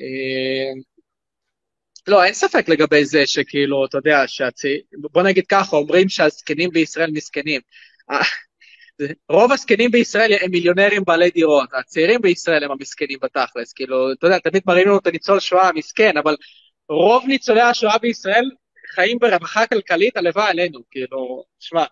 [0.00, 0.80] אה,
[2.06, 7.10] לא, אין ספק לגבי זה שכאילו, אתה יודע, שהצעיר, בוא נגיד ככה, אומרים שהזקנים בישראל
[7.10, 7.60] מסכנים.
[8.10, 8.20] אה,
[9.28, 14.38] רוב הזקנים בישראל הם מיליונרים בעלי דירות, הצעירים בישראל הם המסכנים בתכלס, כאילו, אתה יודע,
[14.38, 16.36] תמיד מראים לנו את הניצול שואה המסכן, אבל
[16.88, 18.50] רוב ניצולי השואה בישראל
[18.94, 21.84] חיים ברווחה כלכלית, הלוואי עלינו, כאילו, שמע.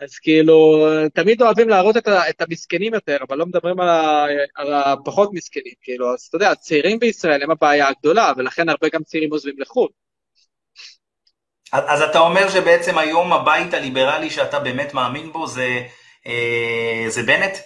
[0.00, 4.26] אז כאילו, תמיד אוהבים להראות את, ה, את המסכנים יותר, אבל לא מדברים על, ה,
[4.54, 9.02] על הפחות מסכנים, כאילו, אז אתה יודע, הצעירים בישראל הם הבעיה הגדולה, ולכן הרבה גם
[9.02, 9.88] צעירים עוזבים לחו"ל.
[11.72, 15.86] אז אתה אומר שבעצם היום הבית הליברלי שאתה באמת מאמין בו זה,
[16.26, 17.56] אה, זה בנט?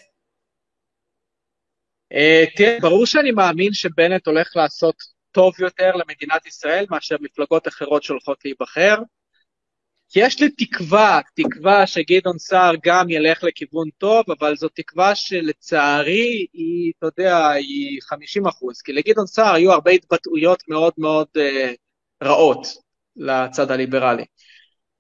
[2.13, 4.97] אה, תראה, ברור שאני מאמין שבנט הולך לעשות
[5.33, 8.97] טוב יותר למדינת ישראל מאשר מפלגות אחרות שהולכות להיבחר.
[10.17, 16.93] יש לי תקווה, תקווה שגדעון סער גם ילך לכיוון טוב, אבל זו תקווה שלצערי היא,
[16.99, 21.77] אתה יודע, היא 50 אחוז, כי לגדעון סער היו הרבה התבטאויות מאוד מאוד uh,
[22.27, 22.67] רעות
[23.17, 24.25] לצד הליברלי.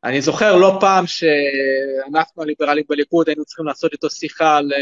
[0.05, 4.73] אני זוכר לא פעם שאנחנו הליברלים בליכוד היינו צריכים לעשות איתו שיחה על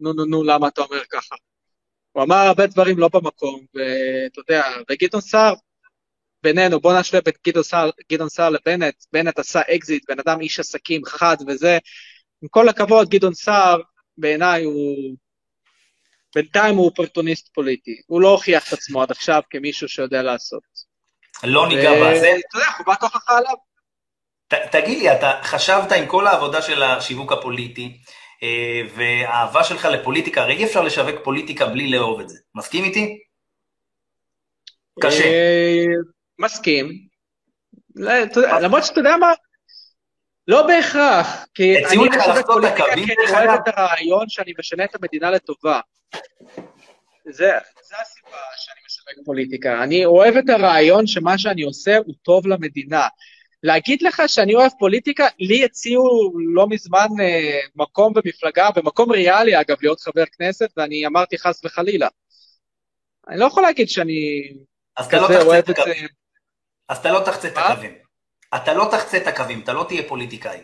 [0.00, 1.34] נו נו נו למה אתה אומר ככה.
[2.12, 5.54] הוא אמר הרבה דברים לא במקום, ואתה יודע, וגדעון סער,
[6.42, 10.60] בינינו, בוא נשווה בין גדעון סער, גדעון סער לבנט, בנט עשה אקזיט, בן אדם איש
[10.60, 11.78] עסקים חד וזה,
[12.42, 13.80] עם כל הכבוד, גדעון סער,
[14.18, 15.16] בעיניי הוא,
[16.34, 20.62] בינתיים הוא אופרטוניסט פוליטי, הוא לא הוכיח את עצמו עד עכשיו כמישהו שיודע לעשות.
[21.44, 22.32] לא ניגע בזה.
[22.48, 23.54] אתה יודע, חובת הוכחה עליו.
[24.70, 28.21] תגיד לי, אתה חשבת עם כל העבודה של השיווק הפוליטי, אה,
[28.94, 32.38] והאהבה שלך לפוליטיקה, הרי אי אפשר לשווק פוליטיקה בלי לאהוב את זה.
[32.54, 33.18] מסכים איתי?
[35.00, 35.24] קשה.
[35.24, 35.84] אה,
[36.38, 37.12] מסכים.
[38.60, 39.32] למרות שאתה יודע מה,
[40.48, 45.30] לא בהכרח, כי אני משווק פוליטיקה כי אני אוהב את הרעיון שאני משנה את המדינה
[45.30, 45.80] לטובה.
[47.24, 47.50] זה,
[47.82, 49.82] זה הסיבה שאני משווק פוליטיקה.
[49.82, 53.08] אני אוהב את הרעיון שמה שאני עושה הוא טוב למדינה.
[53.62, 59.76] להגיד לך שאני אוהב פוליטיקה, לי הציעו לא מזמן אה, מקום במפלגה, במקום ריאלי אגב,
[59.82, 62.08] להיות חבר כנסת, ואני אמרתי חס וחלילה.
[63.28, 64.52] אני לא יכול להגיד שאני
[65.10, 65.92] כזה לא אוהב את זה.
[66.88, 67.98] אז אתה לא תחצה את הקווים.
[68.54, 70.58] אתה לא תחצה את הקווים, אתה לא תהיה פוליטיקאי.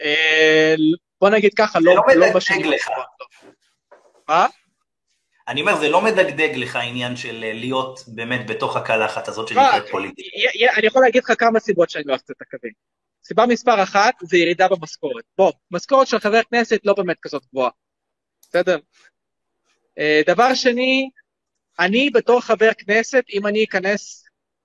[0.00, 0.74] אה,
[1.20, 2.88] בוא נגיד ככה, לא, לא בשנים לך.
[4.28, 4.46] מה?
[5.48, 9.90] אני אומר, זה לא מדגדג לך העניין של אה, להיות באמת בתוך הקלחת הזאת שנקראת
[9.90, 10.26] פוליטית.
[10.76, 12.72] אני יכול להגיד לך כמה סיבות שאני לא אעשה את הקווים.
[13.24, 15.24] סיבה מספר אחת זה ירידה במשכורת.
[15.38, 17.70] בוא, משכורת של חבר כנסת לא באמת כזאת גבוהה,
[18.40, 18.78] בסדר?
[19.98, 21.10] אה, דבר שני,
[21.78, 24.24] אני בתור חבר כנסת, אם אני אכנס,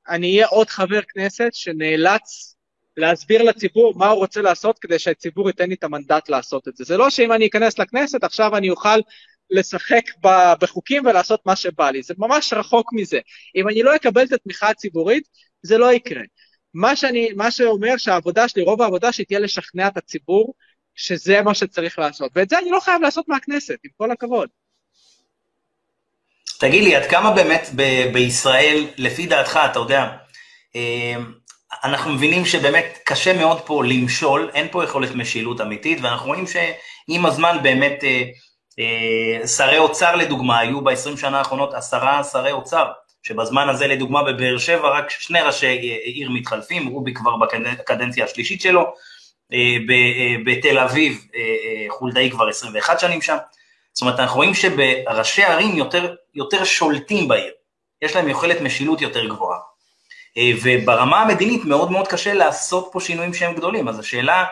[0.10, 2.56] אני אהיה עוד חבר כנסת שנאלץ
[2.98, 6.84] להסביר לציבור מה הוא רוצה לעשות כדי שהציבור ייתן לי את המנדט לעשות את זה.
[6.84, 9.00] זה לא שאם אני אכנס לכנסת, עכשיו אני אוכל
[9.52, 10.02] לשחק
[10.62, 13.20] בחוקים ולעשות מה שבא לי, זה ממש רחוק מזה.
[13.56, 15.24] אם אני לא אקבל את התמיכה הציבורית,
[15.62, 16.22] זה לא יקרה.
[16.74, 20.54] מה, שאני, מה שאומר שהעבודה שלי, רוב העבודה שלי תהיה לשכנע את הציבור
[20.96, 24.50] שזה מה שצריך לעשות, ואת זה אני לא חייב לעשות מהכנסת, עם כל הכבוד.
[26.60, 30.08] תגיד לי, עד כמה באמת ב- בישראל, לפי דעתך, אתה יודע,
[30.76, 31.16] אה,
[31.84, 37.26] אנחנו מבינים שבאמת קשה מאוד פה למשול, אין פה יכולת משילות אמיתית, ואנחנו רואים שעם
[37.26, 38.24] הזמן באמת אה,
[39.58, 42.86] שרי אוצר לדוגמה, היו ב-20 שנה האחרונות עשרה שרי אוצר,
[43.24, 45.68] שבזמן הזה לדוגמה בבאר שבע רק שני ראשי
[46.04, 48.94] עיר מתחלפים, רובי כבר בקדנציה השלישית שלו,
[50.46, 51.28] בתל אביב
[51.90, 53.38] חולדאי כבר 21 שנים שם,
[53.94, 57.52] זאת אומרת, אנחנו רואים שבראשי ערים יותר, יותר שולטים בעיר,
[58.02, 59.60] יש להם יכולת משילות יותר גבוהה.
[60.38, 64.46] אה, וברמה המדינית מאוד מאוד קשה לעשות פה שינויים שהם גדולים, אז השאלה,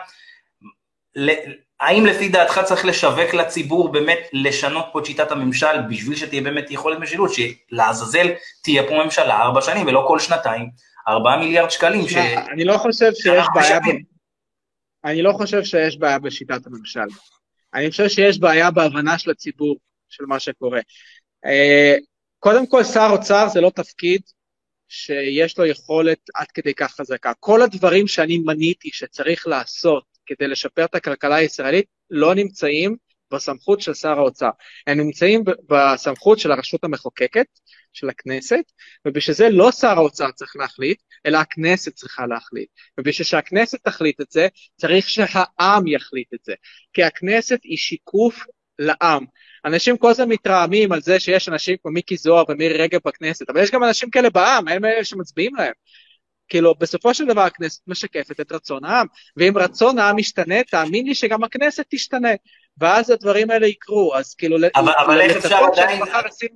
[1.80, 6.70] האם לפי דעתך צריך לשווק לציבור באמת לשנות פה את שיטת הממשל בשביל שתהיה באמת
[6.70, 8.26] יכולת משילות, שלעזאזל
[8.62, 10.70] תהיה פה ממשלה ארבע שנים ולא כל שנתיים,
[11.08, 12.08] ארבעה מיליארד שקלים.
[12.08, 12.14] ש...
[12.52, 13.84] אני לא חושב שיש בעיה, ב...
[15.04, 17.06] אני לא חושב שיש בעיה בשיטת הממשל.
[17.74, 19.76] אני חושב שיש בעיה בהבנה של הציבור,
[20.08, 20.80] של מה שקורה.
[21.44, 21.96] אה,
[22.38, 24.22] קודם כל, שר אוצר זה לא תפקיד
[24.88, 27.32] שיש לו יכולת עד כדי כך חזקה.
[27.40, 32.96] כל הדברים שאני מניתי שצריך לעשות כדי לשפר את הכלכלה הישראלית לא נמצאים
[33.32, 34.50] בסמכות של שר האוצר.
[34.86, 37.46] הם נמצאים בסמכות של הרשות המחוקקת,
[37.92, 38.64] של הכנסת,
[39.06, 42.68] ובשביל זה לא שר האוצר צריך להחליט, אלא הכנסת צריכה להחליט.
[42.98, 46.54] ובשביל שהכנסת תחליט את זה, צריך שהעם יחליט את זה.
[46.92, 48.44] כי הכנסת היא שיקוף
[48.78, 49.24] לעם.
[49.64, 53.62] אנשים כל הזמן מתרעמים על זה שיש אנשים כמו מיקי זוהר ומירי רגב בכנסת, אבל
[53.62, 55.72] יש גם אנשים כאלה בעם, הם אלה שמצביעים להם.
[56.48, 59.06] כאילו, בסופו של דבר הכנסת משקפת את רצון העם,
[59.36, 62.30] ואם רצון העם משתנה, תאמין לי שגם הכנסת תשתנה,
[62.78, 64.56] ואז הדברים האלה יקרו, אז כאילו...
[64.76, 66.02] אבל, אבל איך אפשר עדיין...
[66.26, 66.48] לשים...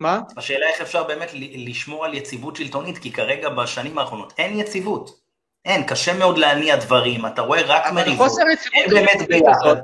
[0.00, 0.20] מה?
[0.36, 5.22] השאלה איך אפשר באמת לשמור על יציבות שלטונית, כי כרגע בשנים האחרונות אין יציבות.
[5.64, 8.30] אין, קשה מאוד להניע דברים, אתה רואה רק מריבות,
[8.74, 9.76] אין באמת ביחד.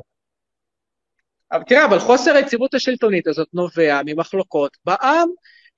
[1.53, 5.29] אבל תראה, אבל חוסר היציבות השלטונית הזאת נובע ממחלוקות בעם,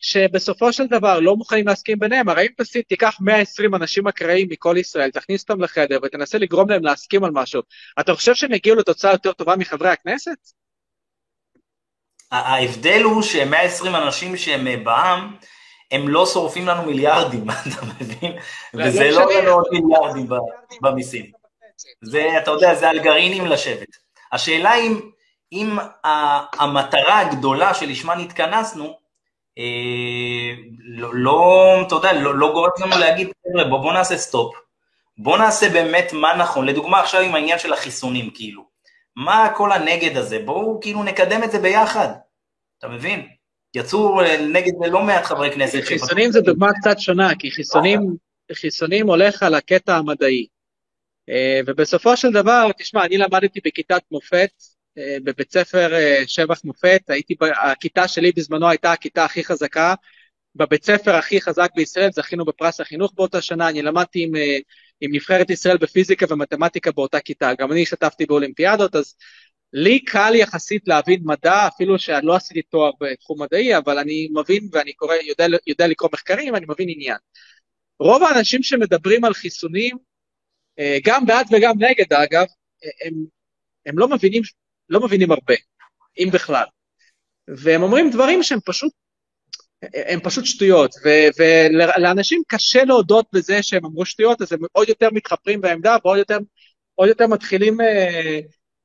[0.01, 2.29] שבסופו של דבר לא מוכנים להסכים ביניהם.
[2.29, 6.85] הרי אם תסיט, תיקח 120 אנשים אקראיים מכל ישראל, תכניס אותם לחדר ותנסה לגרום להם
[6.85, 7.63] להסכים על משהו,
[8.01, 10.37] אתה חושב שהם יגיעו לתוצאה יותר טובה מחברי הכנסת?
[12.33, 15.37] ההבדל הוא ש-120 אנשים שהם אה, בעם,
[15.91, 18.33] הם לא שורפים לנו מיליארדים, אתה מבין?
[18.75, 20.27] לא, וזה לא עולה עוד מיליארדים
[20.83, 21.31] במיסים.
[22.03, 23.89] זה, אתה יודע, זה על גרעינים לשבת.
[24.33, 25.01] השאלה אם,
[25.53, 25.79] אם
[26.59, 29.00] המטרה הגדולה שלשמה נתכנסנו,
[30.87, 34.55] לא, לא, אתה יודע, לא, לא גורם לנו להגיד, חבר'ה, בוא, בוא נעשה סטופ,
[35.19, 36.67] בוא נעשה באמת מה נכון.
[36.67, 38.71] לדוגמה עכשיו עם העניין של החיסונים, כאילו.
[39.17, 40.39] מה כל הנגד הזה?
[40.45, 42.09] בואו כאילו נקדם את זה ביחד,
[42.79, 43.29] אתה מבין?
[43.75, 44.21] יצאו
[44.53, 45.81] נגד לא מעט חברי כנסת.
[45.85, 48.17] חיסונים זה דוגמה קצת שונה, כי חיסונים,
[48.53, 50.47] חיסונים הולך על הקטע המדעי.
[51.29, 57.03] אה, ובסופו של דבר, תשמע, אני למדתי בכיתת מופת, אה, בבית ספר אה, שבח מופת,
[57.09, 59.95] הייתי, הכיתה שלי בזמנו הייתה הכיתה הכי חזקה,
[60.55, 64.59] בבית ספר הכי חזק בישראל, זכינו בפרס החינוך באותה שנה, אני למדתי עם, אה,
[65.01, 69.15] עם נבחרת ישראל בפיזיקה ומתמטיקה באותה כיתה, גם אני השתתפתי באולימפיאדות, אז
[69.73, 74.69] לי קל יחסית להבין מדע, אפילו שאני לא עשיתי תואר בתחום מדעי, אבל אני מבין
[74.73, 77.17] ואני קורא, יודע, יודע לקרוא מחקרים, אני מבין עניין.
[78.01, 79.97] רוב האנשים שמדברים על חיסונים,
[81.05, 82.47] גם בעד וגם נגד אגב,
[83.05, 83.15] הם,
[83.87, 84.43] הם לא מבינים
[84.91, 85.55] לא מבינים הרבה,
[86.19, 86.65] אם בכלל.
[87.49, 88.93] והם אומרים דברים שהם פשוט,
[89.83, 95.09] הם פשוט שטויות, ו- ולאנשים קשה להודות בזה שהם אמרו שטויות, אז הם עוד יותר
[95.13, 96.39] מתחפרים בעמדה ועוד יותר,
[97.01, 98.41] יותר מתחילים אה,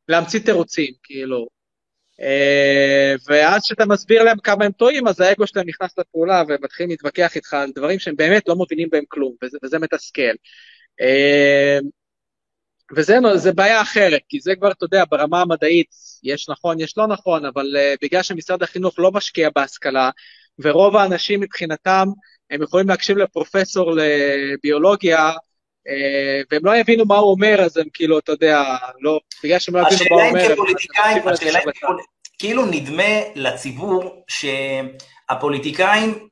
[0.08, 1.48] להמציא תירוצים, כאילו.
[2.22, 7.36] אה, ואז כשאתה מסביר להם כמה הם טועים, אז האגו שלהם נכנס לפעולה ומתחילים להתווכח
[7.36, 10.36] איתך על דברים שהם באמת לא מבינים בהם כלום, וזה, וזה מתסכל.
[11.02, 11.80] אה,
[12.92, 15.88] וזה בעיה אחרת, כי זה כבר, אתה יודע, ברמה המדעית,
[16.24, 20.10] יש נכון, יש לא נכון, אבל uh, בגלל שמשרד החינוך לא משקיע בהשכלה,
[20.60, 22.08] ורוב האנשים מבחינתם,
[22.52, 25.92] הם יכולים להקשיב לפרופסור לביולוגיה, uh,
[26.52, 28.64] והם לא יבינו מה הוא אומר, אז הם כאילו, אתה יודע,
[29.02, 31.98] לא, בגלל שהם לא יבינו מה הוא אומר, השאלה אם כפוליטיקאים, השאלה אם
[32.40, 36.28] כאילו נדמה לציבור שהפוליטיקאים,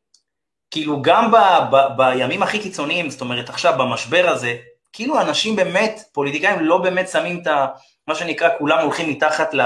[0.72, 1.36] כאילו גם ב,
[1.72, 4.56] ב, בימים הכי קיצוניים, זאת אומרת עכשיו במשבר הזה,
[4.94, 7.68] כאילו אנשים באמת, פוליטיקאים לא באמת שמים את ה...
[8.08, 9.62] מה שנקרא, כולם הולכים מתחת ל...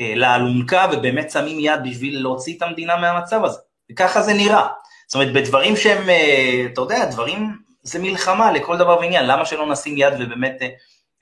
[0.00, 3.58] אה, לאלונקה ובאמת שמים יד בשביל להוציא את המדינה מהמצב הזה.
[3.92, 4.66] וככה זה נראה.
[5.06, 9.66] זאת אומרת, בדברים שהם, אה, אתה יודע, דברים, זה מלחמה לכל דבר ועניין, למה שלא
[9.66, 10.62] נשים יד ובאמת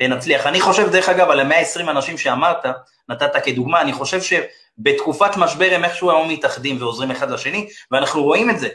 [0.01, 0.47] אה, נצליח?
[0.47, 2.67] אני חושב, דרך אגב, על ה-120 אנשים שאמרת,
[3.09, 8.51] נתת כדוגמה, אני חושב שבתקופת משבר הם איכשהו היום מתאחדים ועוזרים אחד לשני, ואנחנו רואים
[8.51, 8.69] את זה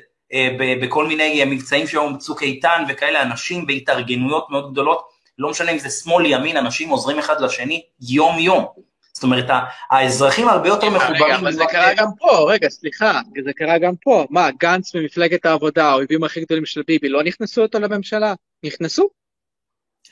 [0.82, 5.90] בכל מיני מבצעים שהיום צוק איתן וכאלה, אנשים בהתארגנויות מאוד גדולות, לא משנה אם זה
[5.90, 8.66] שמאל, ימין, אנשים עוזרים אחד לשני יום-יום.
[9.14, 9.46] זאת אומרת,
[9.92, 11.24] האזרחים הרבה יותר מחוברים.
[11.24, 14.26] רגע, אבל זה קרה גם פה, רגע, סליחה, זה קרה גם פה.
[14.30, 18.34] מה, גנץ ממפלגת העבודה, האויבים הכי גדולים של ביבי, לא נכנסו אותו לממשלה?
[18.64, 19.10] נכנסו?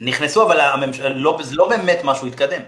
[0.01, 2.61] נכנסו, אבל הממשלה, לא, זה לא באמת משהו התקדם.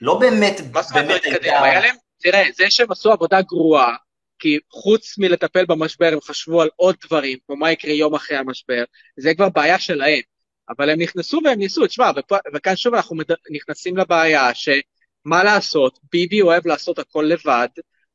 [0.00, 1.62] לא באמת, מה זאת אומרת התקדם?
[1.62, 3.94] היה להם, תראה, זה שהם עשו עבודה גרועה,
[4.38, 8.84] כי חוץ מלטפל במשבר הם חשבו על עוד דברים, כמו מה יקרה יום אחרי המשבר,
[9.16, 10.20] זה כבר בעיה שלהם.
[10.70, 12.10] אבל הם נכנסו והם ניסו, תשמע,
[12.54, 13.16] וכאן שוב אנחנו
[13.50, 14.68] נכנסים לבעיה ש...
[15.24, 17.68] מה לעשות, ביבי אוהב לעשות הכל לבד,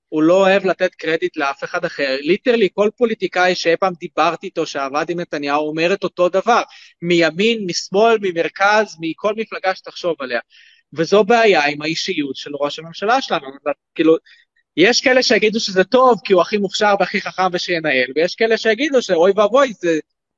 [0.09, 2.17] הוא לא אוהב לתת קרדיט לאף אחד אחר.
[2.19, 6.61] ליטרלי כל פוליטיקאי שאי פעם דיברתי איתו, שעבד עם נתניהו, אומר את אותו דבר,
[7.01, 10.39] מימין, משמאל, ממרכז, מכל מפלגה שתחשוב עליה.
[10.93, 13.47] וזו בעיה עם האישיות של ראש הממשלה שלנו.
[13.95, 14.15] כאילו,
[14.77, 19.01] יש כאלה שיגידו שזה טוב כי הוא הכי מוכשר והכי חכם ושינהל, ויש כאלה שיגידו
[19.01, 19.73] שאוי ואבוי,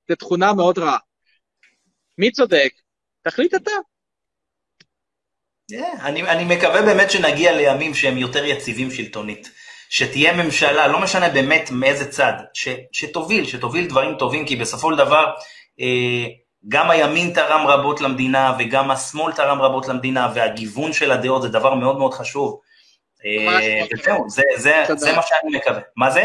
[0.10, 0.98] זו תכונה מאוד רעה.
[2.18, 2.74] מי צודק?
[3.24, 3.72] תחליט אתה.
[5.72, 9.49] Yeah, אני, אני מקווה באמת שנגיע לימים שהם יותר יציבים שלטונית.
[9.90, 14.98] שתהיה ממשלה, לא משנה באמת מאיזה צד, ש, שתוביל, שתוביל דברים טובים, כי בסופו של
[14.98, 15.26] דבר
[15.80, 16.26] אה,
[16.68, 21.76] גם הימין תרם רבות למדינה וגם השמאל תרם רבות למדינה, והגיוון של הדעות זה דבר
[21.76, 22.60] מאוד מאוד חשוב.
[23.26, 25.80] אה, וזהו, זה, זה, זה מה שאני מקווה.
[25.96, 26.24] מה זה?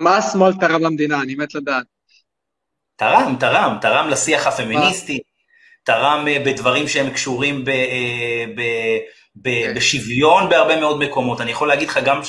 [0.00, 1.22] מה השמאל תרם למדינה?
[1.22, 1.86] אני מת לדעת.
[2.96, 5.20] תרם, תרם, תרם לשיח הפמיניסטי,
[5.84, 8.62] תרם אה, בדברים שהם קשורים ב, אה, ב,
[9.36, 9.74] ב, כן.
[9.74, 11.40] בשוויון בהרבה מאוד מקומות.
[11.40, 12.20] אני יכול להגיד לך גם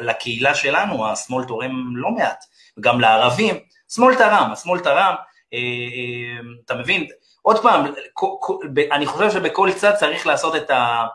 [0.00, 2.44] לקהילה שלנו, השמאל תורם לא מעט,
[2.78, 3.54] וגם לערבים,
[3.94, 5.14] שמאל תרם, השמאל תרם,
[6.64, 7.06] אתה מבין?
[7.42, 7.92] עוד פעם,
[8.92, 11.06] אני חושב שבכל צד צריך לעשות את ה...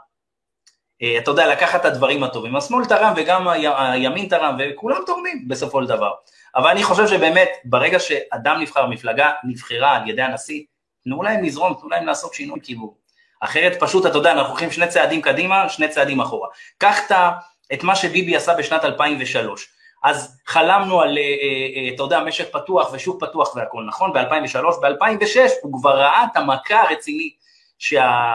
[1.17, 2.55] אתה יודע, לקחת את הדברים הטובים.
[2.55, 6.11] השמאל תרם וגם הימין תרם, וכולם תורמים בסופו של דבר.
[6.55, 10.63] אבל אני חושב שבאמת, ברגע שאדם נבחר, מפלגה נבחרה על ידי הנשיא,
[11.03, 12.89] תנו להם לזרום, תנו להם לעשות שינוי כיוון.
[13.39, 16.47] אחרת פשוט, אתה יודע, אנחנו הולכים שני צעדים קדימה, שני צעדים אחורה.
[16.77, 16.99] קח
[17.73, 19.67] את מה שביבי עשה בשנת 2003.
[20.03, 24.13] אז חלמנו על, אה, אה, אה, אתה יודע, משק פתוח ושוק פתוח והכול, נכון?
[24.13, 27.33] ב-2003, ב-2006 הוא כבר ראה את המכה הרצינית
[27.77, 28.31] שה...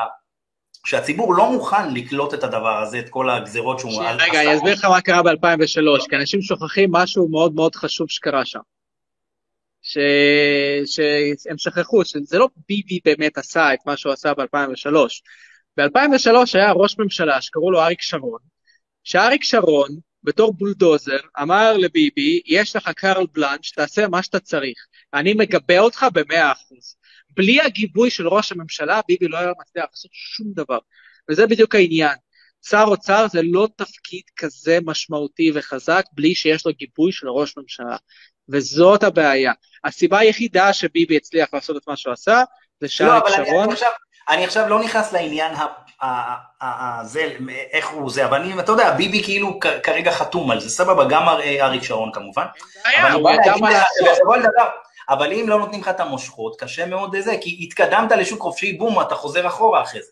[0.87, 4.03] שהציבור לא מוכן לקלוט את הדבר הזה, את כל הגזרות שהוא...
[4.19, 8.45] רגע, אני אסביר לך מה קרה ב-2003, כי אנשים שוכחים משהו מאוד מאוד חשוב שקרה
[8.45, 8.61] שם.
[9.83, 9.99] ש...
[10.87, 14.97] שהם שכחו שזה לא ביבי באמת עשה את מה שהוא עשה ב-2003.
[15.77, 18.41] ב-2003 היה ראש ממשלה שקראו לו אריק שרון,
[19.05, 19.89] שאריק שרון
[20.23, 24.79] בתור בולדוזר אמר לביבי, יש לך קרל בלאנץ', תעשה מה שאתה צריך,
[25.15, 26.97] אני מגבה אותך במאה אחוז.
[27.37, 30.79] בלי הגיבוי של ראש הממשלה, ביבי לא היה מצליח לעשות שום דבר.
[31.31, 32.17] וזה בדיוק העניין.
[32.69, 37.97] שר אוצר זה לא תפקיד כזה משמעותי וחזק בלי שיש לו גיבוי של ראש ממשלה.
[38.49, 39.53] וזאת הבעיה.
[39.85, 42.43] הסיבה היחידה שביבי הצליח לעשות את מה שהוא עשה,
[42.81, 43.65] זה שאריק לא, שרון...
[43.65, 43.91] אני עכשיו,
[44.29, 45.55] אני עכשיו לא נכנס לעניין
[46.61, 47.37] הזה,
[47.73, 51.29] איך הוא זה, אבל אני, אתה יודע, ביבי כאילו כרגע חתום על זה, סבבה, גם
[51.61, 52.47] אריק שרון כמובן.
[55.11, 59.01] אבל אם לא נותנים לך את המושכות, קשה מאוד זה, כי התקדמת לשוק חופשי, בום,
[59.01, 60.11] אתה חוזר אחורה אחרי זה.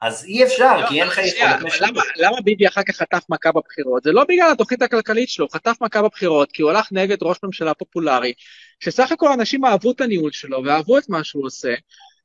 [0.00, 2.04] אז אי אפשר, לא, כי אין לך יכולת משילות.
[2.16, 4.02] למה ביבי אחר כך חטף מכה בבחירות?
[4.02, 7.74] זה לא בגלל התוכנית הכלכלית שלו, חטף מכה בבחירות כי הוא הלך נגד ראש ממשלה
[7.74, 8.32] פופולרי,
[8.80, 11.74] שסך הכל אנשים אהבו את הניהול שלו ואהבו את מה שהוא עושה,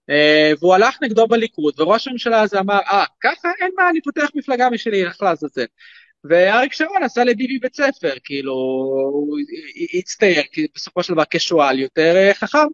[0.10, 4.30] אה, והוא הלך נגדו בליכוד, וראש הממשלה הזה אמר, אה, ככה אין מה, אני פותח
[4.36, 5.66] מפלגה משלי, איך לעזאזל.
[6.24, 9.38] ואריק שרון עשה לביבי בית ספר, כאילו, הוא
[9.94, 10.44] הצטייר
[10.76, 12.68] בסופו של דבר כשועל יותר אה, חכם.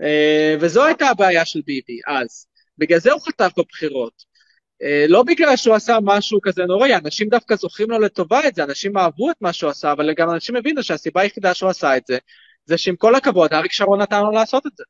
[0.00, 2.46] אה, וזו הייתה הבעיה של ביבי אז.
[2.78, 4.34] בגלל זה הוא חטף בבחירות.
[4.82, 8.64] Uh, לא בגלל שהוא עשה משהו כזה נוראי, אנשים דווקא זוכרים לו לטובה את זה,
[8.64, 12.06] אנשים אהבו את מה שהוא עשה, אבל גם אנשים הבינו שהסיבה היחידה שהוא עשה את
[12.06, 12.18] זה,
[12.64, 14.84] זה שעם כל הכבוד, אריק שרון נתן לו לעשות את זה.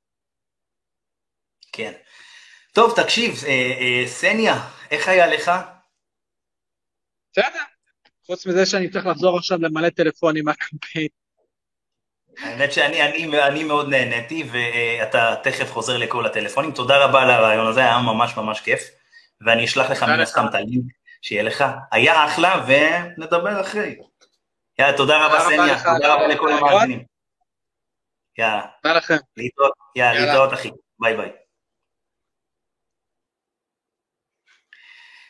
[1.73, 1.93] כן.
[2.73, 4.55] טוב, תקשיב, אה, אה, סניה,
[4.91, 5.51] איך היה לך?
[7.33, 7.74] בסדר.
[8.27, 11.09] חוץ מזה שאני צריך לחזור עכשיו למלא טלפונים מהקמפיין.
[12.39, 16.73] האמת שאני אני, אני מאוד נהניתי, ואתה תכף חוזר לכל הטלפונים.
[16.73, 18.81] תודה רבה על הרעיון הזה, היה ממש ממש כיף.
[19.47, 20.85] ואני אשלח לך מן הסתם את הלינק,
[21.23, 21.65] שיהיה לך.
[21.93, 23.97] היה אחלה, ונדבר אחרי.
[24.79, 27.05] יאללה, תודה רבה סניה, תודה רבה לכל המאזינים.
[28.39, 28.67] יאללה.
[28.83, 29.17] תודה לכם.
[29.37, 30.71] להתראות, יאללה, להתראות אחי.
[30.99, 31.31] ביי ביי.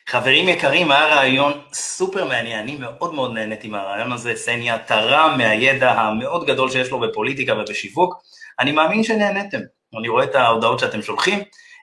[0.09, 5.93] חברים יקרים, היה ריאיון סופר מעניין, אני מאוד מאוד נהניתי מהריאיון הזה, סניה תרם מהידע
[5.93, 8.15] המאוד גדול שיש לו בפוליטיקה ובשיווק,
[8.61, 9.59] אני מאמין שנהניתם,
[9.99, 11.39] אני רואה את ההודעות שאתם שולחים,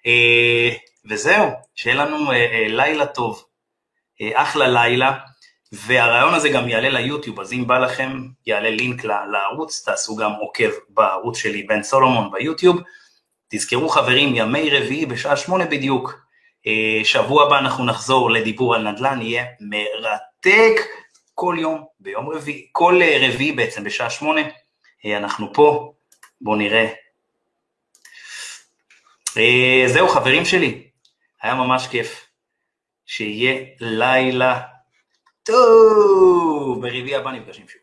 [0.05, 0.69] אה,
[1.09, 3.45] וזהו, שיהיה לנו אה, לילה טוב,
[4.33, 5.17] אחלה לילה,
[5.71, 8.11] והריאיון הזה גם יעלה ליוטיוב, אז אם בא לכם,
[8.47, 12.81] יעלה לינק לערוץ, תעשו גם עוקב בערוץ שלי, בן סולומון ביוטיוב.
[13.49, 16.21] תזכרו חברים, ימי רביעי בשעה שמונה בדיוק.
[16.67, 20.81] אה, שבוע הבא אנחנו נחזור לדיבור על נדל"ן, יהיה מרתק
[21.35, 24.41] כל יום, ביום רביעי, כל אה, רביעי בעצם בשעה שמונה.
[25.05, 25.93] אה, אנחנו פה,
[26.41, 26.87] בואו נראה.
[29.87, 30.87] זהו חברים שלי,
[31.41, 32.27] היה ממש כיף.
[33.05, 34.61] שיהיה לילה
[35.43, 37.80] טוב, ברביעי הבא נפגשים שוב.